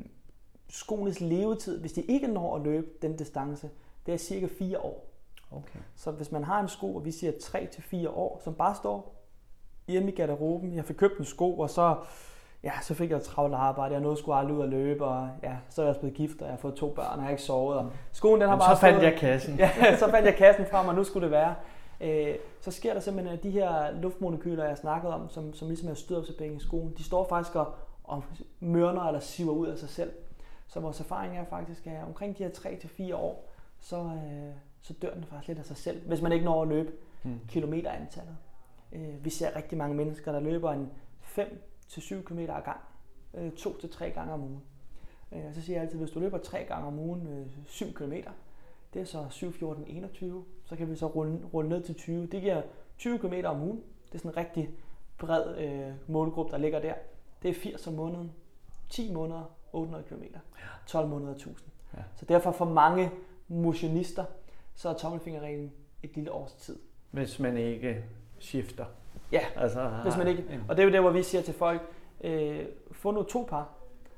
skoenes 0.69 1.21
levetid, 1.21 1.79
hvis 1.79 1.93
de 1.93 2.01
ikke 2.01 2.27
når 2.27 2.55
at 2.55 2.61
løbe 2.61 2.87
den 3.01 3.17
distance, 3.17 3.69
det 4.05 4.13
er 4.13 4.17
cirka 4.17 4.47
4 4.59 4.79
år. 4.79 5.07
Okay. 5.51 5.79
Så 5.95 6.11
hvis 6.11 6.31
man 6.31 6.43
har 6.43 6.59
en 6.59 6.67
sko, 6.67 6.95
og 6.95 7.05
vi 7.05 7.11
siger 7.11 7.31
3-4 7.31 8.09
år, 8.09 8.41
som 8.43 8.53
bare 8.53 8.75
står 8.75 9.15
hjemme 9.87 10.11
i 10.11 10.15
garderoben, 10.15 10.75
jeg 10.75 10.85
fik 10.85 10.95
købt 10.95 11.19
en 11.19 11.25
sko, 11.25 11.57
og 11.57 11.69
så, 11.69 11.95
ja, 12.63 12.71
så 12.81 12.93
fik 12.93 13.11
jeg 13.11 13.21
travlt 13.21 13.55
arbejde, 13.55 13.93
jeg 13.93 14.01
nåede 14.01 14.17
sgu 14.17 14.33
aldrig 14.33 14.57
ud 14.57 14.63
at 14.63 14.69
løbe, 14.69 15.05
og 15.05 15.29
ja, 15.43 15.55
så 15.69 15.81
er 15.81 15.85
jeg 15.85 15.95
blevet 15.95 16.15
gift, 16.15 16.41
og 16.41 16.45
jeg 16.47 16.53
har 16.53 16.57
fået 16.57 16.75
to 16.75 16.93
børn, 16.93 17.05
og 17.05 17.15
jeg 17.15 17.23
har 17.23 17.29
ikke 17.29 17.43
sovet. 17.43 17.77
Og 17.77 17.91
skoen, 18.11 18.41
den 18.41 18.49
har 18.49 18.57
bare 18.57 18.75
så 18.75 18.81
fandt 18.81 18.97
stået, 18.97 19.11
jeg 19.11 19.19
kassen. 19.19 19.55
Ja, 19.59 19.97
så 19.97 20.09
fandt 20.09 20.25
jeg 20.25 20.35
kassen 20.35 20.65
frem, 20.65 20.87
og 20.87 20.95
nu 20.95 21.03
skulle 21.03 21.23
det 21.23 21.31
være. 21.31 21.55
Øh, 22.01 22.35
så 22.61 22.71
sker 22.71 22.93
der 22.93 22.99
simpelthen, 22.99 23.37
at 23.37 23.43
de 23.43 23.51
her 23.51 23.91
luftmolekyler, 23.91 24.65
jeg 24.65 24.77
snakkede 24.77 25.13
om, 25.13 25.29
som, 25.29 25.53
som 25.53 25.67
ligesom 25.67 25.89
er 25.89 25.93
stødopsabering 25.93 26.55
i 26.55 26.59
skoen, 26.59 26.93
de 26.97 27.03
står 27.03 27.27
faktisk 27.29 27.55
og, 27.55 27.73
og 28.03 28.23
mørner 28.59 29.01
eller 29.01 29.19
siver 29.19 29.53
ud 29.53 29.67
af 29.67 29.77
sig 29.77 29.89
selv. 29.89 30.11
Så 30.67 30.79
vores 30.79 30.99
erfaring 30.99 31.37
er 31.37 31.45
faktisk, 31.45 31.87
at 31.87 32.03
omkring 32.07 32.37
de 32.37 32.43
her 32.43 32.49
3-4 32.51 33.15
år, 33.15 33.50
så, 33.81 33.97
øh, 33.97 34.53
så 34.81 34.93
dør 34.93 35.13
den 35.13 35.23
faktisk 35.23 35.47
lidt 35.47 35.59
af 35.59 35.65
sig 35.65 35.77
selv, 35.77 36.07
hvis 36.07 36.21
man 36.21 36.31
ikke 36.31 36.45
når 36.45 36.61
at 36.61 36.67
løbe 36.67 36.91
mm. 37.23 37.39
kilometerantallet. 37.47 38.37
Øh, 38.91 39.25
vi 39.25 39.29
ser 39.29 39.55
rigtig 39.55 39.77
mange 39.77 39.95
mennesker, 39.95 40.31
der 40.31 40.39
løber 40.39 40.71
en 40.71 40.89
5-7 41.23 42.23
km 42.23 42.39
ad 42.39 42.61
gang, 42.63 42.81
øh, 43.33 43.51
2-3 43.57 44.05
gange 44.05 44.33
om 44.33 44.41
ugen. 44.41 44.61
Øh, 45.31 45.45
og 45.45 45.55
så 45.55 45.61
siger 45.61 45.75
jeg 45.75 45.83
altid, 45.83 45.99
hvis 45.99 46.11
du 46.11 46.19
løber 46.19 46.37
3 46.37 46.63
gange 46.63 46.87
om 46.87 46.99
ugen 46.99 47.27
øh, 47.27 47.47
7 47.65 47.93
km, 47.93 48.13
det 48.93 49.01
er 49.01 49.05
så 49.05 49.25
7, 49.29 49.53
14, 49.53 49.83
21, 49.87 50.45
så 50.65 50.75
kan 50.75 50.89
vi 50.89 50.95
så 50.95 51.07
rulle, 51.07 51.39
rulle 51.53 51.69
ned 51.69 51.83
til 51.83 51.95
20. 51.95 52.27
Det 52.27 52.41
giver 52.41 52.61
20 52.97 53.19
km 53.19 53.33
om 53.45 53.61
ugen. 53.61 53.83
Det 54.07 54.13
er 54.15 54.17
sådan 54.17 54.31
en 54.31 54.37
rigtig 54.37 54.69
bred 55.17 55.57
øh, 55.57 55.93
målgruppe, 56.07 56.51
der 56.51 56.57
ligger 56.57 56.79
der. 56.79 56.93
det 57.43 57.49
er 57.49 57.53
80 57.53 57.87
om 57.87 57.93
måneden. 57.93 58.31
10 58.89 59.13
måneder, 59.13 59.43
800 59.73 60.03
km. 60.03 60.23
12 60.87 61.07
måneder, 61.07 61.31
1000. 61.31 61.69
Ja. 61.97 62.03
Så 62.15 62.25
derfor 62.25 62.51
for 62.51 62.65
mange 62.65 63.11
motionister, 63.55 64.25
så 64.75 64.89
er 64.89 64.93
tommelfingerreglen 64.93 65.71
et 66.03 66.15
lille 66.15 66.31
års 66.31 66.53
tid. 66.53 66.79
Hvis 67.11 67.39
man 67.39 67.57
ikke 67.57 68.03
skifter. 68.39 68.85
Ja, 69.31 69.41
Altså, 69.55 69.87
hvis 70.03 70.17
man 70.17 70.27
ikke. 70.27 70.45
en- 70.49 70.61
Og 70.69 70.77
det 70.77 70.83
er 70.83 70.87
jo 70.87 70.93
der, 70.93 71.01
hvor 71.01 71.09
vi 71.11 71.23
siger 71.23 71.41
til 71.41 71.53
folk, 71.53 71.81
øh, 72.23 72.65
få 72.91 73.11
nu 73.11 73.23
to 73.23 73.45
par, 73.49 73.69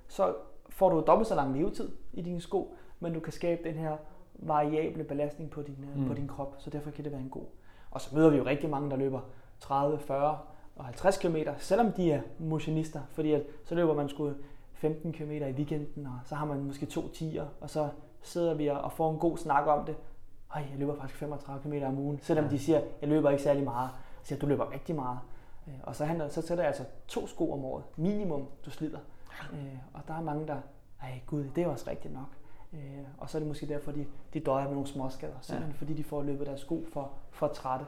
så 0.07 0.35
får 0.69 0.89
du 0.89 1.03
dobbelt 1.07 1.27
så 1.27 1.35
lang 1.35 1.57
levetid 1.57 1.89
i 2.13 2.21
dine 2.21 2.41
sko, 2.41 2.75
men 2.99 3.13
du 3.13 3.19
kan 3.19 3.33
skabe 3.33 3.69
den 3.69 3.73
her 3.77 3.97
variable 4.35 5.03
belastning 5.03 5.49
på 5.51 5.61
din, 5.61 5.75
mm. 5.95 6.01
Mm. 6.01 6.07
på 6.07 6.13
din 6.13 6.27
krop, 6.27 6.55
så 6.59 6.69
derfor 6.69 6.91
kan 6.91 7.03
det 7.03 7.11
være 7.11 7.21
en 7.21 7.29
god. 7.29 7.45
Og 7.91 8.01
så 8.01 8.15
møder 8.15 8.29
vi 8.29 8.37
jo 8.37 8.45
rigtig 8.45 8.69
mange, 8.69 8.89
der 8.89 8.95
løber 8.97 9.19
30, 9.59 9.99
40 9.99 10.37
og 10.75 10.85
50 10.85 11.17
km, 11.17 11.35
selvom 11.57 11.91
de 11.91 12.11
er 12.11 12.21
motionister, 12.39 12.99
fordi 13.11 13.31
at, 13.31 13.43
så 13.65 13.75
løber 13.75 13.93
man 13.93 14.09
sgu 14.09 14.31
15 14.73 15.13
km 15.13 15.31
i 15.31 15.39
weekenden, 15.51 16.05
og 16.05 16.19
så 16.25 16.35
har 16.35 16.45
man 16.45 16.63
måske 16.63 16.85
to 16.85 17.07
tiger, 17.09 17.45
og 17.61 17.69
så 17.69 17.89
sidder 18.23 18.53
vi 18.53 18.67
og 18.67 18.91
får 18.91 19.11
en 19.11 19.17
god 19.19 19.37
snak 19.37 19.67
om 19.67 19.85
det. 19.85 19.95
Ej, 20.55 20.65
jeg 20.71 20.79
løber 20.79 20.95
faktisk 20.95 21.19
35 21.19 21.61
km 21.63 21.83
om 21.85 21.99
ugen, 21.99 22.19
selvom 22.21 22.49
de 22.49 22.59
siger, 22.59 22.81
jeg 23.01 23.09
løber 23.09 23.29
ikke 23.29 23.43
særlig 23.43 23.63
meget. 23.63 23.89
Så 24.21 24.27
siger 24.27 24.37
jeg, 24.37 24.41
du 24.41 24.47
løber 24.47 24.71
rigtig 24.71 24.95
meget. 24.95 25.19
Øh, 25.67 25.73
Og 25.83 25.95
så, 25.95 26.05
handler, 26.05 26.27
så 26.29 26.41
sætter 26.41 26.63
jeg 26.63 26.67
altså 26.67 26.83
to 27.07 27.27
sko 27.27 27.51
om 27.53 27.65
året, 27.65 27.83
minimum, 27.97 28.47
du 28.65 28.69
slider. 28.69 28.99
Øh, 29.53 29.59
og 29.93 30.01
der 30.07 30.13
er 30.13 30.21
mange, 30.21 30.47
der, 30.47 30.57
ej 31.01 31.21
gud, 31.27 31.45
det 31.55 31.63
er 31.63 31.67
også 31.67 31.89
rigtigt 31.89 32.13
nok. 32.13 32.27
Øh, 32.73 32.79
og 33.17 33.29
så 33.29 33.37
er 33.37 33.39
det 33.39 33.47
måske 33.47 33.67
derfor, 33.67 33.91
de, 33.91 34.05
de 34.33 34.39
døjer 34.39 34.65
med 34.65 34.73
nogle 34.73 34.87
småskader, 34.87 35.33
simpelthen 35.41 35.73
fordi 35.77 35.93
de 35.93 36.03
får 36.03 36.23
løbet 36.23 36.47
deres 36.47 36.59
sko 36.61 36.85
for, 36.93 37.11
for 37.31 37.47
trætte. 37.47 37.85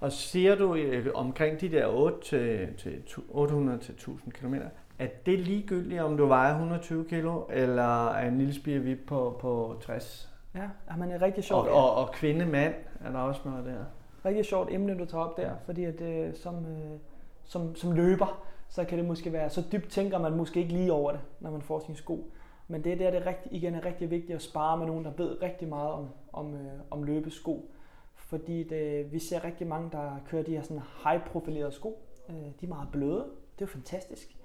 Og 0.00 0.12
siger 0.12 0.54
du 0.54 0.74
øh, 0.74 1.06
omkring 1.14 1.60
de 1.60 1.68
der 1.68 1.86
8 1.86 2.20
til, 2.22 2.74
til 2.78 3.02
tu- 3.06 3.22
800 3.36 3.78
til 3.78 3.92
1000 3.94 4.32
km, 4.32 4.54
at 4.98 5.26
det 5.26 5.38
ligegyldigt, 5.38 6.00
om 6.00 6.16
du 6.16 6.26
vejer 6.26 6.50
120 6.50 7.04
kilo, 7.04 7.42
eller 7.50 8.08
er 8.08 8.28
en 8.28 8.38
lille 8.38 8.54
spirevip 8.54 8.98
på, 9.06 9.36
på 9.40 9.76
60? 9.82 10.28
Ja, 10.54 10.60
ja 10.90 10.96
men 10.96 11.08
det 11.08 11.14
er 11.16 11.22
rigtig 11.22 11.38
Og, 11.38 11.44
sjovt. 11.44 11.68
og, 11.68 11.94
og 11.94 12.12
kvinde-mand 12.12 12.74
er 13.04 13.12
der 13.12 13.18
også 13.18 13.40
noget 13.44 13.66
der. 13.66 13.84
rigtig 14.24 14.44
sjovt 14.44 14.72
emne, 14.72 14.98
du 14.98 15.04
tager 15.04 15.24
op 15.24 15.36
der, 15.36 15.50
fordi 15.64 15.84
at, 15.84 16.00
øh, 16.00 16.34
som, 16.34 16.54
øh, 16.66 16.98
som, 17.44 17.74
som 17.76 17.92
løber, 17.92 18.44
så 18.68 18.84
kan 18.84 18.98
det 18.98 19.06
måske 19.06 19.32
være, 19.32 19.50
så 19.50 19.62
dybt 19.72 19.88
tænker 19.90 20.18
man 20.18 20.36
måske 20.36 20.60
ikke 20.60 20.72
lige 20.72 20.92
over 20.92 21.10
det, 21.12 21.20
når 21.40 21.50
man 21.50 21.62
får 21.62 21.78
sine 21.78 21.96
sko. 21.96 22.32
Men 22.68 22.84
det 22.84 22.92
er 22.92 22.96
der, 22.96 23.10
det 23.10 23.20
er 23.22 23.26
rigtig, 23.26 23.52
igen 23.52 23.74
er 23.74 23.84
rigtig 23.84 24.10
vigtigt 24.10 24.36
at 24.36 24.42
spare 24.42 24.76
med 24.76 24.86
nogen, 24.86 25.04
der 25.04 25.10
ved 25.16 25.42
rigtig 25.42 25.68
meget 25.68 25.90
om, 25.90 26.08
om, 26.32 26.54
øh, 26.54 26.60
om 26.90 27.02
løbesko. 27.02 27.70
Fordi 28.14 28.62
det, 28.68 29.12
vi 29.12 29.18
ser 29.18 29.44
rigtig 29.44 29.66
mange, 29.66 29.90
der 29.92 30.20
kører 30.26 30.42
de 30.42 30.50
her 30.50 30.62
sådan 30.62 30.82
high-profilerede 31.04 31.72
sko. 31.72 32.02
Øh, 32.28 32.34
de 32.36 32.64
er 32.64 32.68
meget 32.68 32.88
bløde. 32.92 33.24
Det 33.58 33.64
er 33.64 33.66
jo 33.66 33.66
fantastisk. 33.66 34.36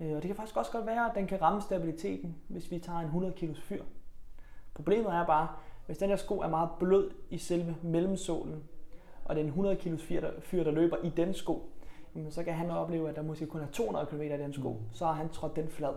Øh, 0.00 0.08
og 0.16 0.22
det 0.22 0.22
kan 0.28 0.36
faktisk 0.36 0.56
også 0.56 0.72
godt 0.72 0.86
være, 0.86 1.06
at 1.10 1.12
den 1.14 1.26
kan 1.26 1.42
ramme 1.42 1.60
stabiliteten, 1.60 2.36
hvis 2.48 2.70
vi 2.70 2.78
tager 2.78 2.98
en 2.98 3.04
100 3.06 3.32
kilos 3.32 3.60
fyr. 3.60 3.82
Problemet 4.74 5.14
er 5.14 5.26
bare, 5.26 5.48
hvis 5.86 5.98
den 5.98 6.08
her 6.08 6.16
sko 6.16 6.38
er 6.40 6.48
meget 6.48 6.68
blød 6.78 7.10
i 7.30 7.38
selve 7.38 7.76
mellemsålen, 7.82 8.62
og 9.24 9.34
det 9.34 9.40
er 9.40 9.44
en 9.44 9.48
100 9.48 9.76
kilos 9.76 10.02
fyr, 10.02 10.20
der, 10.20 10.30
fyr, 10.40 10.64
der 10.64 10.70
løber 10.70 10.96
i 11.02 11.08
den 11.08 11.34
sko, 11.34 11.72
jamen, 12.14 12.30
så 12.30 12.42
kan 12.44 12.52
han 12.54 12.70
opleve, 12.70 13.08
at 13.08 13.16
der 13.16 13.22
måske 13.22 13.46
kun 13.46 13.60
er 13.60 13.66
200 13.72 14.06
km 14.06 14.20
i 14.22 14.28
den 14.28 14.52
sko. 14.52 14.76
Så 14.92 15.06
har 15.06 15.12
han 15.12 15.28
trådt 15.28 15.56
den 15.56 15.68
flad. 15.68 15.92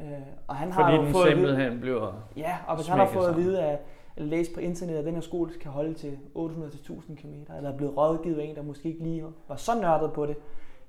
Øh, 0.00 0.06
og 0.46 0.56
han 0.56 0.72
har 0.72 0.92
jo 0.96 1.02
den 1.04 1.12
fået 1.12 1.26
at 1.30 1.36
vide- 1.36 1.46
simpelthen 1.48 1.80
bliver... 1.80 2.28
Ja, 2.36 2.58
og 2.66 2.76
hvis 2.76 2.86
han 2.88 2.98
har 2.98 3.06
fået 3.06 3.28
at 3.28 3.36
vide, 3.36 3.62
at 3.64 3.78
læse 4.16 4.54
på 4.54 4.60
internettet, 4.60 4.98
at 5.00 5.04
den 5.06 5.14
her 5.14 5.20
sko 5.20 5.48
kan 5.60 5.70
holde 5.70 5.94
til 5.94 6.18
800-1000 6.36 7.14
km, 7.16 7.34
eller 7.56 7.72
er 7.72 7.76
blevet 7.76 7.96
rådgivet 7.96 8.38
af 8.38 8.44
en, 8.44 8.56
der 8.56 8.62
måske 8.62 8.88
ikke 8.88 9.02
lige 9.02 9.24
var 9.48 9.56
så 9.56 9.80
nørdet 9.80 10.12
på 10.12 10.26
det, 10.26 10.36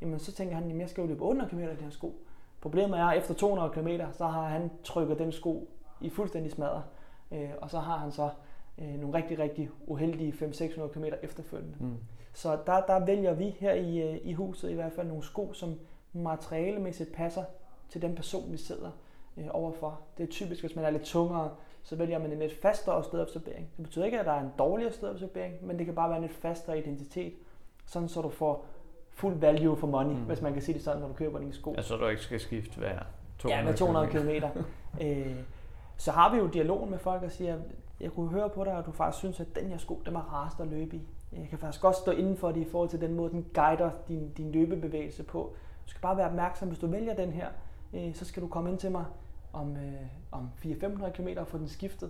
jamen 0.01 0.19
så 0.19 0.31
tænker 0.31 0.55
han, 0.55 0.71
at 0.71 0.77
jeg 0.77 0.89
skal 0.89 1.01
jo 1.01 1.07
løbe 1.07 1.23
800 1.23 1.49
km 1.49 1.59
i 1.59 1.75
den 1.75 1.83
her 1.83 1.89
sko. 1.89 2.25
Problemet 2.61 2.99
er, 2.99 3.05
at 3.05 3.17
efter 3.17 3.33
200 3.33 3.69
km, 3.69 3.87
så 4.11 4.25
har 4.25 4.47
han 4.47 4.71
trykket 4.83 5.19
den 5.19 5.31
sko 5.31 5.69
i 6.01 6.09
fuldstændig 6.09 6.51
smadret, 6.51 6.83
øh, 7.31 7.49
og 7.61 7.69
så 7.69 7.79
har 7.79 7.97
han 7.97 8.11
så 8.11 8.29
øh, 8.77 8.99
nogle 8.99 9.17
rigtig, 9.17 9.39
rigtig 9.39 9.69
uheldige 9.87 10.31
500-600 10.31 10.87
km 10.87 11.05
efterfølgende. 11.21 11.75
Mm. 11.79 11.97
Så 12.33 12.57
der, 12.65 12.81
der 12.81 13.05
vælger 13.05 13.33
vi 13.33 13.49
her 13.59 13.73
i, 13.73 13.97
øh, 13.97 14.19
i 14.23 14.33
huset 14.33 14.69
i 14.69 14.73
hvert 14.73 14.93
fald 14.93 15.07
nogle 15.07 15.23
sko, 15.23 15.53
som 15.53 15.79
materialemæssigt 16.13 17.13
passer 17.13 17.43
til 17.89 18.01
den 18.01 18.15
person, 18.15 18.51
vi 18.51 18.57
sidder 18.57 18.91
øh, 19.37 19.47
overfor. 19.51 19.99
Det 20.17 20.23
er 20.23 20.27
typisk, 20.27 20.61
hvis 20.61 20.75
man 20.75 20.85
er 20.85 20.89
lidt 20.89 21.03
tungere, 21.03 21.51
så 21.83 21.95
vælger 21.95 22.19
man 22.19 22.31
en 22.31 22.39
lidt 22.39 22.61
fastere 22.61 23.03
stødabsorbering. 23.03 23.67
Det 23.77 23.85
betyder 23.85 24.05
ikke, 24.05 24.19
at 24.19 24.25
der 24.25 24.31
er 24.31 24.41
en 24.41 24.51
dårligere 24.57 24.91
stødabsorbering, 24.91 25.65
men 25.65 25.77
det 25.77 25.85
kan 25.85 25.95
bare 25.95 26.09
være 26.09 26.17
en 26.17 26.23
lidt 26.23 26.37
fastere 26.37 26.79
identitet, 26.79 27.33
sådan 27.85 28.09
så 28.09 28.21
du 28.21 28.29
får 28.29 28.65
fuld 29.21 29.35
value 29.39 29.77
for 29.77 29.87
money, 29.87 30.13
Mm. 30.15 30.21
hvis 30.21 30.41
man 30.41 30.53
kan 30.53 30.61
sige 30.61 30.73
det 30.75 30.83
sådan, 30.83 31.01
når 31.01 31.07
du 31.07 31.13
køber 31.13 31.39
dine 31.39 31.53
sko. 31.53 31.73
Altså, 31.77 31.95
du 31.97 32.07
ikke 32.07 32.21
skal 32.21 32.39
skifte 32.39 32.77
hver 32.79 32.99
200 33.39 33.59
Ja, 33.61 33.65
med 33.69 33.77
200 33.77 34.07
km. 34.07 34.45
øh, 35.01 35.35
så 35.97 36.11
har 36.11 36.31
vi 36.33 36.37
jo 36.37 36.47
dialogen 36.47 36.91
med 36.91 36.99
folk 36.99 37.23
og 37.23 37.31
siger, 37.31 37.57
jeg 37.99 38.11
kunne 38.11 38.29
høre 38.29 38.49
på 38.49 38.63
dig, 38.63 38.73
at 38.77 38.85
du 38.85 38.91
faktisk 38.91 39.17
synes, 39.19 39.39
at 39.39 39.47
den 39.55 39.67
her 39.69 39.77
sko, 39.77 40.01
den 40.05 40.15
er 40.15 40.19
rarest 40.33 40.59
at 40.59 40.67
løbe 40.67 40.95
i. 40.95 41.01
Jeg 41.33 41.47
kan 41.49 41.59
faktisk 41.59 41.81
godt 41.81 41.95
stå 41.95 42.11
inden 42.11 42.37
for 42.37 42.51
det 42.51 42.61
i 42.61 42.65
forhold 42.71 42.89
til 42.89 43.01
den 43.01 43.13
måde, 43.13 43.31
den 43.31 43.45
guider 43.53 43.89
din, 44.07 44.29
din 44.29 44.51
løbebevægelse 44.51 45.23
på. 45.23 45.53
Du 45.85 45.89
skal 45.89 46.01
bare 46.01 46.17
være 46.17 46.27
opmærksom, 46.27 46.67
hvis 46.67 46.79
du 46.79 46.87
vælger 46.87 47.15
den 47.15 47.31
her, 47.31 47.47
øh, 47.93 48.13
så 48.15 48.25
skal 48.25 48.43
du 48.43 48.47
komme 48.47 48.69
ind 48.69 48.77
til 48.77 48.91
mig 48.91 49.05
om, 49.53 49.75
øh, 49.77 49.93
om 50.31 50.49
400-500 50.55 51.09
km 51.11 51.27
og 51.37 51.47
få 51.47 51.57
den 51.57 51.67
skiftet. 51.67 52.09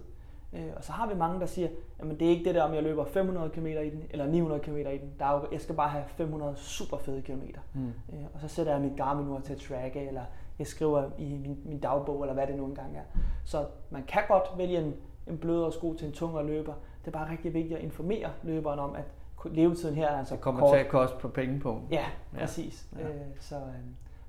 Øh, 0.53 0.67
og 0.75 0.83
så 0.83 0.91
har 0.91 1.07
vi 1.07 1.15
mange, 1.15 1.39
der 1.39 1.45
siger, 1.45 1.67
jamen 1.99 2.19
det 2.19 2.25
er 2.25 2.29
ikke 2.29 2.45
det 2.45 2.55
der, 2.55 2.63
om 2.63 2.73
jeg 2.73 2.83
løber 2.83 3.05
500 3.05 3.49
km 3.49 3.65
i 3.65 3.89
den, 3.89 4.03
eller 4.09 4.25
900 4.27 4.61
km 4.61 4.77
i 4.77 4.83
den. 4.97 5.11
Der 5.19 5.25
er 5.25 5.33
jo, 5.33 5.47
jeg 5.51 5.61
skal 5.61 5.75
bare 5.75 5.89
have 5.89 6.03
500 6.07 6.55
super 6.55 6.97
fede 6.97 7.21
kilometer. 7.21 7.59
Mm. 7.73 7.87
Øh, 7.87 8.23
og 8.33 8.39
så 8.41 8.47
sætter 8.47 8.71
jeg 8.71 8.81
mit 8.81 8.97
Garmin 8.97 9.27
ur 9.27 9.39
til 9.39 9.53
at 9.53 9.59
tracke, 9.59 10.07
eller 10.07 10.23
jeg 10.59 10.67
skriver 10.67 11.03
i 11.17 11.37
min, 11.37 11.59
min 11.65 11.79
dagbog, 11.79 12.21
eller 12.21 12.33
hvad 12.33 12.47
det 12.47 12.55
nu 12.55 12.65
engang 12.65 12.97
er. 12.97 13.01
Så 13.45 13.65
man 13.89 14.03
kan 14.03 14.21
godt 14.27 14.57
vælge 14.57 14.77
en, 14.79 14.93
en 15.27 15.37
blødere 15.37 15.71
sko 15.71 15.93
til 15.93 16.07
en 16.07 16.13
tungere 16.13 16.45
løber. 16.45 16.73
Det 17.01 17.07
er 17.07 17.11
bare 17.19 17.31
rigtig 17.31 17.53
vigtigt 17.53 17.77
at 17.77 17.83
informere 17.83 18.29
løberen 18.43 18.79
om, 18.79 18.95
at 18.95 19.03
levetiden 19.51 19.95
her 19.95 20.07
er 20.07 20.17
altså 20.17 20.35
Det 20.35 20.41
kommer 20.43 20.59
kort. 20.61 20.73
til 20.73 20.79
at 20.79 20.87
koste 20.89 21.17
på 21.19 21.27
pengepunkt. 21.27 21.91
Ja, 21.91 22.05
Ja. 22.33 22.39
præcis. 22.39 22.87
Ja. 22.99 23.07
Øh, 23.07 23.15
så, 23.39 23.55
øh, 23.55 23.61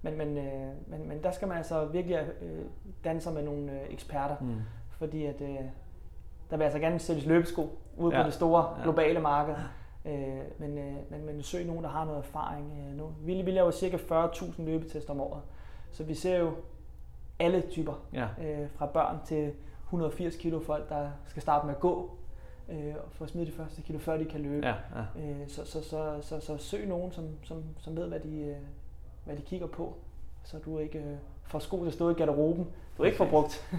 men, 0.02 0.18
men, 0.18 0.38
øh, 0.38 0.68
men, 0.86 1.08
men 1.08 1.22
der 1.22 1.30
skal 1.30 1.48
man 1.48 1.56
altså 1.56 1.84
virkelig 1.84 2.18
øh, 2.42 2.64
danne 3.04 3.20
sig 3.20 3.32
med 3.32 3.42
nogle 3.44 3.72
øh, 3.72 3.78
eksperter, 3.90 4.36
Mm. 4.40 4.54
fordi 4.90 5.24
at, 5.26 5.40
øh, 5.40 5.56
der 6.52 6.58
vil 6.58 6.64
altså 6.64 6.78
gerne 6.78 6.98
sælges 6.98 7.26
løbesko 7.26 7.78
ude 7.96 8.16
Ja. 8.16 8.22
på 8.22 8.26
det 8.26 8.34
store 8.34 8.74
Ja. 8.78 8.82
globale 8.82 9.20
marked. 9.20 9.54
Øh, 10.04 10.12
men, 10.58 10.78
øh, 10.78 10.94
men, 11.10 11.26
men 11.26 11.42
søg 11.42 11.64
nogen, 11.66 11.84
der 11.84 11.90
har 11.90 12.04
noget 12.04 12.18
erfaring. 12.18 12.72
Øh, 12.90 12.96
nu. 12.98 13.12
Vi, 13.20 13.42
vi 13.42 13.50
laver 13.50 13.70
cirka 13.70 13.96
40.000 13.96 14.62
løbetest 14.62 15.10
om 15.10 15.20
året, 15.20 15.42
så 15.92 16.04
vi 16.04 16.14
ser 16.14 16.38
jo 16.38 16.52
alle 17.38 17.60
typer, 17.70 17.92
Ja. 18.12 18.26
øh, 18.44 18.68
fra 18.76 18.86
børn 18.86 19.18
til 19.24 19.52
180 19.84 20.36
kilo 20.36 20.60
folk, 20.60 20.88
der 20.88 21.08
skal 21.26 21.42
starte 21.42 21.66
med 21.66 21.74
at 21.74 21.80
gå, 21.80 22.10
øh, 22.68 22.94
og 23.04 23.12
få 23.12 23.26
smidt 23.26 23.46
de 23.48 23.52
første 23.52 23.82
kilo, 23.82 23.98
før 23.98 24.16
de 24.16 24.24
kan 24.24 24.40
løbe. 24.40 24.66
Ja, 24.66 24.74
ja. 25.16 25.22
Øh, 25.22 25.48
så, 25.48 25.64
så, 25.64 25.82
så, 25.88 26.18
så, 26.22 26.40
så 26.40 26.56
søg 26.56 26.86
nogen, 26.86 27.12
som, 27.12 27.24
som, 27.42 27.64
som 27.78 27.96
ved, 27.96 28.08
hvad 28.08 28.20
de, 28.20 28.40
øh, 28.40 28.56
hvad 29.24 29.36
de 29.36 29.42
kigger 29.42 29.66
på, 29.66 29.94
så 30.44 30.58
du 30.58 30.78
ikke 30.78 30.98
øh, 30.98 31.16
får 31.44 31.58
sko 31.58 31.80
til 31.80 31.86
at 31.86 31.92
stå 31.94 32.10
i 32.10 32.14
garderoben, 32.14 32.66
du 32.98 33.02
ikke 33.02 33.16
får 33.16 33.26
brugt. 33.26 33.78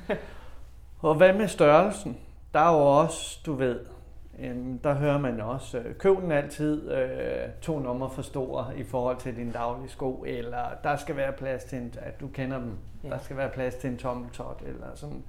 Og 1.01 1.15
hvad 1.15 1.33
med 1.33 1.47
størrelsen? 1.47 2.17
Der 2.53 2.59
er 2.59 2.73
jo 2.73 2.99
også, 2.99 3.39
du 3.45 3.53
ved, 3.53 3.79
øhm, 4.39 4.79
der 4.79 4.93
hører 4.93 5.17
man 5.17 5.41
også, 5.41 5.77
øh, 5.79 5.95
køb 5.95 6.17
den 6.21 6.31
altid 6.31 6.91
øh, 6.91 7.49
to 7.61 7.79
numre 7.79 8.09
for 8.09 8.21
store 8.21 8.77
i 8.77 8.83
forhold 8.83 9.17
til 9.17 9.35
din 9.35 9.51
daglige 9.51 9.89
sko, 9.89 10.23
eller 10.27 10.65
der 10.83 10.95
skal 10.95 11.15
være 11.15 11.31
plads 11.31 11.63
til 11.63 11.77
en, 11.77 11.93
at 11.97 12.19
du 12.19 12.27
kender 12.27 12.59
dem, 12.59 12.77
ja. 13.03 13.09
Der 13.09 13.17
skal 13.17 13.37
være 13.37 13.49
plads 13.49 13.75
til 13.75 13.89
en 13.89 13.97
tommeltot, 13.97 14.61
eller 14.65 14.87
sådan. 14.95 15.23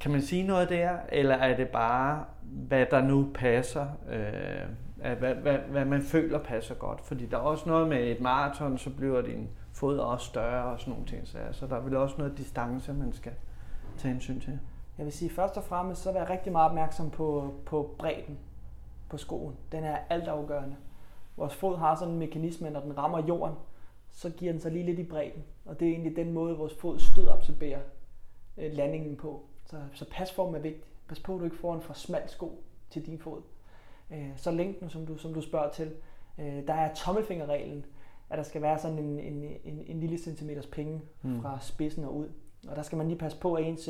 Kan 0.00 0.10
man 0.10 0.22
sige 0.22 0.42
noget 0.42 0.68
der, 0.68 0.96
eller 1.08 1.34
er 1.34 1.56
det 1.56 1.68
bare, 1.68 2.24
hvad 2.42 2.86
der 2.90 3.00
nu 3.00 3.30
passer, 3.34 3.86
øh, 4.10 5.16
hvad, 5.18 5.34
hvad, 5.34 5.58
hvad 5.58 5.84
man 5.84 6.02
føler 6.02 6.38
passer 6.38 6.74
godt? 6.74 7.00
Fordi 7.00 7.26
der 7.26 7.36
er 7.36 7.40
også 7.40 7.68
noget 7.68 7.88
med 7.88 8.10
et 8.10 8.20
maraton, 8.20 8.78
så 8.78 8.90
bliver 8.90 9.22
din 9.22 9.48
fod 9.72 9.98
også 9.98 10.26
større 10.26 10.64
og 10.64 10.80
sådan 10.80 10.92
nogle 10.92 11.06
ting, 11.06 11.28
så, 11.28 11.38
så 11.52 11.66
der 11.66 11.76
er 11.76 11.80
vel 11.80 11.96
også 11.96 12.14
noget 12.18 12.38
distance, 12.38 12.92
man 12.92 13.12
skal 13.12 13.32
tage 13.98 14.12
hensyn 14.12 14.40
til. 14.40 14.58
Jeg 14.98 15.04
vil 15.06 15.12
sige, 15.12 15.30
først 15.30 15.56
og 15.56 15.64
fremmest, 15.64 16.02
så 16.02 16.12
vær 16.12 16.30
rigtig 16.30 16.52
meget 16.52 16.68
opmærksom 16.68 17.10
på, 17.10 17.54
på 17.66 17.94
bredden 17.98 18.38
på 19.10 19.16
skoen. 19.16 19.56
Den 19.72 19.84
er 19.84 19.96
altafgørende. 20.10 20.76
Vores 21.36 21.54
fod 21.54 21.76
har 21.78 21.94
sådan 21.94 22.12
en 22.12 22.18
mekanisme, 22.18 22.70
når 22.70 22.80
den 22.80 22.98
rammer 22.98 23.26
jorden, 23.26 23.56
så 24.12 24.30
giver 24.30 24.52
den 24.52 24.60
sig 24.60 24.72
lige 24.72 24.84
lidt 24.86 24.98
i 24.98 25.04
bredden. 25.04 25.44
Og 25.64 25.80
det 25.80 25.88
er 25.88 25.92
egentlig 25.92 26.16
den 26.16 26.32
måde, 26.32 26.56
vores 26.56 26.74
fod 26.74 26.98
stødabsorberer 26.98 27.80
øh, 28.58 28.72
landingen 28.72 29.16
på. 29.16 29.42
Så, 29.66 29.76
så 29.92 30.04
pasform 30.10 30.54
er 30.54 30.58
vigtig. 30.58 30.84
Pas 31.08 31.20
på, 31.20 31.34
at 31.34 31.38
du 31.40 31.44
ikke 31.44 31.56
får 31.56 31.74
en 31.74 31.80
for 31.80 31.94
smal 31.94 32.28
sko 32.28 32.64
til 32.90 33.06
din 33.06 33.18
fod. 33.18 33.40
Øh, 34.10 34.28
så 34.36 34.50
længden, 34.50 34.90
som 34.90 35.06
du, 35.06 35.16
som 35.16 35.34
du 35.34 35.40
spørger 35.40 35.70
til, 35.70 35.92
øh, 36.38 36.66
der 36.66 36.74
er 36.74 36.94
tommelfingerreglen, 36.94 37.84
at 38.30 38.38
der 38.38 38.44
skal 38.44 38.62
være 38.62 38.78
sådan 38.78 38.98
en, 38.98 39.18
en, 39.20 39.42
en, 39.64 39.84
en 39.86 40.00
lille 40.00 40.18
centimeters 40.18 40.66
penge 40.66 41.00
Mm. 41.22 41.42
fra 41.42 41.58
spidsen 41.60 42.04
og 42.04 42.16
ud. 42.16 42.28
Og 42.68 42.76
der 42.76 42.82
skal 42.82 42.98
man 42.98 43.08
lige 43.08 43.18
passe 43.18 43.38
på, 43.38 43.54
at 43.54 43.64
ens 43.64 43.88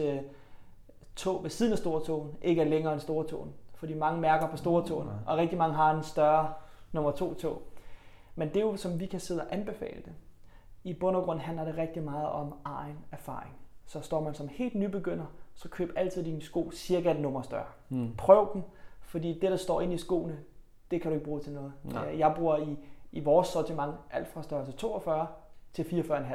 tog 1.16 1.42
ved 1.42 1.50
siden 1.50 1.72
af 1.72 1.78
stortåen 1.78 2.36
ikke 2.42 2.62
er 2.62 2.66
længere 2.66 2.92
end 2.92 3.00
stortåen. 3.00 3.52
Fordi 3.74 3.94
mange 3.94 4.20
mærker 4.20 4.48
på 4.48 4.56
stortåen, 4.56 5.06
Nej. 5.06 5.16
og 5.26 5.38
rigtig 5.38 5.58
mange 5.58 5.74
har 5.74 5.94
en 5.94 6.02
større 6.02 6.52
nummer 6.92 7.10
to 7.10 7.34
tog. 7.34 7.62
Men 8.34 8.48
det 8.48 8.56
er 8.56 8.60
jo, 8.60 8.76
som 8.76 9.00
vi 9.00 9.06
kan 9.06 9.20
sidde 9.20 9.40
og 9.40 9.46
anbefale 9.54 10.02
det. 10.04 10.12
i 10.84 10.92
bund 10.94 11.16
og 11.16 11.24
grund 11.24 11.38
handler 11.40 11.64
det 11.64 11.76
rigtig 11.78 12.02
meget 12.02 12.28
om 12.28 12.54
egen 12.64 12.98
erfaring. 13.12 13.52
Så 13.86 14.00
står 14.00 14.20
man 14.20 14.34
som 14.34 14.48
helt 14.48 14.74
nybegynder, 14.74 15.24
så 15.54 15.68
køb 15.68 15.92
altid 15.96 16.24
dine 16.24 16.42
sko 16.42 16.70
cirka 16.74 17.10
et 17.10 17.20
nummer 17.20 17.42
større. 17.42 17.66
Mm. 17.88 18.16
Prøv 18.18 18.50
dem, 18.54 18.62
fordi 19.00 19.32
det, 19.32 19.50
der 19.50 19.56
står 19.56 19.80
inde 19.80 19.94
i 19.94 19.98
skoene, 19.98 20.38
det 20.90 21.02
kan 21.02 21.10
du 21.10 21.14
ikke 21.14 21.24
bruge 21.24 21.40
til 21.40 21.52
noget. 21.52 21.72
Nej. 21.84 22.18
Jeg 22.18 22.32
bruger 22.36 22.56
i, 22.56 22.78
i 23.12 23.20
vores 23.20 23.48
sortiment 23.48 23.94
alt 24.10 24.28
fra 24.28 24.42
størrelse 24.42 24.72
42 24.72 25.26
til 25.72 25.82
44,5. 25.82 26.34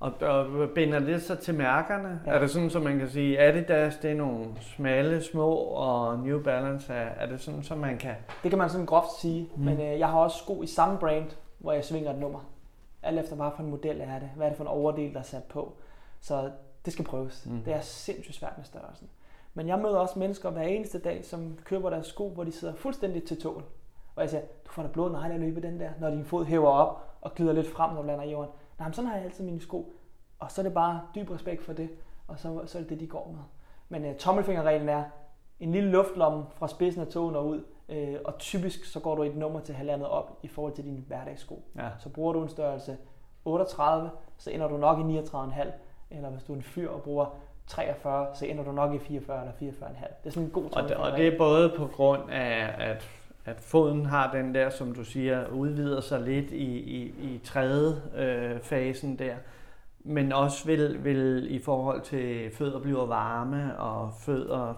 Og, 0.00 0.12
og 0.20 0.70
binder 0.74 0.98
det 0.98 1.22
så 1.22 1.36
til 1.36 1.54
mærkerne? 1.54 2.20
Ja. 2.26 2.30
Er 2.30 2.38
det 2.38 2.50
sådan, 2.50 2.70
så 2.70 2.80
man 2.80 2.98
kan 2.98 3.08
sige, 3.08 3.40
Adidas 3.40 3.96
det 3.96 4.10
er 4.10 4.14
nogle 4.14 4.46
smalle, 4.60 5.22
små, 5.22 5.54
og 5.54 6.18
New 6.18 6.42
Balance 6.42 6.92
er, 6.92 7.08
er 7.08 7.26
det 7.26 7.40
sådan, 7.40 7.62
så 7.62 7.74
man 7.74 7.98
kan... 7.98 8.14
Det 8.42 8.50
kan 8.50 8.58
man 8.58 8.70
sådan 8.70 8.86
groft 8.86 9.20
sige, 9.20 9.50
mm. 9.56 9.64
men 9.64 9.80
øh, 9.80 9.98
jeg 9.98 10.08
har 10.08 10.18
også 10.18 10.38
sko 10.38 10.62
i 10.62 10.66
samme 10.66 10.98
brand, 10.98 11.30
hvor 11.58 11.72
jeg 11.72 11.84
svinger 11.84 12.10
et 12.10 12.18
nummer. 12.18 12.40
Alt 13.02 13.18
efter 13.18 13.36
hvad 13.36 13.50
for 13.56 13.62
en 13.62 13.70
model 13.70 14.00
er 14.00 14.18
det, 14.18 14.30
hvad 14.36 14.46
er 14.46 14.50
det 14.50 14.56
for 14.56 14.64
en 14.64 14.68
overdel, 14.68 15.12
der 15.12 15.18
er 15.18 15.24
sat 15.24 15.44
på. 15.44 15.72
Så 16.20 16.50
det 16.84 16.92
skal 16.92 17.04
prøves. 17.04 17.46
Mm. 17.46 17.62
Det 17.64 17.74
er 17.74 17.80
sindssygt 17.80 18.36
svært 18.36 18.52
med 18.56 18.64
størrelsen. 18.64 19.08
Men 19.54 19.68
jeg 19.68 19.78
møder 19.78 19.96
også 19.96 20.18
mennesker 20.18 20.50
hver 20.50 20.62
eneste 20.62 20.98
dag, 20.98 21.24
som 21.24 21.58
køber 21.64 21.90
deres 21.90 22.06
sko, 22.06 22.28
hvor 22.28 22.44
de 22.44 22.52
sidder 22.52 22.74
fuldstændig 22.74 23.24
til 23.24 23.40
tål. 23.40 23.64
Og 24.16 24.22
jeg 24.22 24.30
siger, 24.30 24.40
du 24.66 24.72
får 24.72 24.82
da 24.82 24.88
blod 24.88 25.10
negle 25.10 25.34
at 25.34 25.40
løbe 25.40 25.62
den 25.62 25.80
der, 25.80 25.90
når 26.00 26.10
din 26.10 26.24
fod 26.24 26.44
hæver 26.44 26.70
op 26.70 27.04
og 27.20 27.34
glider 27.34 27.52
lidt 27.52 27.72
frem, 27.72 27.90
når 27.90 28.02
du 28.02 28.06
lander 28.06 28.24
i 28.24 28.30
jorden. 28.30 28.50
Nej, 28.78 28.88
men 28.88 28.94
sådan 28.94 29.10
har 29.10 29.16
jeg 29.16 29.24
altid 29.24 29.44
mine 29.44 29.60
sko. 29.60 29.92
Og 30.38 30.50
så 30.50 30.60
er 30.60 30.62
det 30.62 30.74
bare 30.74 31.00
dyb 31.14 31.30
respekt 31.30 31.62
for 31.62 31.72
det, 31.72 31.90
og 32.28 32.38
så, 32.38 32.62
så 32.66 32.78
er 32.78 32.82
det 32.82 32.90
det, 32.90 33.00
de 33.00 33.06
går 33.06 33.30
med. 33.32 33.42
Men 33.88 34.10
uh, 34.10 34.16
tommelfingerreglen 34.16 34.88
er 34.88 35.04
en 35.60 35.72
lille 35.72 35.90
luftlomme 35.90 36.44
fra 36.54 36.68
spidsen 36.68 37.02
af 37.02 37.08
tåen 37.08 37.36
og 37.36 37.46
ud, 37.46 37.62
uh, 37.88 38.20
og 38.24 38.38
typisk 38.38 38.84
så 38.84 39.00
går 39.00 39.14
du 39.14 39.22
et 39.22 39.36
nummer 39.36 39.60
til 39.60 39.74
halvandet 39.74 40.08
op 40.08 40.38
i 40.42 40.48
forhold 40.48 40.72
til 40.72 40.84
dine 40.84 41.00
hverdagssko. 41.00 41.62
Ja. 41.76 41.88
Så 41.98 42.08
bruger 42.08 42.32
du 42.32 42.42
en 42.42 42.48
størrelse 42.48 42.96
38, 43.44 44.10
så 44.38 44.50
ender 44.50 44.68
du 44.68 44.76
nok 44.76 44.98
i 44.98 45.18
39,5, 45.18 45.66
eller 46.10 46.30
hvis 46.30 46.42
du 46.42 46.52
er 46.52 46.56
en 46.56 46.62
fyr 46.62 46.90
og 46.90 47.02
bruger 47.02 47.26
43, 47.66 48.26
så 48.34 48.46
ender 48.46 48.64
du 48.64 48.72
nok 48.72 48.94
i 48.94 48.98
44 48.98 49.40
eller 49.40 49.52
44,5. 49.52 49.64
Det 50.22 50.26
er 50.26 50.30
sådan 50.30 50.42
en 50.42 50.50
god 50.50 50.64
og 50.72 50.88
det, 50.88 50.96
og 50.96 51.12
det 51.12 51.28
er 51.28 51.38
både 51.38 51.72
på 51.76 51.86
grund 51.86 52.30
af, 52.30 52.74
at, 52.78 53.10
at 53.48 53.60
foden 53.60 54.06
har 54.06 54.32
den 54.32 54.54
der, 54.54 54.70
som 54.70 54.94
du 54.94 55.04
siger, 55.04 55.48
udvider 55.48 56.00
sig 56.00 56.20
lidt 56.20 56.50
i, 56.50 56.78
i, 56.78 57.02
i 57.06 57.40
tredje 57.44 58.02
øh, 58.16 58.60
fasen 58.60 59.18
der, 59.18 59.34
men 59.98 60.32
også 60.32 60.66
vil, 60.66 61.04
vil 61.04 61.46
i 61.50 61.58
forhold 61.58 62.02
til 62.02 62.50
fødder 62.50 62.80
bliver 62.80 63.06
varme, 63.06 63.78
og 63.78 64.12
fødder 64.12 64.74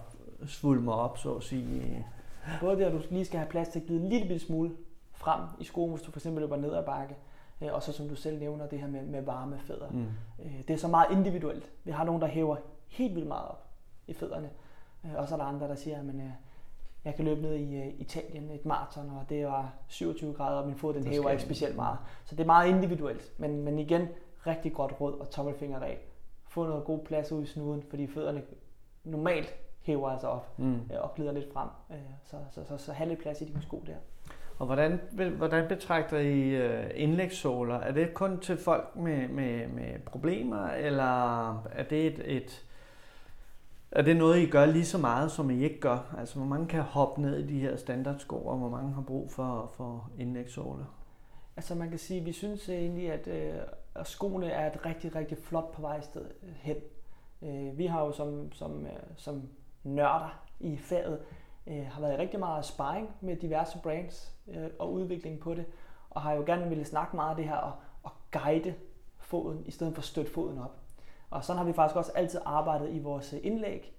svulmer 0.47 0.93
op, 0.93 1.17
så 1.17 1.33
at 1.33 1.43
sige. 1.43 2.05
Både 2.59 2.77
det, 2.77 2.83
at 2.83 2.93
du 2.93 3.01
lige 3.09 3.25
skal 3.25 3.39
have 3.39 3.49
plads 3.49 3.67
til 3.67 3.79
at 3.79 3.85
glide 3.85 4.01
en 4.01 4.09
lille 4.09 4.39
smule 4.39 4.71
frem 5.13 5.41
i 5.59 5.63
skoen, 5.63 5.91
hvis 5.91 6.01
du 6.01 6.11
for 6.11 6.19
eksempel 6.19 6.41
løber 6.41 6.57
ned 6.57 6.73
ad 6.73 6.83
bakke, 6.83 7.15
øh, 7.61 7.73
og 7.73 7.83
så 7.83 7.91
som 7.91 8.09
du 8.09 8.15
selv 8.15 8.39
nævner, 8.39 8.67
det 8.67 8.79
her 8.79 8.87
med, 8.87 9.05
med 9.05 9.21
varme 9.21 9.59
fødder. 9.59 9.89
Mm. 9.89 10.05
Øh, 10.45 10.57
det 10.67 10.73
er 10.73 10.77
så 10.77 10.87
meget 10.87 11.11
individuelt. 11.11 11.71
Vi 11.83 11.91
har 11.91 12.03
nogen, 12.03 12.21
der 12.21 12.27
hæver 12.27 12.55
helt 12.87 13.15
vildt 13.15 13.27
meget 13.27 13.47
op 13.49 13.67
i 14.07 14.13
fødderne, 14.13 14.49
øh, 15.05 15.11
og 15.15 15.27
så 15.27 15.35
er 15.35 15.39
der 15.39 15.45
andre, 15.45 15.67
der 15.67 15.75
siger, 15.75 15.99
at 15.99 16.05
jeg 17.05 17.15
kan 17.15 17.25
løbe 17.25 17.41
ned 17.41 17.55
i 17.55 17.89
Italien 17.89 18.51
et 18.51 18.65
maraton, 18.65 19.09
og 19.09 19.25
det 19.29 19.45
var 19.45 19.73
27 19.87 20.33
grader, 20.33 20.61
og 20.61 20.67
min 20.67 20.75
fod 20.75 20.93
den 20.93 21.07
hæver 21.07 21.29
ikke 21.29 21.43
specielt 21.43 21.75
meget. 21.75 21.97
Så 22.25 22.35
det 22.35 22.41
er 22.41 22.47
meget 22.47 22.69
individuelt. 22.69 23.33
Men, 23.37 23.63
men 23.63 23.79
igen, 23.79 24.07
rigtig 24.47 24.73
godt 24.73 25.01
råd 25.01 25.19
og 25.19 25.29
tommelfingerregel. 25.29 25.97
Få 26.47 26.65
noget 26.65 26.83
god 26.83 26.99
plads 26.99 27.31
ud 27.31 27.43
i 27.43 27.45
snuden, 27.45 27.83
fordi 27.89 28.07
fødderne 28.07 28.41
normalt 29.03 29.55
hæver 29.81 30.09
altså 30.09 30.27
op 30.27 30.59
mm. 30.59 30.73
Øh, 30.73 31.01
og 31.01 31.15
glider 31.15 31.31
lidt 31.31 31.53
frem. 31.53 31.69
Øh, 31.91 31.97
så, 32.23 32.37
så, 32.51 32.63
så, 32.63 32.77
så 32.77 32.93
have 32.93 33.09
lidt 33.09 33.21
plads 33.21 33.41
i 33.41 33.45
dine 33.45 33.61
sko 33.61 33.83
der. 33.87 33.95
Og 34.59 34.65
hvordan, 34.65 34.99
hvordan 35.37 35.67
betragter 35.67 36.17
I 36.17 36.49
øh, 36.49 36.89
indlægssåler? 36.95 37.75
Er 37.75 37.91
det 37.91 38.13
kun 38.13 38.39
til 38.39 38.57
folk 38.57 38.95
med, 38.95 39.27
med, 39.27 39.67
med 39.67 39.99
problemer, 40.05 40.67
eller 40.67 41.49
er 41.65 41.83
det 41.89 42.07
et, 42.07 42.37
et 42.37 42.65
er 43.91 44.01
det 44.01 44.17
noget, 44.17 44.39
I 44.39 44.45
gør 44.45 44.65
lige 44.65 44.85
så 44.85 44.97
meget, 44.97 45.31
som 45.31 45.49
I 45.49 45.63
ikke 45.63 45.79
gør? 45.79 46.15
Altså, 46.17 46.35
hvor 46.35 46.45
mange 46.45 46.67
kan 46.67 46.81
hoppe 46.81 47.21
ned 47.21 47.37
i 47.37 47.47
de 47.47 47.59
her 47.59 47.75
standardsko, 47.75 48.45
og 48.45 48.57
hvor 48.57 48.69
mange 48.69 48.93
har 48.93 49.01
brug 49.01 49.31
for, 49.31 49.71
for 49.73 50.09
indlægssåler? 50.19 50.85
Altså, 51.55 51.75
man 51.75 51.89
kan 51.89 51.99
sige, 51.99 52.19
at 52.19 52.25
vi 52.25 52.31
synes 52.31 52.69
egentlig, 52.69 53.11
at 53.11 53.27
øh, 53.27 53.53
skoene 54.03 54.49
er 54.49 54.71
et 54.71 54.85
rigtig, 54.85 55.15
rigtig 55.15 55.37
flot 55.37 55.71
på 55.71 55.81
vej 55.81 56.01
sted 56.01 56.25
hen. 56.55 56.75
Øh, 57.41 57.77
vi 57.77 57.85
har 57.85 58.05
jo 58.05 58.11
som, 58.11 58.51
som, 58.51 58.85
øh, 58.85 58.91
som 59.17 59.49
nørder 59.83 60.43
i 60.59 60.77
faget 60.77 61.19
øh, 61.67 61.85
har 61.85 62.01
været 62.01 62.19
rigtig 62.19 62.39
meget 62.39 62.65
sparring 62.65 63.09
med 63.21 63.35
diverse 63.35 63.79
brands 63.83 64.35
øh, 64.47 64.69
og 64.79 64.93
udvikling 64.93 65.39
på 65.39 65.53
det, 65.53 65.65
og 66.09 66.21
har 66.21 66.33
jo 66.33 66.43
gerne 66.45 66.69
ville 66.69 66.85
snakke 66.85 67.15
meget 67.15 67.29
af 67.29 67.35
det 67.35 67.45
her 67.45 67.55
og, 67.55 67.73
og 68.03 68.11
guide 68.31 68.73
foden, 69.17 69.63
i 69.65 69.71
stedet 69.71 69.93
for 69.93 70.01
at 70.01 70.05
støtte 70.05 70.31
foden 70.31 70.57
op. 70.57 70.80
Og 71.31 71.43
sådan 71.43 71.57
har 71.57 71.65
vi 71.65 71.73
faktisk 71.73 71.95
også 71.95 72.11
altid 72.15 72.39
arbejdet 72.45 72.93
i 72.93 72.99
vores 72.99 73.33
indlæg. 73.43 73.93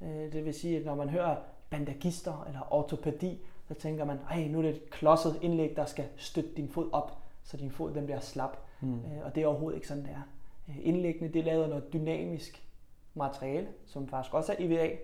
Øh, 0.00 0.32
det 0.32 0.44
vil 0.44 0.54
sige, 0.54 0.78
at 0.78 0.84
når 0.84 0.94
man 0.94 1.08
hører 1.08 1.36
bandagister 1.70 2.44
eller 2.46 2.74
ortopædi, 2.74 3.40
så 3.68 3.74
tænker 3.74 4.04
man, 4.04 4.18
at 4.30 4.50
nu 4.50 4.58
er 4.58 4.62
det 4.62 4.70
et 4.70 4.90
klodset 4.90 5.38
indlæg, 5.42 5.76
der 5.76 5.84
skal 5.84 6.04
støtte 6.16 6.50
din 6.56 6.68
fod 6.68 6.88
op, 6.92 7.18
så 7.44 7.56
din 7.56 7.70
fod 7.70 7.94
den 7.94 8.04
bliver 8.04 8.20
slap. 8.20 8.58
Mm. 8.80 8.94
Øh, 8.94 9.24
og 9.24 9.34
det 9.34 9.42
er 9.42 9.46
overhovedet 9.46 9.76
ikke 9.76 9.88
sådan, 9.88 10.02
det 10.02 10.10
er. 10.10 10.22
Øh, 10.68 10.76
indlæggene 10.86 11.32
det 11.32 11.40
er 11.40 11.44
lavet 11.44 11.68
noget 11.68 11.92
dynamisk 11.92 12.66
materiale, 13.14 13.68
som 13.86 14.08
faktisk 14.08 14.34
også 14.34 14.52
er 14.52 14.56
EVA, 14.58 14.96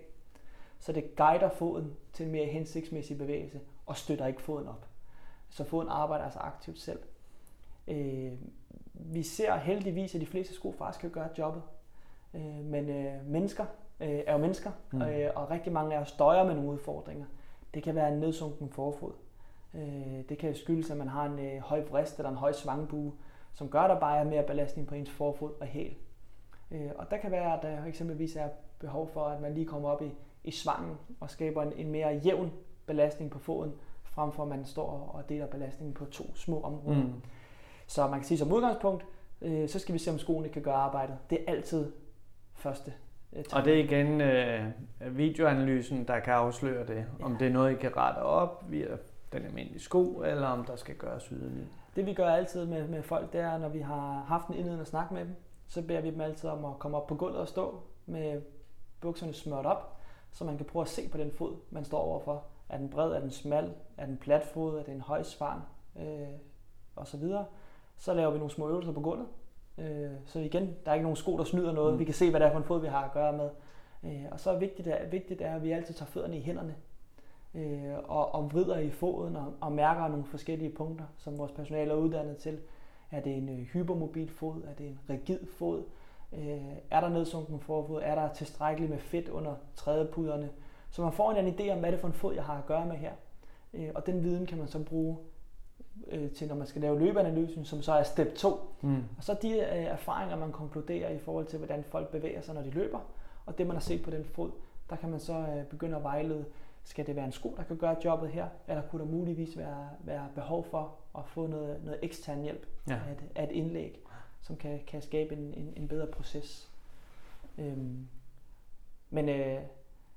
så 0.79 0.91
det 0.91 1.15
guider 1.15 1.49
foden 1.49 1.93
til 2.13 2.25
en 2.25 2.31
mere 2.31 2.45
hensigtsmæssig 2.45 3.17
bevægelse 3.17 3.59
og 3.85 3.97
støtter 3.97 4.27
ikke 4.27 4.41
foden 4.41 4.67
op. 4.67 4.87
Så 5.49 5.63
foden 5.63 5.89
arbejder 5.89 6.25
altså 6.25 6.39
aktivt 6.39 6.79
selv. 6.79 6.99
Øh, 7.87 8.31
vi 8.93 9.23
ser 9.23 9.55
heldigvis, 9.57 10.15
at 10.15 10.21
de 10.21 10.25
fleste 10.25 10.53
sko 10.53 10.75
faktisk 10.77 11.01
kan 11.01 11.09
gøre 11.09 11.29
jobbet. 11.37 11.61
Øh, 12.33 12.65
men 12.65 12.89
øh, 12.89 13.27
mennesker 13.27 13.65
øh, 13.99 14.21
er 14.27 14.33
jo 14.33 14.37
mennesker, 14.37 14.71
mm. 14.91 15.01
øh, 15.01 15.29
og 15.35 15.51
rigtig 15.51 15.73
mange 15.73 15.95
af 15.95 15.99
os 15.99 16.11
døjer 16.11 16.43
med 16.43 16.55
nogle 16.55 16.69
udfordringer. 16.69 17.25
Det 17.73 17.83
kan 17.83 17.95
være 17.95 18.13
en 18.13 18.19
nedsunken 18.19 18.69
forfod. 18.69 19.11
Øh, 19.73 20.23
det 20.29 20.37
kan 20.37 20.55
skyldes, 20.55 20.91
at 20.91 20.97
man 20.97 21.07
har 21.07 21.25
en 21.25 21.39
øh, 21.39 21.61
høj 21.61 21.83
vrist 21.89 22.17
eller 22.17 22.29
en 22.29 22.35
høj 22.35 22.51
svangbue, 22.51 23.13
som 23.53 23.69
gør, 23.69 23.79
at 23.79 23.89
der 23.89 23.99
bare 23.99 24.17
er 24.17 24.23
mere 24.23 24.43
belastning 24.43 24.87
på 24.87 24.95
ens 24.95 25.09
forfod 25.09 25.51
og 25.61 25.67
hæl. 25.67 25.95
Øh, 26.71 26.91
og 26.95 27.11
der 27.11 27.17
kan 27.17 27.31
være, 27.31 27.57
at 27.57 27.61
der 27.61 27.85
eksempelvis 27.85 28.35
er 28.35 28.49
behov 28.79 29.07
for, 29.07 29.25
at 29.25 29.41
man 29.41 29.53
lige 29.53 29.65
kommer 29.65 29.89
op 29.89 30.01
i, 30.01 30.11
i 30.43 30.51
svangen 30.51 30.97
og 31.19 31.29
skaber 31.29 31.63
en, 31.63 31.73
en 31.73 31.91
mere 31.91 32.21
jævn 32.25 32.51
belastning 32.85 33.31
på 33.31 33.39
foden, 33.39 33.73
frem 34.03 34.31
for 34.31 34.43
at 34.43 34.49
man 34.49 34.65
står 34.65 35.11
og 35.13 35.29
deler 35.29 35.47
belastningen 35.47 35.93
på 35.93 36.05
to 36.05 36.35
små 36.35 36.61
områder. 36.61 37.03
Mm. 37.03 37.21
Så 37.87 38.07
man 38.07 38.19
kan 38.19 38.23
sige 38.23 38.37
som 38.37 38.53
udgangspunkt, 38.53 39.05
øh, 39.41 39.69
så 39.69 39.79
skal 39.79 39.93
vi 39.93 39.99
se, 39.99 40.11
om 40.11 40.19
skoene 40.19 40.49
kan 40.49 40.61
gøre 40.61 40.75
arbejdet. 40.75 41.17
Det 41.29 41.39
er 41.41 41.51
altid 41.51 41.91
første 42.55 42.93
øh, 43.33 43.43
Og 43.53 43.65
det 43.65 43.73
er 43.73 43.83
igen 43.83 44.21
øh, 44.21 44.71
videoanalysen, 45.17 46.07
der 46.07 46.19
kan 46.19 46.33
afsløre 46.33 46.87
det. 46.87 47.05
Ja. 47.19 47.25
Om 47.25 47.35
det 47.37 47.47
er 47.47 47.51
noget, 47.51 47.71
I 47.71 47.75
kan 47.75 47.97
rette 47.97 48.19
op 48.19 48.65
via 48.69 48.87
den 49.33 49.45
almindelige 49.45 49.79
sko, 49.79 50.21
eller 50.25 50.47
om 50.47 50.65
der 50.65 50.75
skal 50.75 50.95
gøres 50.95 51.23
yderligere. 51.23 51.67
Det 51.95 52.05
vi 52.05 52.13
gør 52.13 52.29
altid 52.29 52.65
med, 52.65 52.87
med 52.87 53.03
folk, 53.03 53.33
det 53.33 53.41
er, 53.41 53.57
når 53.57 53.69
vi 53.69 53.79
har 53.79 54.23
haft 54.27 54.47
en 54.47 54.53
indledende 54.53 54.85
snak 54.85 55.11
med 55.11 55.25
dem, 55.25 55.35
så 55.67 55.81
beder 55.81 56.01
vi 56.01 56.11
dem 56.11 56.21
altid 56.21 56.49
om 56.49 56.65
at 56.65 56.79
komme 56.79 56.97
op 56.97 57.07
på 57.07 57.15
gulvet 57.15 57.39
og 57.39 57.47
stå 57.47 57.81
med 58.05 58.41
bukserne 59.01 59.33
smørt 59.33 59.65
op, 59.65 59.97
så 60.31 60.45
man 60.45 60.57
kan 60.57 60.65
prøve 60.65 60.83
at 60.83 60.89
se 60.89 61.09
på 61.09 61.17
den 61.17 61.31
fod, 61.31 61.55
man 61.69 61.85
står 61.85 61.99
overfor. 61.99 62.43
Er 62.69 62.77
den 62.77 62.89
bred, 62.89 63.11
er 63.11 63.19
den 63.19 63.31
smal, 63.31 63.73
er 63.97 64.05
den 64.05 64.17
platfod, 64.17 64.79
er 64.79 64.83
det 64.83 64.93
en 64.93 65.01
høj 65.01 65.23
svang, 65.23 65.61
øh, 65.99 66.27
og 66.95 67.07
så 67.07 67.17
videre. 67.17 67.45
Så 67.97 68.13
laver 68.13 68.31
vi 68.31 68.37
nogle 68.37 68.51
små 68.51 68.69
øvelser 68.69 68.91
på 68.91 69.01
gulvet. 69.01 69.27
Øh, 69.77 70.11
så 70.25 70.39
igen, 70.39 70.75
der 70.85 70.91
er 70.91 70.93
ikke 70.95 71.03
nogen 71.03 71.15
sko, 71.15 71.37
der 71.37 71.43
snyder 71.43 71.71
noget. 71.71 71.93
Mm. 71.93 71.99
Vi 71.99 72.05
kan 72.05 72.13
se, 72.13 72.29
hvad 72.29 72.39
det 72.39 72.47
er 72.47 72.51
for 72.51 72.59
en 72.59 72.65
fod, 72.65 72.81
vi 72.81 72.87
har 72.87 73.03
at 73.03 73.13
gøre 73.13 73.33
med. 73.33 73.49
Øh, 74.03 74.25
og 74.31 74.39
så 74.39 74.51
er 74.51 74.59
vigtigt, 74.59 74.87
er, 74.87 75.07
vigtigt 75.07 75.41
er, 75.41 75.55
at 75.55 75.63
vi 75.63 75.71
altid 75.71 75.93
tager 75.93 76.09
fødderne 76.09 76.37
i 76.37 76.41
hænderne 76.41 76.75
øh, 77.55 77.97
og, 78.03 78.35
og 78.35 78.53
vrider 78.53 78.79
i 78.79 78.89
foden 78.89 79.35
og, 79.35 79.53
og 79.61 79.71
mærker 79.71 80.07
nogle 80.07 80.25
forskellige 80.25 80.69
punkter, 80.69 81.05
som 81.17 81.37
vores 81.37 81.51
personale 81.51 81.91
er 81.91 81.95
uddannet 81.95 82.37
til. 82.37 82.59
Er 83.11 83.19
det 83.19 83.37
en 83.37 83.49
øh, 83.49 83.65
hypermobil 83.65 84.29
fod? 84.29 84.63
Er 84.63 84.73
det 84.73 84.87
en 84.87 84.99
rigid 85.09 85.39
fod? 85.57 85.83
Øh, 86.33 86.75
er 86.91 87.01
der 87.01 87.09
nedsunken 87.09 87.59
forfod? 87.59 88.01
Er 88.03 88.15
der 88.15 88.33
tilstrækkeligt 88.33 88.91
med 88.91 88.99
fedt 88.99 89.29
under 89.29 89.55
trædepuderne? 89.75 90.49
Så 90.89 91.01
man 91.01 91.13
får 91.13 91.31
en 91.31 91.47
idé 91.47 91.71
om, 91.71 91.79
hvad 91.79 91.91
det 91.91 91.97
er 91.97 92.01
for 92.01 92.07
en 92.07 92.13
fod, 92.13 92.33
jeg 92.33 92.43
har 92.43 92.57
at 92.57 92.65
gøre 92.65 92.85
med 92.85 92.95
her. 92.95 93.11
Øh, 93.73 93.89
og 93.95 94.05
den 94.05 94.23
viden 94.23 94.45
kan 94.45 94.57
man 94.57 94.67
så 94.67 94.83
bruge 94.83 95.17
øh, 96.07 96.31
til, 96.31 96.47
når 96.47 96.55
man 96.55 96.67
skal 96.67 96.81
lave 96.81 96.99
løbeanalysen, 96.99 97.65
som 97.65 97.81
så 97.81 97.93
er 97.93 98.03
step 98.03 98.35
2. 98.35 98.59
Mm. 98.81 99.03
Og 99.17 99.23
så 99.23 99.37
de 99.41 99.51
øh, 99.51 99.83
erfaringer, 99.83 100.37
man 100.37 100.51
konkluderer 100.51 101.09
i 101.09 101.19
forhold 101.19 101.45
til, 101.45 101.57
hvordan 101.57 101.83
folk 101.83 102.11
bevæger 102.11 102.41
sig, 102.41 102.55
når 102.55 102.61
de 102.61 102.69
løber, 102.69 102.99
og 103.45 103.57
det, 103.57 103.67
man 103.67 103.75
har 103.75 103.81
set 103.81 104.03
på 104.03 104.11
den 104.11 104.25
fod, 104.25 104.51
der 104.89 104.95
kan 104.95 105.09
man 105.09 105.19
så 105.19 105.33
øh, 105.33 105.65
begynde 105.65 105.95
at 105.95 106.03
vejlede 106.03 106.45
skal 106.83 107.07
det 107.07 107.15
være 107.15 107.25
en 107.25 107.31
sko, 107.31 107.53
der 107.57 107.63
kan 107.63 107.77
gøre 107.77 107.95
jobbet 108.05 108.29
her, 108.29 108.47
eller 108.67 108.81
kunne 108.81 109.05
der 109.05 109.11
muligvis 109.11 109.57
være, 109.57 109.89
være 109.99 110.27
behov 110.35 110.65
for 110.65 110.95
at 111.17 111.25
få 111.25 111.47
noget, 111.47 111.83
noget 111.83 111.99
ekstern 112.01 112.41
hjælp 112.41 112.67
ja. 112.87 112.93
af, 112.93 113.11
et, 113.11 113.23
af 113.35 113.43
et 113.43 113.51
indlæg, 113.51 113.99
som 114.41 114.55
kan, 114.55 114.79
kan 114.87 115.01
skabe 115.01 115.35
en, 115.35 115.53
en, 115.53 115.73
en 115.75 115.87
bedre 115.87 116.07
proces. 116.07 116.71
Øhm, 117.57 118.07
men, 119.09 119.29
øh, 119.29 119.61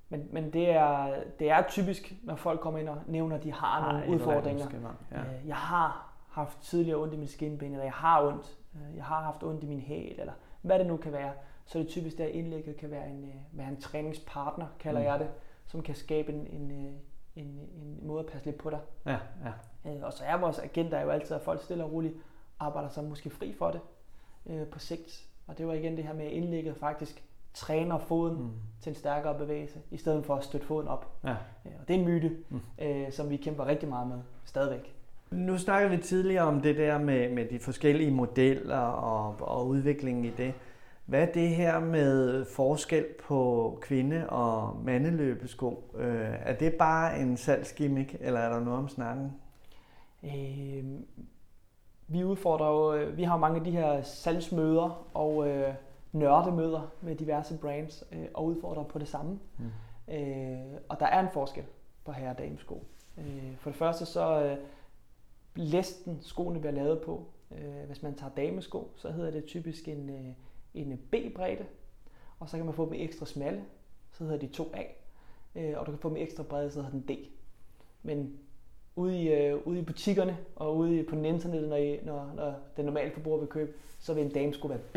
men, 0.08 0.28
men 0.32 0.52
det, 0.52 0.70
er, 0.70 1.14
det 1.38 1.50
er 1.50 1.62
typisk, 1.68 2.14
når 2.22 2.36
folk 2.36 2.60
kommer 2.60 2.80
ind 2.80 2.88
og 2.88 2.98
nævner, 3.06 3.36
at 3.36 3.44
de 3.44 3.52
har 3.52 3.92
nogle 3.92 4.04
Ej, 4.04 4.14
udfordringer. 4.14 4.66
Ja. 5.10 5.18
Øh, 5.20 5.48
jeg 5.48 5.56
har 5.56 6.14
haft 6.28 6.58
tidligere 6.62 6.98
ondt 6.98 7.14
i 7.14 7.16
min 7.16 7.28
skinben, 7.28 7.72
eller 7.72 7.84
jeg 7.84 7.92
har 7.92 8.26
ondt 8.26 8.56
øh, 8.74 8.96
jeg 8.96 9.04
har 9.04 9.22
haft 9.22 9.42
ondt 9.42 9.62
i 9.62 9.66
min 9.66 9.80
hæl, 9.80 10.20
eller 10.20 10.32
hvad 10.62 10.78
det 10.78 10.86
nu 10.86 10.96
kan 10.96 11.12
være, 11.12 11.32
så 11.64 11.78
er 11.78 11.82
det 11.82 11.90
typisk 11.90 12.18
der 12.18 12.26
indlægget 12.26 12.76
kan 12.76 12.90
være 12.90 13.08
en, 13.08 13.24
øh, 13.24 13.58
være 13.58 13.68
en 13.68 13.80
træningspartner, 13.80 14.66
kalder 14.78 15.00
mm. 15.00 15.06
jeg 15.06 15.18
det, 15.18 15.28
som 15.66 15.82
kan 15.82 15.94
skabe 15.94 16.32
en, 16.32 16.46
en, 16.46 16.70
en, 17.36 17.46
en 17.76 17.98
måde 18.02 18.20
at 18.20 18.26
passe 18.26 18.46
lidt 18.46 18.58
på 18.58 18.70
dig. 18.70 18.80
Ja, 19.06 19.18
ja. 19.84 20.04
Og 20.04 20.12
så 20.12 20.24
er 20.24 20.36
vores 20.36 20.58
agenda 20.58 21.00
jo 21.00 21.10
altid, 21.10 21.36
at 21.36 21.42
folk 21.42 21.62
stille 21.62 21.84
og 21.84 21.92
roligt 21.92 22.14
arbejder 22.58 22.88
sig 22.88 23.04
måske 23.04 23.30
fri 23.30 23.52
for 23.52 23.70
det 23.70 23.80
øh, 24.46 24.66
på 24.66 24.78
sigt. 24.78 25.26
Og 25.46 25.58
det 25.58 25.66
var 25.66 25.72
igen 25.72 25.96
det 25.96 26.04
her 26.04 26.14
med, 26.14 26.24
at 26.24 26.32
indlægget 26.32 26.76
faktisk 26.76 27.24
træner 27.56 27.98
foden 27.98 28.42
mm. 28.42 28.50
til 28.80 28.90
en 28.90 28.96
stærkere 28.96 29.38
bevægelse, 29.38 29.78
i 29.90 29.96
stedet 29.96 30.24
for 30.24 30.34
at 30.34 30.44
støtte 30.44 30.66
foden 30.66 30.88
op. 30.88 31.12
Ja. 31.24 31.30
Øh, 31.30 31.72
og 31.80 31.88
det 31.88 31.96
er 31.96 31.98
en 31.98 32.04
myte, 32.04 32.36
mm. 32.50 32.60
øh, 32.78 33.12
som 33.12 33.30
vi 33.30 33.36
kæmper 33.36 33.66
rigtig 33.66 33.88
meget 33.88 34.08
med 34.08 34.16
stadigvæk. 34.44 34.94
Nu 35.30 35.58
snakkede 35.58 35.90
vi 35.90 36.02
tidligere 36.02 36.44
om 36.44 36.60
det 36.60 36.76
der 36.76 36.98
med, 36.98 37.30
med 37.32 37.44
de 37.44 37.58
forskellige 37.58 38.10
modeller 38.10 38.78
og, 38.78 39.36
og 39.40 39.66
udviklingen 39.66 40.24
i 40.24 40.30
det. 40.30 40.54
Hvad 41.06 41.22
er 41.22 41.32
det 41.32 41.48
her 41.48 41.80
med 41.80 42.44
forskel 42.44 43.04
på 43.24 43.78
kvinde- 43.82 44.30
og 44.30 44.76
mandeløbesko? 44.84 45.94
Øh, 45.96 46.34
er 46.40 46.52
det 46.52 46.74
bare 46.74 47.18
en 47.18 47.36
salgsgimmick, 47.36 48.16
eller 48.20 48.40
er 48.40 48.52
der 48.52 48.60
noget 48.60 48.78
om 48.78 48.88
snakken? 48.88 49.32
Øh, 50.24 50.84
vi 52.08 52.24
udfordrer 52.24 52.68
jo, 52.68 52.94
øh, 52.94 53.16
vi 53.16 53.22
har 53.22 53.36
mange 53.36 53.58
af 53.58 53.64
de 53.64 53.70
her 53.70 54.02
salgsmøder 54.02 55.06
og 55.14 55.48
øh, 55.48 55.74
nørdemøder 56.18 56.92
med 57.00 57.16
diverse 57.16 57.58
brands 57.58 58.04
øh, 58.12 58.26
og 58.34 58.44
udfordrer 58.44 58.84
på 58.84 58.98
det 58.98 59.08
samme. 59.08 59.38
Mm. 59.58 60.14
Øh, 60.14 60.80
og 60.88 61.00
der 61.00 61.06
er 61.06 61.20
en 61.20 61.28
forskel 61.32 61.64
på 62.04 62.12
herre- 62.12 62.30
og 62.30 62.38
damesko. 62.38 62.84
Øh, 63.18 63.56
for 63.58 63.70
det 63.70 63.78
første 63.78 64.06
så 64.06 64.42
øh, 64.44 64.56
læsten 65.54 66.18
skoene 66.22 66.60
bliver 66.60 66.72
lavet 66.72 67.00
på. 67.00 67.26
Øh, 67.50 67.86
hvis 67.86 68.02
man 68.02 68.14
tager 68.14 68.32
damesko, 68.36 68.90
så 68.96 69.10
hedder 69.10 69.30
det 69.30 69.44
typisk 69.44 69.88
en, 69.88 70.10
øh, 70.10 70.32
en 70.74 70.98
B-bredde, 71.10 71.64
og 72.40 72.48
så 72.48 72.56
kan 72.56 72.66
man 72.66 72.74
få 72.74 72.84
dem 72.84 72.94
ekstra 72.94 73.26
smalle, 73.26 73.64
så 74.12 74.24
hedder 74.24 74.38
de 74.38 74.48
2A, 74.56 74.82
øh, 75.54 75.74
og 75.76 75.86
du 75.86 75.90
kan 75.90 75.98
få 75.98 76.08
dem 76.08 76.16
ekstra 76.16 76.42
brede, 76.42 76.70
så 76.70 76.82
hedder 76.82 76.98
den 76.98 77.08
D. 77.08 77.28
Men 78.02 78.38
ude 78.96 79.22
i, 79.22 79.28
øh, 79.32 79.66
ude 79.66 79.78
i 79.78 79.82
butikkerne 79.82 80.38
og 80.56 80.76
ude 80.76 81.04
på 81.04 81.16
den 81.16 81.24
internettet, 81.24 81.68
når, 81.68 81.76
I, 81.76 82.00
når, 82.02 82.32
når 82.34 82.54
den 82.76 82.84
normale 82.84 83.10
forbruger 83.10 83.38
vil 83.38 83.48
købe, 83.48 83.72
så 83.98 84.14
vil 84.14 84.24
en 84.24 84.30
damesko 84.30 84.68
være 84.68 84.78
B. 84.78 84.96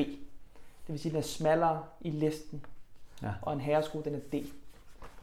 Det 0.89 0.93
vil 0.93 0.99
sige, 0.99 1.09
at 1.09 1.13
den 1.13 1.19
er 1.19 1.23
smallere 1.23 1.83
i 2.01 2.09
listen, 2.09 2.65
ja. 3.21 3.31
og 3.41 3.53
en 3.53 3.61
herresko 3.61 4.01
den 4.01 4.15
er 4.15 4.19
D. 4.19 4.45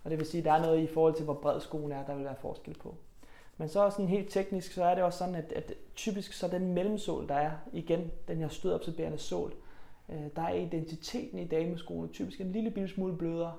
Og 0.05 0.11
det 0.11 0.19
vil 0.19 0.27
sige, 0.27 0.39
at 0.39 0.45
der 0.45 0.53
er 0.53 0.61
noget 0.61 0.81
i 0.81 0.87
forhold 0.87 1.15
til, 1.15 1.25
hvor 1.25 1.35
bred 1.35 1.61
skoen 1.61 1.93
er, 1.93 2.07
der 2.07 2.15
vil 2.15 2.25
være 2.25 2.37
forskel 2.41 2.75
på. 2.75 2.95
Men 3.57 3.69
så 3.69 3.91
sådan 3.91 4.09
helt 4.09 4.31
teknisk, 4.31 4.73
så 4.73 4.85
er 4.85 4.95
det 4.95 5.05
også 5.05 5.19
sådan, 5.19 5.35
at, 5.35 5.53
at 5.53 5.73
typisk 5.97 6.33
så 6.33 6.49
den 6.49 6.73
mellemsål, 6.73 7.29
der 7.29 7.35
er, 7.35 7.51
igen, 7.73 8.11
den 8.29 8.37
her 8.37 8.49
stødabsorberende 8.49 9.19
sål, 9.19 9.55
øh, 10.09 10.23
der 10.37 10.43
er 10.43 10.55
identiteten 10.55 11.39
i 11.39 11.45
dameskoene 11.45 12.09
typisk 12.09 12.41
en 12.41 12.53
lille 12.53 12.71
bitte 12.71 12.89
smule 12.89 13.17
blødere 13.17 13.55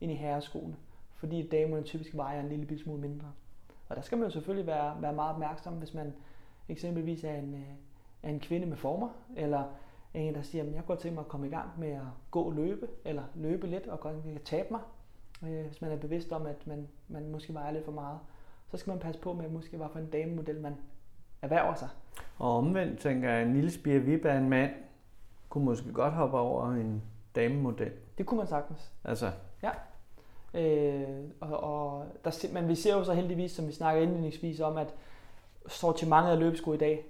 end 0.00 0.12
i 0.12 0.14
herreskoene, 0.14 0.76
fordi 1.14 1.48
damerne 1.48 1.82
typisk 1.82 2.16
vejer 2.16 2.40
en 2.40 2.48
lille 2.48 2.66
bitte 2.66 2.84
smule 2.84 3.00
mindre. 3.00 3.32
Og 3.88 3.96
der 3.96 4.02
skal 4.02 4.18
man 4.18 4.26
jo 4.26 4.32
selvfølgelig 4.32 4.66
være, 4.66 5.02
være 5.02 5.12
meget 5.12 5.32
opmærksom, 5.32 5.74
hvis 5.74 5.94
man 5.94 6.12
eksempelvis 6.68 7.24
er 7.24 7.34
en, 7.34 7.54
øh, 7.54 7.74
er 8.22 8.28
en 8.28 8.40
kvinde 8.40 8.66
med 8.66 8.76
former, 8.76 9.08
eller 9.36 9.64
en, 10.14 10.34
der 10.34 10.42
siger, 10.42 10.64
at 10.64 10.74
jeg 10.74 10.84
går 10.86 10.94
til 10.94 11.12
mig 11.12 11.20
at 11.20 11.28
komme 11.28 11.46
i 11.46 11.50
gang 11.50 11.68
med 11.78 11.90
at 11.90 12.00
gå 12.30 12.42
og 12.42 12.52
løbe, 12.52 12.88
eller 13.04 13.22
løbe 13.34 13.66
lidt 13.66 13.86
og 13.86 14.00
godt 14.00 14.44
tabe 14.44 14.68
mig, 14.70 14.80
øh, 15.42 15.66
hvis 15.66 15.80
man 15.80 15.92
er 15.92 15.96
bevidst 15.96 16.32
om, 16.32 16.46
at 16.46 16.66
man, 16.66 16.88
man 17.08 17.28
måske 17.30 17.54
vejer 17.54 17.72
lidt 17.72 17.84
for 17.84 17.92
meget. 17.92 18.18
Så 18.70 18.76
skal 18.76 18.90
man 18.90 18.98
passe 18.98 19.20
på 19.20 19.32
med, 19.32 19.48
måske 19.48 19.76
hvad 19.76 19.86
for 19.92 19.98
en 19.98 20.10
damemodel 20.10 20.60
man 20.60 20.74
erhverver 21.42 21.74
sig. 21.74 21.88
Og 22.38 22.56
omvendt 22.56 23.00
tænker 23.00 23.30
jeg, 23.30 23.42
en 23.42 23.54
lille 23.54 23.70
spire 23.70 23.98
vip 23.98 24.24
en 24.24 24.48
mand 24.48 24.70
kunne 25.48 25.64
måske 25.64 25.92
godt 25.92 26.14
hoppe 26.14 26.38
over 26.38 26.72
en 26.72 27.02
damemodel. 27.36 27.92
Det 28.18 28.26
kunne 28.26 28.38
man 28.38 28.46
sagtens. 28.46 28.92
Altså? 29.04 29.30
Ja. 29.62 29.70
Øh, 30.54 31.24
og, 31.40 31.60
og 31.60 32.06
der, 32.24 32.52
men 32.52 32.68
vi 32.68 32.74
ser 32.74 32.96
jo 32.96 33.04
så 33.04 33.12
heldigvis, 33.14 33.52
som 33.52 33.66
vi 33.66 33.72
snakker 33.72 34.02
indledningsvis 34.02 34.60
om, 34.60 34.76
at 34.76 34.94
sortimentet 35.66 36.30
af 36.30 36.38
løbesko 36.38 36.72
i 36.72 36.76
dag 36.76 37.04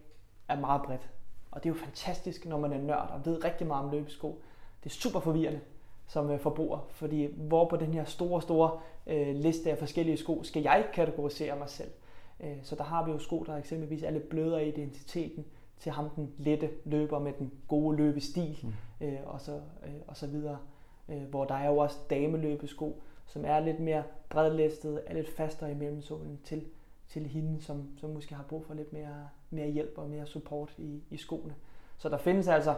er 0.48 0.60
meget 0.60 0.82
bredt. 0.82 1.10
Og 1.52 1.64
det 1.64 1.70
er 1.70 1.74
jo 1.74 1.80
fantastisk, 1.80 2.46
når 2.46 2.58
man 2.58 2.72
er 2.72 2.78
nørd 2.78 3.10
og 3.10 3.26
ved 3.26 3.44
rigtig 3.44 3.66
meget 3.66 3.84
om 3.84 3.90
løbesko. 3.90 4.42
Det 4.84 4.90
er 4.90 4.94
super 4.94 5.20
forvirrende 5.20 5.60
som 6.06 6.30
øh, 6.30 6.40
forbruger, 6.40 6.78
fordi 6.90 7.28
hvor 7.36 7.68
på 7.68 7.76
den 7.76 7.94
her 7.94 8.04
store, 8.04 8.42
store 8.42 8.80
øh, 9.06 9.36
liste 9.36 9.70
af 9.70 9.78
forskellige 9.78 10.16
sko 10.16 10.42
skal 10.42 10.62
jeg 10.62 10.84
kategorisere 10.92 11.58
mig 11.58 11.68
selv. 11.68 11.90
Øh, 12.40 12.56
så 12.62 12.76
der 12.76 12.84
har 12.84 13.04
vi 13.04 13.10
jo 13.12 13.18
sko, 13.18 13.44
der 13.46 13.56
eksempelvis 13.56 14.02
er 14.02 14.10
lidt 14.10 14.28
blødere 14.28 14.66
i 14.66 14.68
identiteten 14.68 15.44
til 15.78 15.92
ham 15.92 16.10
den 16.10 16.32
lette 16.38 16.70
løber 16.84 17.18
med 17.18 17.32
den 17.38 17.52
gode 17.68 17.96
løbestil 17.96 18.58
mm. 18.62 19.06
øh, 19.06 19.18
og, 19.26 19.40
så, 19.40 19.52
øh, 19.54 19.94
og 20.06 20.16
så 20.16 20.26
videre. 20.26 20.58
Øh, 21.08 21.22
hvor 21.22 21.44
der 21.44 21.54
er 21.54 21.68
jo 21.68 21.78
også 21.78 21.98
dameløbesko, 22.10 23.02
som 23.26 23.44
er 23.44 23.60
lidt 23.60 23.80
mere 23.80 24.02
bredlæstet, 24.28 25.02
er 25.06 25.14
lidt 25.14 25.36
fastere 25.36 25.70
i 25.70 25.74
mellemsålen 25.74 26.40
til, 26.44 26.64
til 27.12 27.26
hende, 27.26 27.62
som, 27.62 27.88
som 27.96 28.10
måske 28.10 28.34
har 28.34 28.42
brug 28.42 28.64
for 28.64 28.74
lidt 28.74 28.92
mere, 28.92 29.28
mere 29.50 29.68
hjælp 29.68 29.92
og 29.96 30.10
mere 30.10 30.26
support 30.26 30.74
i, 30.78 31.02
i 31.10 31.16
skoene. 31.16 31.54
Så 31.98 32.08
der 32.08 32.16
findes 32.16 32.48
altså 32.48 32.74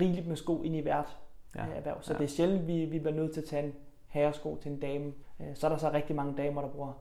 rigeligt 0.00 0.26
med 0.26 0.36
sko 0.36 0.62
ind 0.62 0.76
i 0.76 0.80
hvert 0.80 1.18
ja. 1.54 1.66
Øh, 1.66 1.76
erhverv. 1.76 2.02
Så 2.02 2.12
ja. 2.12 2.18
det 2.18 2.24
er 2.24 2.28
sjældent, 2.28 2.66
vi, 2.66 2.84
vi 2.84 2.98
bliver 2.98 3.14
nødt 3.14 3.32
til 3.32 3.40
at 3.40 3.46
tage 3.46 3.66
en 3.66 3.74
herresko 4.06 4.58
til 4.62 4.72
en 4.72 4.80
dame. 4.80 5.12
Øh, 5.40 5.54
så 5.56 5.66
er 5.66 5.70
der 5.70 5.76
så 5.76 5.92
rigtig 5.92 6.16
mange 6.16 6.36
damer, 6.36 6.62
der 6.62 6.68
bruger 6.68 6.92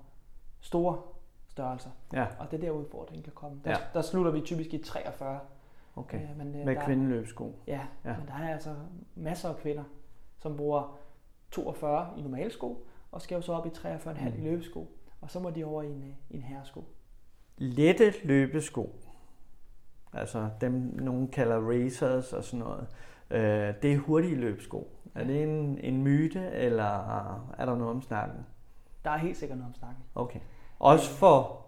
store 0.59 1.01
størrelser. 1.47 1.89
Ja. 2.13 2.28
Og 2.39 2.51
det 2.51 2.57
er 2.57 2.61
der 2.61 2.71
udfordringen 2.71 3.23
kan 3.23 3.34
komme. 3.34 3.61
Der, 3.65 3.71
ja. 3.71 3.78
der 3.93 4.01
slutter 4.01 4.32
vi 4.32 4.41
typisk 4.41 4.73
i 4.73 4.78
43. 4.78 5.39
Okay. 5.95 6.21
Øh, 6.21 6.38
men, 6.38 6.65
Med 6.65 6.75
kvindeløbssko. 6.86 7.59
Ja, 7.67 7.82
ja, 8.05 8.17
men 8.17 8.28
der 8.28 8.34
er 8.34 8.53
altså 8.53 8.75
masser 9.15 9.49
af 9.49 9.57
kvinder, 9.57 9.84
som 10.38 10.57
bruger 10.57 10.99
42 11.51 12.13
i 12.17 12.21
normale 12.21 12.51
sko, 12.51 12.88
og 13.11 13.21
skal 13.21 13.36
jo 13.36 13.41
så 13.41 13.53
op 13.53 13.65
i 13.65 13.69
43,5 13.69 14.11
mm. 14.11 14.28
i 14.28 14.41
løbesko. 14.41 14.97
Og 15.22 15.30
så 15.32 15.39
må 15.39 15.49
de 15.49 15.63
over 15.63 15.82
i 15.82 15.91
en, 15.91 16.15
i 16.30 16.36
en 16.36 16.41
herresko. 16.41 16.86
Lette 17.57 18.13
løbesko, 18.24 18.95
altså 20.13 20.49
dem 20.61 20.72
nogen 20.93 21.28
kalder 21.28 21.70
racers 21.70 22.34
og 22.34 22.43
sådan 22.43 22.59
noget, 22.59 22.88
øh, 23.30 23.74
det 23.82 23.93
er 23.93 23.97
hurtige 23.97 24.36
løbesko. 24.36 24.93
Er 25.15 25.24
det 25.24 25.43
en, 25.43 25.78
en 25.78 26.03
myte, 26.03 26.51
eller 26.51 26.84
er 27.57 27.65
der 27.65 27.76
noget 27.76 27.91
om 27.95 28.01
snakken? 28.01 28.45
Der 29.05 29.11
er 29.11 29.18
helt 29.18 29.38
sikkert 29.38 29.57
noget 29.57 29.70
om 29.70 29.76
snakken. 29.76 30.03
Okay. 30.15 30.39
Også 30.80 31.09
for 31.09 31.65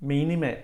minimand? 0.00 0.58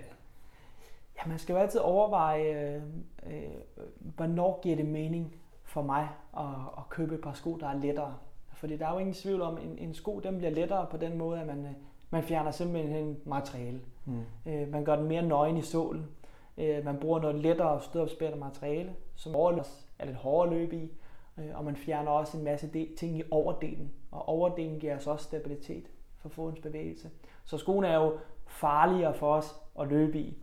Ja, 1.16 1.28
man 1.28 1.38
skal 1.38 1.52
jo 1.52 1.58
altid 1.58 1.80
overveje, 1.80 2.74
øh, 2.74 2.82
øh, 3.26 3.50
hvornår 3.98 4.60
giver 4.62 4.76
det 4.76 4.86
mening 4.86 5.34
for 5.64 5.82
mig 5.82 6.08
at, 6.38 6.44
at 6.78 6.88
købe 6.88 7.14
et 7.14 7.20
par 7.20 7.32
sko, 7.32 7.56
der 7.56 7.68
er 7.68 7.74
lettere. 7.78 8.14
Fordi 8.52 8.76
der 8.76 8.86
er 8.86 8.92
jo 8.92 8.98
ingen 8.98 9.14
tvivl 9.14 9.42
om, 9.42 9.56
at 9.56 9.62
en, 9.62 9.78
en 9.78 9.94
sko 9.94 10.20
den 10.20 10.38
bliver 10.38 10.50
lettere 10.50 10.86
på 10.90 10.96
den 10.96 11.18
måde, 11.18 11.40
at 11.40 11.46
man, 11.46 11.64
øh, 11.64 11.72
man 12.10 12.22
fjerner 12.22 12.50
simpelthen 12.50 13.16
materiale. 13.24 13.80
Mm. 14.04 14.24
Øh, 14.46 14.72
man 14.72 14.84
gør 14.84 14.96
den 14.96 15.08
mere 15.08 15.22
nøgen 15.22 15.56
i 15.56 15.62
sålen. 15.62 16.06
Øh, 16.58 16.84
man 16.84 16.98
bruger 17.00 17.20
noget 17.20 17.36
lettere 17.36 17.82
stødopspærende 17.82 18.38
materiale, 18.38 18.94
som 19.14 19.34
overløs 19.34 19.86
er 19.98 20.06
lidt 20.06 20.16
hårdere 20.16 20.54
at 20.54 20.60
løbe 20.60 20.76
i. 20.76 20.92
Øh, 21.38 21.50
og 21.54 21.64
man 21.64 21.76
fjerner 21.76 22.10
også 22.10 22.38
en 22.38 22.44
masse 22.44 22.70
ting 22.96 23.18
i 23.18 23.22
overdelen. 23.30 23.92
Og 24.10 24.28
overdelen 24.28 24.80
giver 24.80 24.96
os 24.96 25.06
også 25.06 25.24
stabilitet 25.24 25.90
for 26.18 26.28
fodens 26.28 26.60
bevægelse. 26.60 27.10
Så 27.44 27.58
skoene 27.58 27.88
er 27.88 27.96
jo 27.96 28.18
farligere 28.46 29.14
for 29.14 29.34
os 29.34 29.60
at 29.80 29.88
løbe 29.88 30.18
i. 30.18 30.36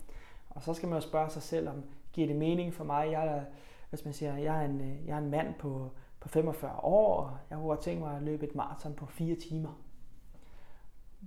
Og 0.49 0.61
så 0.61 0.73
skal 0.73 0.89
man 0.89 0.97
jo 0.97 1.01
spørge 1.01 1.29
sig 1.29 1.41
selv, 1.41 1.69
om 1.69 1.83
giver 2.13 2.27
det 2.27 2.35
mening 2.35 2.73
for 2.73 2.83
mig? 2.83 3.11
Jeg 3.11 3.27
er, 3.27 3.41
hvis 3.89 4.05
man 4.05 4.13
siger, 4.13 4.37
jeg 4.37 4.55
er 4.63 4.65
en, 4.65 4.99
jeg 5.07 5.13
er 5.13 5.17
en 5.17 5.29
mand 5.29 5.53
på, 5.59 5.91
på 6.19 6.29
45 6.29 6.79
år, 6.83 7.15
og 7.15 7.37
jeg 7.49 7.57
kunne 7.57 7.67
godt 7.67 7.79
tænke 7.79 8.03
mig 8.03 8.15
at 8.15 8.23
løbe 8.23 8.45
et 8.45 8.55
maraton 8.55 8.93
på 8.93 9.05
4 9.05 9.35
timer. 9.35 9.79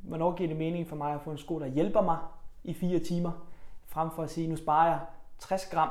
Hvornår 0.03 0.35
giver 0.35 0.49
det 0.49 0.59
mening 0.59 0.89
for 0.89 0.97
mig 0.97 1.15
at 1.15 1.21
få 1.21 1.31
en 1.31 1.39
sko, 1.39 1.59
der 1.59 1.67
hjælper 1.67 2.03
mig 2.03 2.17
i 2.65 2.75
4 2.75 2.99
timer, 2.99 3.31
frem 3.87 4.11
for 4.11 4.23
at 4.23 4.31
sige, 4.31 4.49
nu 4.49 4.57
sparer 4.57 4.89
jeg 4.89 5.01
60 5.39 5.67
gram, 5.67 5.89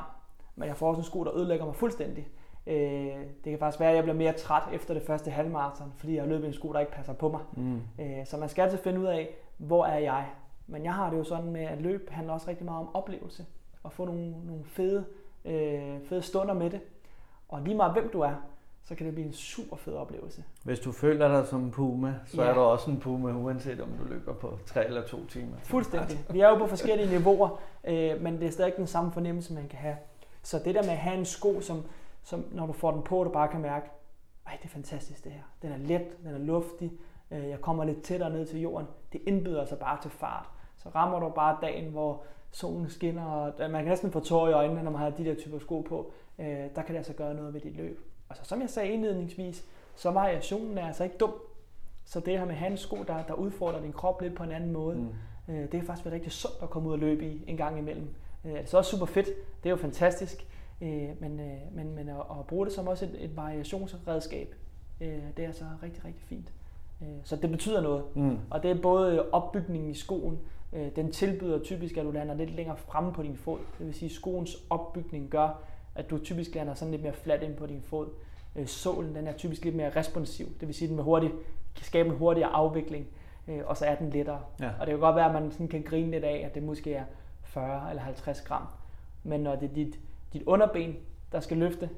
men 0.56 0.68
jeg 0.68 0.76
får 0.76 0.88
også 0.88 1.00
en 1.00 1.04
sko, 1.04 1.24
der 1.24 1.36
ødelægger 1.36 1.66
mig 1.66 1.74
fuldstændig. 1.74 2.28
Øh, 2.66 3.16
det 3.44 3.50
kan 3.50 3.58
faktisk 3.58 3.80
være, 3.80 3.90
at 3.90 3.96
jeg 3.96 4.04
bliver 4.04 4.16
mere 4.16 4.32
træt 4.32 4.62
efter 4.72 4.94
det 4.94 5.02
første 5.02 5.30
halvmarathon, 5.30 5.92
fordi 5.96 6.14
jeg 6.14 6.22
har 6.22 6.28
løbet 6.28 6.46
en 6.46 6.52
sko, 6.52 6.72
der 6.72 6.80
ikke 6.80 6.92
passer 6.92 7.12
på 7.12 7.28
mig. 7.28 7.40
Mm. 7.52 7.80
Øh, 7.98 8.26
så 8.26 8.36
man 8.36 8.48
skal 8.48 8.62
altid 8.62 8.78
finde 8.78 9.00
ud 9.00 9.06
af, 9.06 9.28
hvor 9.56 9.86
er 9.86 9.98
jeg? 9.98 10.26
Men 10.66 10.84
jeg 10.84 10.94
har 10.94 11.10
det 11.10 11.18
jo 11.18 11.24
sådan 11.24 11.50
med, 11.50 11.60
at 11.60 11.80
løb 11.80 12.10
handler 12.10 12.32
også 12.32 12.48
rigtig 12.48 12.64
meget 12.64 12.80
om 12.80 12.94
oplevelse. 12.94 13.46
Og 13.82 13.92
få 13.92 14.04
nogle, 14.04 14.46
nogle 14.46 14.64
fede, 14.64 15.04
øh, 15.44 16.00
fede 16.04 16.22
stunder 16.22 16.54
med 16.54 16.70
det. 16.70 16.80
Og 17.48 17.62
lige 17.62 17.76
meget 17.76 17.92
hvem 17.92 18.10
du 18.12 18.20
er, 18.20 18.34
så 18.88 18.94
kan 18.94 19.06
det 19.06 19.14
blive 19.14 19.26
en 19.26 19.32
super 19.32 19.76
fed 19.76 19.94
oplevelse. 19.94 20.44
Hvis 20.64 20.80
du 20.80 20.92
føler 20.92 21.28
dig 21.28 21.46
som 21.46 21.62
en 21.62 21.70
puma, 21.70 22.14
så 22.26 22.42
ja. 22.42 22.48
er 22.48 22.54
du 22.54 22.60
også 22.60 22.90
en 22.90 23.00
puma, 23.00 23.32
uanset 23.32 23.80
om 23.80 23.88
du 23.88 24.04
løber 24.04 24.34
på 24.34 24.58
tre 24.66 24.86
eller 24.86 25.06
to 25.06 25.26
timer. 25.26 25.56
Fuldstændig. 25.64 26.18
Vi 26.30 26.40
er 26.40 26.48
jo 26.48 26.58
på 26.58 26.66
forskellige 26.66 27.18
niveauer, 27.18 27.60
øh, 27.84 28.22
men 28.22 28.40
det 28.40 28.46
er 28.46 28.50
stadig 28.50 28.72
den 28.76 28.86
samme 28.86 29.12
fornemmelse, 29.12 29.54
man 29.54 29.68
kan 29.68 29.78
have. 29.78 29.96
Så 30.42 30.58
det 30.64 30.74
der 30.74 30.82
med 30.82 30.90
at 30.90 30.96
have 30.96 31.18
en 31.18 31.24
sko, 31.24 31.60
som, 31.60 31.82
som 32.22 32.44
når 32.52 32.66
du 32.66 32.72
får 32.72 32.90
den 32.90 33.02
på, 33.02 33.24
du 33.24 33.30
bare 33.30 33.48
kan 33.48 33.60
mærke, 33.60 33.90
ej, 34.46 34.56
det 34.56 34.64
er 34.64 34.72
fantastisk 34.72 35.24
det 35.24 35.32
her. 35.32 35.42
Den 35.62 35.72
er 35.72 35.78
let, 35.78 36.22
den 36.22 36.34
er 36.34 36.38
luftig, 36.38 36.92
øh, 37.30 37.48
jeg 37.48 37.60
kommer 37.60 37.84
lidt 37.84 38.02
tættere 38.02 38.30
ned 38.30 38.46
til 38.46 38.60
jorden. 38.60 38.86
Det 39.12 39.20
indbyder 39.26 39.64
sig 39.64 39.78
bare 39.78 39.98
til 40.02 40.10
fart. 40.10 40.48
Så 40.76 40.88
rammer 40.88 41.20
du 41.20 41.28
bare 41.28 41.56
dagen, 41.62 41.90
hvor 41.90 42.22
solen 42.50 42.88
skinner, 42.90 43.24
og 43.24 43.52
man 43.58 43.82
kan 43.82 43.88
næsten 43.88 44.12
få 44.12 44.20
tårer 44.20 44.48
i 44.48 44.52
øjnene, 44.52 44.82
når 44.82 44.90
man 44.90 45.00
har 45.00 45.10
de 45.10 45.24
der 45.24 45.34
typer 45.34 45.58
sko 45.58 45.80
på. 45.80 46.12
Øh, 46.38 46.46
der 46.46 46.82
kan 46.82 46.88
det 46.88 46.96
altså 46.96 47.12
gøre 47.12 47.34
noget 47.34 47.54
ved 47.54 47.60
dit 47.60 47.76
løb. 47.76 48.00
Og 48.28 48.36
så 48.36 48.44
som 48.44 48.60
jeg 48.60 48.70
sagde 48.70 48.88
indledningsvis, 48.88 49.64
så 49.96 50.10
variationen 50.10 50.78
er 50.78 50.86
altså 50.86 51.04
ikke 51.04 51.16
dum. 51.16 51.34
Så 52.04 52.20
det 52.20 52.38
her 52.38 52.46
med 52.46 52.54
hans 52.54 52.80
sko, 52.80 52.96
der, 53.06 53.22
der 53.22 53.34
udfordrer 53.34 53.80
din 53.80 53.92
krop 53.92 54.22
lidt 54.22 54.34
på 54.34 54.42
en 54.42 54.52
anden 54.52 54.72
måde, 54.72 54.96
mm. 54.96 55.54
øh, 55.54 55.72
det 55.72 55.74
er 55.74 55.82
faktisk 55.82 56.06
rigtig 56.06 56.32
sundt 56.32 56.56
at 56.62 56.70
komme 56.70 56.88
ud 56.88 56.92
og 56.92 56.98
løbe 56.98 57.26
i 57.26 57.44
en 57.46 57.56
gang 57.56 57.78
imellem. 57.78 58.08
Øh, 58.44 58.52
det 58.52 58.60
er 58.60 58.66
så 58.66 58.78
også 58.78 58.90
super 58.90 59.06
fedt, 59.06 59.26
det 59.62 59.66
er 59.66 59.70
jo 59.70 59.76
fantastisk, 59.76 60.46
øh, 60.80 61.08
men, 61.20 61.40
øh, 61.40 61.56
men, 61.72 61.94
men 61.94 62.08
at, 62.08 62.16
at 62.16 62.46
bruge 62.46 62.66
det 62.66 62.74
som 62.74 62.88
også 62.88 63.04
et, 63.04 63.24
et 63.24 63.36
variationsredskab, 63.36 64.54
øh, 65.00 65.22
det 65.36 65.42
er 65.42 65.46
altså 65.46 65.64
rigtig, 65.82 66.04
rigtig 66.04 66.22
fint. 66.22 66.52
Øh, 67.02 67.08
så 67.24 67.36
det 67.36 67.50
betyder 67.50 67.80
noget, 67.80 68.04
mm. 68.14 68.38
og 68.50 68.62
det 68.62 68.70
er 68.70 68.82
både 68.82 69.30
opbygningen 69.32 69.90
i 69.90 69.94
skoen, 69.94 70.38
øh, 70.72 70.96
den 70.96 71.12
tilbyder 71.12 71.62
typisk, 71.62 71.96
at 71.96 72.04
du 72.04 72.10
lander 72.10 72.34
lidt 72.34 72.50
længere 72.50 72.76
fremme 72.76 73.12
på 73.12 73.22
din 73.22 73.36
fod. 73.36 73.58
Det 73.78 73.86
vil 73.86 73.94
sige, 73.94 74.06
at 74.06 74.12
skoens 74.12 74.56
opbygning 74.70 75.30
gør, 75.30 75.62
at 75.98 76.10
du 76.10 76.18
typisk 76.18 76.54
lander 76.54 76.74
sådan 76.74 76.90
lidt 76.90 77.02
mere 77.02 77.12
fladt 77.12 77.42
ind 77.42 77.56
på 77.56 77.66
din 77.66 77.82
fod. 77.82 78.08
Øh, 78.56 78.66
sålen 78.66 79.14
den 79.14 79.26
er 79.26 79.32
typisk 79.32 79.64
lidt 79.64 79.76
mere 79.76 79.96
responsiv, 79.96 80.46
det 80.60 80.68
vil 80.68 80.74
sige, 80.74 80.86
at 80.86 80.88
den 80.88 80.96
vil 80.96 81.04
hurtigt, 81.04 81.32
kan 81.76 81.84
skabe 81.84 82.08
en 82.08 82.14
hurtigere 82.14 82.50
afvikling, 82.50 83.06
øh, 83.48 83.60
og 83.66 83.76
så 83.76 83.84
er 83.84 83.94
den 83.94 84.10
lettere. 84.10 84.40
Ja. 84.60 84.70
Og 84.80 84.86
det 84.86 84.92
kan 84.92 84.98
godt 85.00 85.16
være, 85.16 85.26
at 85.26 85.42
man 85.42 85.52
sådan 85.52 85.68
kan 85.68 85.82
grine 85.82 86.10
lidt 86.10 86.24
af, 86.24 86.42
at 86.46 86.54
det 86.54 86.62
måske 86.62 86.94
er 86.94 87.04
40 87.42 87.90
eller 87.90 88.02
50 88.02 88.40
gram. 88.40 88.62
Men 89.24 89.40
når 89.40 89.56
det 89.56 89.70
er 89.70 89.74
dit, 89.74 89.98
dit 90.32 90.42
underben, 90.42 90.96
der 91.32 91.40
skal 91.40 91.56
løfte 91.56 91.90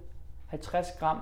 50 0.47 0.89
gram, 0.99 1.17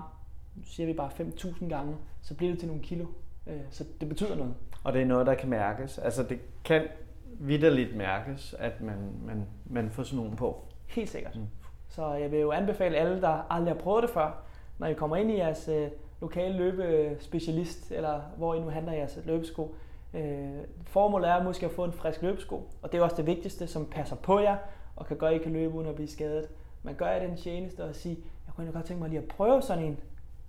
nu 0.57 0.62
siger 0.64 0.87
vi 0.87 0.93
bare 0.93 1.11
5.000 1.11 1.68
gange, 1.68 1.97
så 2.22 2.35
bliver 2.35 2.53
det 2.53 2.59
til 2.59 2.68
nogle 2.68 2.83
kilo. 2.83 3.07
Øh, 3.47 3.61
så 3.70 3.85
det 4.01 4.09
betyder 4.09 4.37
noget. 4.37 4.55
Og 4.85 4.93
det 4.93 5.03
er 5.03 5.07
noget, 5.07 5.26
der 5.26 5.35
kan 5.35 5.49
mærkes. 5.49 5.99
Altså 5.99 6.22
det 6.22 6.39
kan 6.64 6.83
vidderligt 7.41 7.97
mærkes, 7.97 8.55
at 8.59 8.81
man, 8.81 8.97
man, 9.24 9.47
man 9.66 9.91
får 9.91 10.03
sådan 10.03 10.16
nogen 10.16 10.37
på. 10.37 10.64
Helt 10.87 11.11
sikkert. 11.11 11.37
Mm. 11.37 11.47
Så 11.89 12.12
jeg 12.12 12.30
vil 12.30 12.41
jo 12.41 12.53
anbefale 12.53 12.97
alle, 12.97 13.20
der 13.20 13.47
aldrig 13.51 13.74
har 13.74 13.80
prøvet 13.80 14.03
det 14.03 14.11
før, 14.11 14.43
når 14.78 14.86
I 14.86 14.95
kommer 14.95 15.16
ind 15.16 15.30
i 15.30 15.36
jeres 15.36 15.68
øh, 15.68 15.89
lokale 16.20 16.57
løbespecialist, 16.57 17.93
eller 17.93 18.20
hvor 18.36 18.55
I 18.55 18.61
nu 18.61 18.70
handler 18.70 18.93
jeres 18.93 19.18
løbesko. 19.24 19.74
Øh, 20.14 20.51
formålet 20.82 21.30
er 21.30 21.43
måske 21.43 21.66
at 21.66 21.72
få 21.72 21.84
en 21.84 21.93
frisk 21.93 22.22
løbesko, 22.22 22.68
og 22.82 22.93
det 22.93 22.99
er 22.99 23.03
også 23.03 23.16
det 23.16 23.26
vigtigste, 23.26 23.66
som 23.66 23.86
passer 23.86 24.16
på 24.16 24.39
jer, 24.39 24.57
og 24.97 25.07
kan 25.07 25.16
gøre, 25.16 25.30
at 25.30 25.41
I 25.41 25.43
kan 25.43 25.53
løbe 25.53 25.74
uden 25.74 25.86
at 25.86 25.95
blive 25.95 26.09
skadet. 26.09 26.49
Man 26.82 26.95
gør 26.95 27.07
jer 27.07 27.26
den 27.26 27.36
tjeneste 27.36 27.82
at 27.82 27.97
sige, 27.97 28.18
jeg 28.47 28.55
kunne 28.55 28.72
godt 28.72 28.84
tænke 28.84 29.01
mig 29.01 29.11
lige 29.11 29.22
at 29.22 29.28
prøve 29.28 29.62
sådan 29.62 29.84
en 29.84 29.99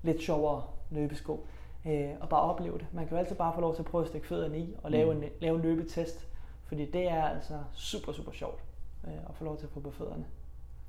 lidt 0.04 0.22
sjovere 0.22 0.64
løbesko, 0.92 1.48
øh, 1.86 2.10
og 2.20 2.30
bare 2.30 2.42
opleve 2.42 2.78
det. 2.78 2.88
Man 2.92 3.08
kan 3.08 3.18
jo 3.18 3.20
altid 3.20 3.36
bare 3.36 3.54
få 3.54 3.62
lov 3.62 3.76
til 3.76 3.82
at 3.82 3.86
prøve 3.86 4.02
at 4.02 4.08
stikke 4.08 4.28
fødderne 4.28 4.60
i, 4.60 4.76
og 4.84 4.92
lave, 4.92 5.14
mm. 5.14 5.24
en, 5.24 5.30
lave 5.40 5.56
en 5.56 5.62
løbetest, 5.62 6.28
fordi 6.64 6.92
det 6.92 7.10
er 7.10 7.24
altså 7.24 7.54
super, 7.74 8.12
super 8.12 8.32
sjovt 8.32 8.64
øh, 9.08 9.14
at 9.30 9.36
få 9.36 9.44
lov 9.44 9.58
til 9.58 9.66
at 9.66 9.72
få 9.72 9.80
på 9.80 9.92
fødderne. 9.92 10.26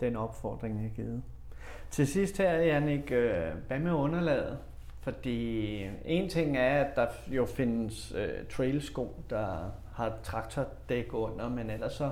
Den 0.01 0.16
opfordring 0.16 0.86
er 0.86 0.88
givet. 0.96 1.22
Til 1.90 2.07
sidst 2.07 2.38
her, 2.38 2.53
Jannik, 2.53 3.12
øh, 3.12 3.51
hvad 3.66 3.78
med 3.78 3.92
underlaget? 3.92 4.59
Fordi 5.01 5.76
en 6.05 6.28
ting 6.28 6.57
er, 6.57 6.84
at 6.84 6.96
der 6.96 7.07
jo 7.28 7.46
findes 7.46 8.14
øh, 8.16 8.46
trailsko, 8.51 9.14
der 9.30 9.46
har 9.94 10.12
traktordæk 10.22 11.14
under, 11.14 11.48
men 11.48 11.70
ellers 11.70 11.92
så 11.92 12.11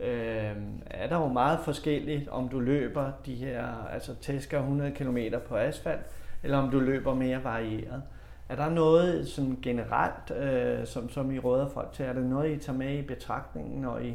øh, 0.00 0.56
er 0.86 1.08
der 1.08 1.18
jo 1.18 1.28
meget 1.28 1.60
forskelligt, 1.60 2.28
om 2.28 2.48
du 2.48 2.60
løber 2.60 3.12
de 3.26 3.34
her, 3.34 3.86
altså 3.92 4.14
tæsker 4.14 4.58
100 4.58 4.90
km 4.90 5.18
på 5.48 5.56
asfalt, 5.56 6.06
eller 6.42 6.58
om 6.58 6.70
du 6.70 6.80
løber 6.80 7.14
mere 7.14 7.44
varieret. 7.44 8.02
Er 8.48 8.56
der 8.56 8.68
noget 8.68 9.28
sådan 9.28 9.58
generelt, 9.62 10.30
øh, 10.30 10.86
som, 10.86 11.10
som 11.10 11.30
I 11.30 11.38
råder 11.38 11.68
folk 11.68 11.92
til? 11.92 12.04
Er 12.04 12.12
det 12.12 12.24
noget, 12.24 12.50
I 12.50 12.58
tager 12.58 12.78
med 12.78 12.98
i 12.98 13.02
betragtningen, 13.02 13.82
når 13.82 13.98
I, 13.98 14.14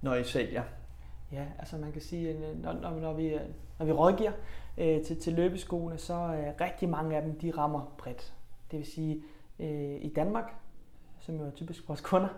når 0.00 0.14
I 0.14 0.24
sælger? 0.24 0.62
Ja, 1.32 1.46
altså 1.58 1.76
man 1.76 1.92
kan 1.92 2.00
sige, 2.00 2.30
at 2.30 2.58
når, 2.58 2.72
når, 2.72 2.90
når, 2.90 3.12
vi, 3.12 3.38
når 3.78 3.86
vi 3.86 3.92
rådgiver 3.92 4.32
øh, 4.78 5.02
til, 5.02 5.20
til 5.20 5.32
løbeskoene, 5.32 5.98
så 5.98 6.14
er 6.14 6.48
øh, 6.48 6.54
rigtig 6.60 6.88
mange 6.88 7.16
af 7.16 7.22
dem, 7.22 7.38
de 7.38 7.50
rammer 7.50 7.94
bredt. 7.98 8.34
Det 8.70 8.78
vil 8.78 8.86
sige, 8.86 9.22
øh, 9.58 10.04
i 10.04 10.12
Danmark, 10.16 10.54
som 11.20 11.36
jo 11.36 11.44
er 11.44 11.50
typisk 11.50 11.88
vores 11.88 12.00
kunder, 12.00 12.28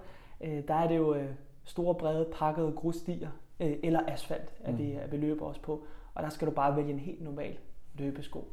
øh, 0.40 0.68
der 0.68 0.74
er 0.74 0.88
det 0.88 0.96
jo 0.96 1.14
øh, 1.14 1.30
store, 1.64 1.94
brede, 1.94 2.28
pakkede 2.32 2.72
grusstier 2.72 3.30
øh, 3.60 3.76
eller 3.82 4.00
asfalt, 4.08 4.54
at, 4.64 4.72
mm. 4.72 4.78
vi, 4.78 4.92
at 4.92 5.12
vi 5.12 5.16
løber 5.16 5.46
os 5.46 5.58
på. 5.58 5.84
Og 6.14 6.22
der 6.22 6.28
skal 6.28 6.48
du 6.48 6.52
bare 6.52 6.76
vælge 6.76 6.92
en 6.92 6.98
helt 6.98 7.22
normal 7.22 7.58
løbesko. 7.94 8.52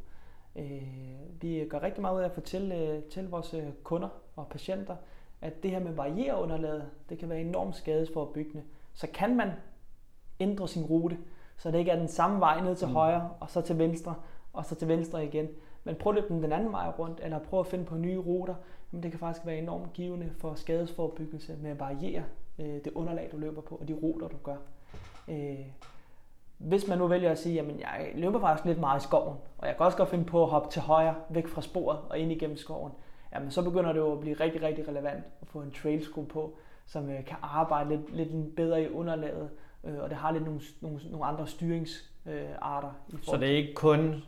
Øh, 0.56 0.82
vi 1.42 1.68
gør 1.70 1.84
rigtig 1.84 2.02
meget 2.02 2.16
ud 2.16 2.22
af 2.22 2.26
at 2.26 2.32
fortælle 2.32 2.76
øh, 2.76 3.04
til 3.04 3.30
vores 3.30 3.54
øh, 3.54 3.64
kunder 3.84 4.10
og 4.36 4.48
patienter, 4.48 4.96
at 5.42 5.64
det 5.64 5.72
her 5.72 5.80
med 5.80 5.92
variere 5.92 6.42
underlaget, 6.42 6.90
det 7.10 7.18
kan 7.18 7.30
være 7.30 7.42
enormt 7.42 7.76
skadesforbyggende. 7.76 8.64
Så 8.94 9.08
kan 9.14 9.38
man 9.38 9.52
ændre 10.42 10.68
sin 10.68 10.86
rute, 10.86 11.18
så 11.58 11.72
det 11.72 11.80
ikke 11.80 11.92
er 11.92 12.00
den 12.00 12.08
samme 12.08 12.40
vej 12.40 12.62
ned 12.62 12.76
til 12.76 12.88
mm. 12.88 12.94
højre, 12.94 13.30
og 13.40 13.50
så 13.50 13.62
til 13.62 13.78
venstre, 13.78 14.16
og 14.54 14.66
så 14.66 14.76
til 14.76 14.88
venstre 14.88 15.26
igen. 15.26 15.48
Men 15.84 15.96
prøv 15.96 16.12
at 16.12 16.16
løbe 16.16 16.34
den 16.34 16.44
den 16.44 16.52
anden 16.52 16.72
vej 16.72 16.92
rundt, 17.00 17.20
eller 17.24 17.40
prøv 17.40 17.60
at 17.60 17.68
finde 17.68 17.86
på 17.86 17.96
nye 17.96 18.18
ruter. 18.18 18.56
Men 18.92 19.04
det 19.04 19.12
kan 19.12 19.20
faktisk 19.20 19.46
være 19.46 19.58
enormt 19.58 19.94
givende 19.94 20.32
for 20.38 20.54
skadesforbyggelse 20.54 21.58
med 21.62 21.72
at 21.72 21.80
variere 21.80 22.24
øh, 22.60 22.66
det 22.66 22.92
underlag, 22.96 23.30
du 23.32 23.38
løber 23.38 23.62
på, 23.62 23.76
og 23.76 23.88
de 23.88 23.94
ruter, 23.94 24.28
du 24.28 24.38
gør. 24.44 24.56
Øh, 25.28 25.66
hvis 26.58 26.88
man 26.88 26.98
nu 26.98 27.08
vælger 27.08 27.32
at 27.32 27.40
sige, 27.40 27.60
at 27.60 27.66
jeg 27.80 28.12
løber 28.16 28.40
faktisk 28.40 28.66
lidt 28.66 28.80
meget 28.80 29.00
i 29.00 29.04
skoven, 29.04 29.38
og 29.58 29.68
jeg 29.68 29.78
kan 29.78 29.86
også 29.86 29.98
godt 29.98 30.10
finde 30.10 30.26
på 30.26 30.44
at 30.44 30.50
hoppe 30.50 30.70
til 30.70 30.82
højre, 30.82 31.16
væk 31.30 31.48
fra 31.48 31.62
sporet 31.62 32.00
og 32.10 32.20
ind 32.20 32.32
igennem 32.32 32.58
skoven, 32.58 32.92
jamen 33.34 33.52
så 33.52 33.64
begynder 33.64 33.94
det 33.94 34.00
jo 34.00 34.14
at 34.14 34.20
blive 34.20 34.36
rigtig, 34.36 34.62
rigtig 34.62 34.88
relevant 34.88 35.24
at 35.42 35.48
få 35.48 35.60
en 35.60 35.72
trailsko 35.72 36.22
på, 36.22 36.58
som 36.86 37.10
øh, 37.10 37.26
kan 37.26 37.38
arbejde 37.42 37.90
lidt, 37.90 38.16
lidt 38.16 38.56
bedre 38.56 38.84
i 38.84 38.90
underlaget, 38.90 39.50
øh, 39.84 39.98
og 40.00 40.10
det 40.10 40.18
har 40.18 40.32
lidt 40.32 40.46
nogle, 40.46 40.62
nogle, 40.82 41.00
nogle 41.10 41.26
andre 41.26 41.48
styringsarter. 41.48 42.92
Øh, 43.14 43.20
så 43.24 43.38
det 43.38 43.52
er 43.52 43.58
ikke 43.58 43.74
kun 43.74 44.24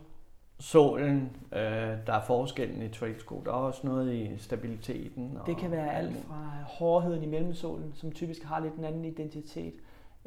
solen, 0.60 1.36
øh, 1.52 1.60
der 2.06 2.12
er 2.12 2.22
forskellen 2.22 2.82
i 2.82 2.88
trailsko. 2.88 3.42
Der 3.44 3.50
er 3.50 3.56
også 3.56 3.86
noget 3.86 4.14
i 4.14 4.38
stabiliteten. 4.38 5.36
Og 5.40 5.46
det 5.46 5.56
kan 5.56 5.70
være 5.70 5.94
alt 5.94 6.16
fra 6.28 6.50
hårdheden 6.66 7.22
i 7.22 7.26
mellemsålen, 7.26 7.92
som 7.94 8.12
typisk 8.12 8.42
har 8.42 8.60
lidt 8.60 8.74
en 8.74 8.84
anden 8.84 9.04
identitet. 9.04 9.74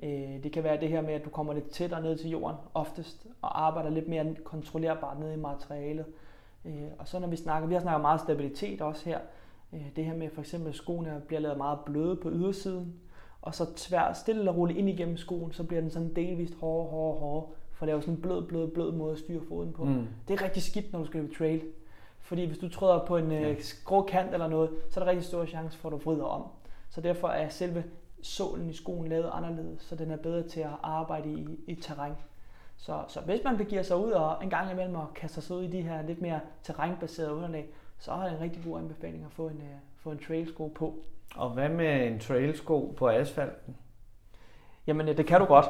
Øh, 0.03 0.43
det 0.43 0.51
kan 0.51 0.63
være 0.63 0.79
det 0.79 0.89
her 0.89 1.01
med, 1.01 1.13
at 1.13 1.25
du 1.25 1.29
kommer 1.29 1.53
lidt 1.53 1.69
tættere 1.69 2.01
ned 2.01 2.17
til 2.17 2.29
jorden 2.29 2.57
oftest, 2.73 3.27
og 3.41 3.65
arbejder 3.65 3.89
lidt 3.89 4.07
mere 4.07 4.35
kontrollerbart 4.43 5.19
ned 5.19 5.33
i 5.33 5.39
materialet. 5.39 6.05
Øh, 6.65 6.83
og 6.99 7.07
så 7.07 7.19
når 7.19 7.27
vi 7.27 7.35
snakker, 7.35 7.67
vi 7.67 7.73
har 7.73 7.81
snakket 7.81 8.01
meget 8.01 8.21
stabilitet 8.21 8.81
også 8.81 9.09
her, 9.09 9.19
øh, 9.73 9.85
det 9.95 10.05
her 10.05 10.15
med 10.15 10.29
for 10.29 10.41
eksempel, 10.41 10.69
at 10.69 10.75
skoene 10.75 11.21
bliver 11.27 11.39
lavet 11.39 11.57
meget 11.57 11.79
bløde 11.85 12.15
på 12.15 12.31
ydersiden, 12.31 12.93
og 13.47 13.55
så 13.55 13.65
tvær 13.75 14.13
stille 14.13 14.49
og 14.49 14.57
roligt 14.57 14.79
ind 14.79 14.89
igennem 14.89 15.17
skoen, 15.17 15.51
så 15.51 15.63
bliver 15.63 15.81
den 15.81 15.91
sådan 15.91 16.13
delvist 16.13 16.53
hårdere, 16.59 16.89
hårdere, 16.89 17.19
hårdere, 17.19 17.49
for 17.73 17.85
at 17.85 17.87
lave 17.87 18.01
sådan 18.01 18.13
en 18.13 18.21
blød, 18.21 18.47
blød, 18.47 18.67
blød 18.71 18.91
måde 18.91 19.11
at 19.11 19.19
styre 19.19 19.41
foden 19.47 19.73
på. 19.73 19.83
Mm. 19.83 20.07
Det 20.27 20.33
er 20.33 20.43
rigtig 20.43 20.63
skidt, 20.63 20.93
når 20.93 20.99
du 20.99 21.05
skal 21.05 21.21
løbe 21.21 21.35
trail. 21.35 21.61
Fordi 22.19 22.45
hvis 22.45 22.57
du 22.57 22.69
træder 22.69 23.05
på 23.05 23.17
en 23.17 23.31
ja. 23.31 23.55
skrå 23.59 24.01
kant 24.01 24.33
eller 24.33 24.47
noget, 24.47 24.69
så 24.89 24.99
er 24.99 25.03
der 25.03 25.11
rigtig 25.11 25.25
stor 25.25 25.45
chance 25.45 25.77
for, 25.77 25.89
at 25.89 25.93
du 25.93 25.97
vrider 25.97 26.23
om. 26.23 26.43
Så 26.89 27.01
derfor 27.01 27.27
er 27.27 27.49
selve 27.49 27.83
sålen 28.21 28.69
i 28.69 28.73
skoen 28.73 29.07
lavet 29.07 29.29
anderledes, 29.33 29.81
så 29.81 29.95
den 29.95 30.11
er 30.11 30.17
bedre 30.17 30.43
til 30.43 30.59
at 30.59 30.75
arbejde 30.83 31.29
i, 31.29 31.47
i 31.67 31.75
terræn. 31.75 32.13
Så, 32.77 33.03
så 33.07 33.21
hvis 33.21 33.39
man 33.43 33.57
begiver 33.57 33.83
sig 33.83 33.97
ud 33.97 34.11
og 34.11 34.43
en 34.43 34.49
gang 34.49 34.71
imellem 34.71 34.95
og 34.95 35.07
kaster 35.15 35.41
sig 35.41 35.55
ud 35.55 35.63
i 35.63 35.71
de 35.71 35.81
her 35.81 36.01
lidt 36.01 36.21
mere 36.21 36.39
terrænbaserede 36.63 37.33
underlag, 37.33 37.69
så 37.99 38.11
er 38.11 38.23
det 38.23 38.33
en 38.33 38.39
rigtig 38.39 38.63
god 38.63 38.79
anbefaling 38.79 39.25
at 39.25 39.31
få 39.31 39.47
en, 39.47 39.57
uh, 39.57 39.79
få 39.97 40.11
en 40.11 40.19
trailsko 40.27 40.67
på. 40.67 41.03
Og 41.35 41.49
hvad 41.49 41.69
med 41.69 42.07
en 42.07 42.19
trailsko 42.19 42.95
på 42.97 43.09
asfalten? 43.09 43.77
Jamen, 44.87 45.07
det 45.07 45.25
kan 45.25 45.39
du 45.39 45.45
godt. 45.45 45.65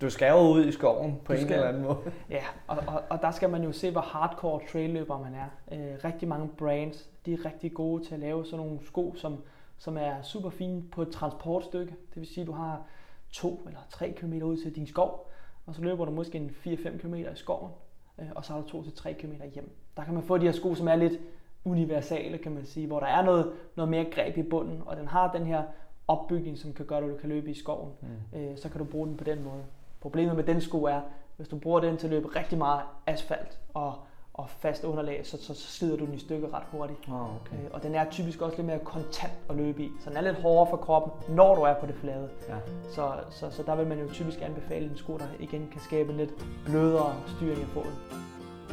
Du 0.00 0.10
skal 0.10 0.30
jo 0.30 0.38
ud 0.38 0.64
i 0.64 0.72
skoven 0.72 1.20
på 1.24 1.32
du 1.32 1.38
en 1.38 1.44
skal, 1.44 1.56
eller 1.56 1.68
anden 1.68 1.82
måde. 1.82 1.98
Ja, 2.30 2.42
og, 2.66 2.78
og, 2.86 3.02
og 3.10 3.22
der 3.22 3.30
skal 3.30 3.50
man 3.50 3.62
jo 3.62 3.72
se, 3.72 3.90
hvor 3.90 4.00
hardcore 4.00 4.60
trailløber 4.72 5.18
man 5.18 5.34
er. 5.34 5.48
Øh, 5.72 6.04
rigtig 6.04 6.28
mange 6.28 6.48
brands, 6.48 7.10
de 7.26 7.32
er 7.32 7.44
rigtig 7.44 7.74
gode 7.74 8.04
til 8.04 8.14
at 8.14 8.20
lave 8.20 8.44
sådan 8.44 8.56
nogle 8.66 8.78
sko, 8.86 9.14
som, 9.16 9.42
som 9.78 9.96
er 9.96 10.22
super 10.22 10.50
fine 10.50 10.82
på 10.82 11.02
et 11.02 11.10
transportstykke. 11.10 11.92
Det 11.92 12.16
vil 12.16 12.26
sige, 12.26 12.42
at 12.42 12.46
du 12.46 12.52
har 12.52 12.82
2 13.30 13.62
eller 13.66 13.80
3 13.90 14.12
km 14.12 14.32
ud 14.32 14.56
til 14.56 14.76
din 14.76 14.86
skov, 14.86 15.30
og 15.66 15.74
så 15.74 15.82
løber 15.82 16.04
du 16.04 16.10
måske 16.10 16.38
en 16.38 16.56
4-5 16.66 16.98
km 16.98 17.14
i 17.14 17.24
skoven, 17.34 17.72
øh, 18.18 18.26
og 18.34 18.44
så 18.44 18.52
har 18.52 18.60
du 18.60 18.82
2-3 18.82 19.12
km 19.12 19.32
hjem. 19.54 19.70
Der 19.96 20.04
kan 20.04 20.14
man 20.14 20.22
få 20.22 20.38
de 20.38 20.46
her 20.46 20.52
sko, 20.52 20.74
som 20.74 20.88
er 20.88 20.96
lidt 20.96 21.20
universale, 21.66 22.38
kan 22.38 22.52
man 22.52 22.66
sige, 22.66 22.86
hvor 22.86 23.00
der 23.00 23.06
er 23.06 23.22
noget, 23.22 23.52
noget 23.76 23.88
mere 23.88 24.04
greb 24.04 24.36
i 24.36 24.42
bunden, 24.42 24.82
og 24.86 24.96
den 24.96 25.08
har 25.08 25.32
den 25.32 25.46
her 25.46 25.62
opbygning, 26.08 26.58
som 26.58 26.72
kan 26.72 26.86
gøre, 26.86 26.98
at 26.98 27.10
du 27.10 27.16
kan 27.16 27.28
løbe 27.28 27.50
i 27.50 27.54
skoven. 27.54 27.92
Mm. 28.00 28.38
Øh, 28.38 28.58
så 28.58 28.68
kan 28.68 28.78
du 28.78 28.84
bruge 28.84 29.06
den 29.06 29.16
på 29.16 29.24
den 29.24 29.44
måde. 29.44 29.62
Problemet 30.00 30.36
med 30.36 30.44
den 30.44 30.60
sko 30.60 30.84
er, 30.84 31.00
hvis 31.36 31.48
du 31.48 31.58
bruger 31.58 31.80
den 31.80 31.96
til 31.96 32.06
at 32.06 32.10
løbe 32.10 32.28
rigtig 32.36 32.58
meget 32.58 32.80
asfalt 33.06 33.58
og, 33.74 33.94
og 34.34 34.50
fast 34.50 34.84
underlag, 34.84 35.26
så, 35.26 35.36
så, 35.42 35.54
så 35.54 35.66
slider 35.66 35.96
du 35.96 36.06
den 36.06 36.14
i 36.14 36.18
stykker 36.18 36.54
ret 36.54 36.62
hurtigt. 36.70 36.98
Oh, 37.08 37.36
okay. 37.36 37.56
øh, 37.64 37.70
og 37.72 37.82
den 37.82 37.94
er 37.94 38.10
typisk 38.10 38.42
også 38.42 38.56
lidt 38.56 38.66
mere 38.66 38.78
kontant 38.78 39.32
at 39.50 39.56
løbe 39.56 39.82
i, 39.82 39.90
så 40.00 40.10
den 40.10 40.16
er 40.16 40.20
lidt 40.20 40.42
hårdere 40.42 40.66
for 40.70 40.76
kroppen, 40.76 41.36
når 41.36 41.54
du 41.54 41.62
er 41.62 41.74
på 41.74 41.86
det 41.86 41.94
flade. 41.94 42.28
Ja. 42.48 42.56
Så, 42.90 43.12
så, 43.30 43.50
så 43.50 43.62
der 43.62 43.76
vil 43.76 43.86
man 43.86 43.98
jo 43.98 44.08
typisk 44.12 44.42
anbefale 44.42 44.90
en 44.90 44.96
sko, 44.96 45.18
der 45.18 45.26
igen 45.40 45.68
kan 45.72 45.80
skabe 45.80 46.10
en 46.10 46.16
lidt 46.16 46.30
blødere 46.64 47.14
styring 47.26 47.62
af 47.62 47.68
foden. 47.68 47.96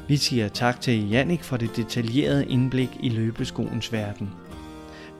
Vi 0.07 0.17
siger 0.17 0.47
tak 0.47 0.81
til 0.81 1.09
Jannik 1.09 1.43
for 1.43 1.57
det 1.57 1.75
detaljerede 1.75 2.45
indblik 2.45 2.89
i 2.99 3.09
løbeskoens 3.09 3.93
verden. 3.93 4.29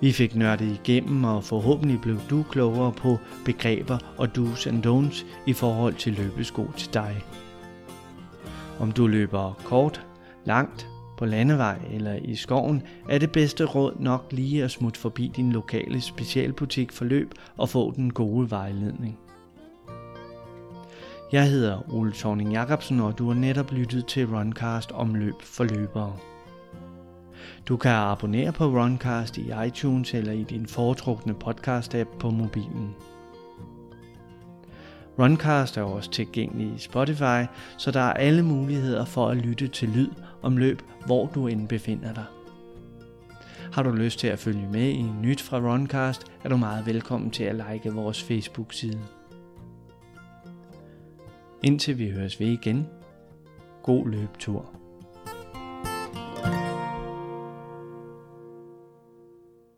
Vi 0.02 0.12
fik 0.12 0.36
nørdet 0.36 0.80
igennem, 0.86 1.24
og 1.24 1.44
forhåbentlig 1.44 2.02
blev 2.02 2.20
du 2.30 2.44
klogere 2.44 2.92
på 2.92 3.18
begreber 3.46 3.98
og 4.18 4.30
do's 4.38 4.70
and 4.70 4.86
don'ts 4.86 5.26
i 5.48 5.54
forhold 5.54 5.94
til 5.94 6.14
løbesko 6.14 6.72
til 6.78 6.94
dig. 6.94 7.24
Om 8.80 8.92
du 8.92 9.08
løber 9.08 9.62
kort, 9.66 10.06
langt, 10.46 10.88
på 11.18 11.26
landevej 11.26 11.80
eller 11.92 12.14
i 12.14 12.36
skoven, 12.36 12.82
er 13.10 13.18
det 13.18 13.32
bedste 13.32 13.66
råd 13.66 13.94
nok 14.00 14.28
lige 14.32 14.64
at 14.64 14.72
smutte 14.72 15.00
forbi 15.00 15.32
din 15.36 15.52
lokale 15.52 16.02
specialbutik 16.02 16.92
for 16.92 17.06
løb 17.06 17.32
og 17.58 17.70
få 17.70 17.94
den 17.96 18.14
gode 18.14 18.52
vejledning. 18.52 19.20
Jeg 21.34 21.50
hedder 21.50 21.94
Ole 21.94 22.12
Thorning 22.12 22.52
Jacobsen, 22.52 23.00
og 23.00 23.18
du 23.18 23.28
har 23.28 23.34
netop 23.34 23.72
lyttet 23.72 24.06
til 24.06 24.28
Runcast 24.28 24.92
om 24.92 25.16
løb 25.16 25.42
for 25.42 25.64
løbere. 25.64 26.16
Du 27.68 27.78
kan 27.78 27.92
abonnere 27.92 28.52
på 28.52 28.66
Runcast 28.66 29.38
i 29.38 29.52
iTunes 29.68 30.14
eller 30.14 30.32
i 30.32 30.44
din 30.44 30.68
foretrukne 30.68 31.36
podcast-app 31.46 32.18
på 32.20 32.30
mobilen. 32.30 32.96
Runcast 35.20 35.78
er 35.78 35.82
også 35.82 36.12
tilgængelig 36.12 36.76
i 36.76 36.80
Spotify, 36.80 37.46
så 37.78 37.92
der 37.92 38.02
er 38.02 38.14
alle 38.14 38.44
muligheder 38.44 39.06
for 39.06 39.28
at 39.28 39.38
lytte 39.38 39.68
til 39.68 39.90
lyd 39.90 40.10
om 40.42 40.58
løb, 40.58 40.82
hvor 41.06 41.26
du 41.36 41.48
end 41.48 41.68
befinder 41.68 42.14
dig. 42.14 42.26
Har 43.72 43.84
du 43.84 43.92
lyst 43.92 44.20
til 44.20 44.28
at 44.28 44.40
følge 44.40 44.68
med 44.72 44.90
i 44.90 45.06
nyt 45.22 45.42
fra 45.42 45.58
Runcast, 45.58 46.24
er 46.44 46.50
du 46.50 46.58
meget 46.58 46.86
velkommen 46.86 47.32
til 47.32 47.44
at 47.44 47.56
like 47.56 47.94
vores 47.94 48.24
Facebook-side. 48.24 49.00
Indtil 51.64 51.97
vi 51.97 52.09
høres 52.09 52.39
ved 52.39 52.47
igen. 52.47 52.88
God 53.84 54.07
løbetur. 54.09 54.83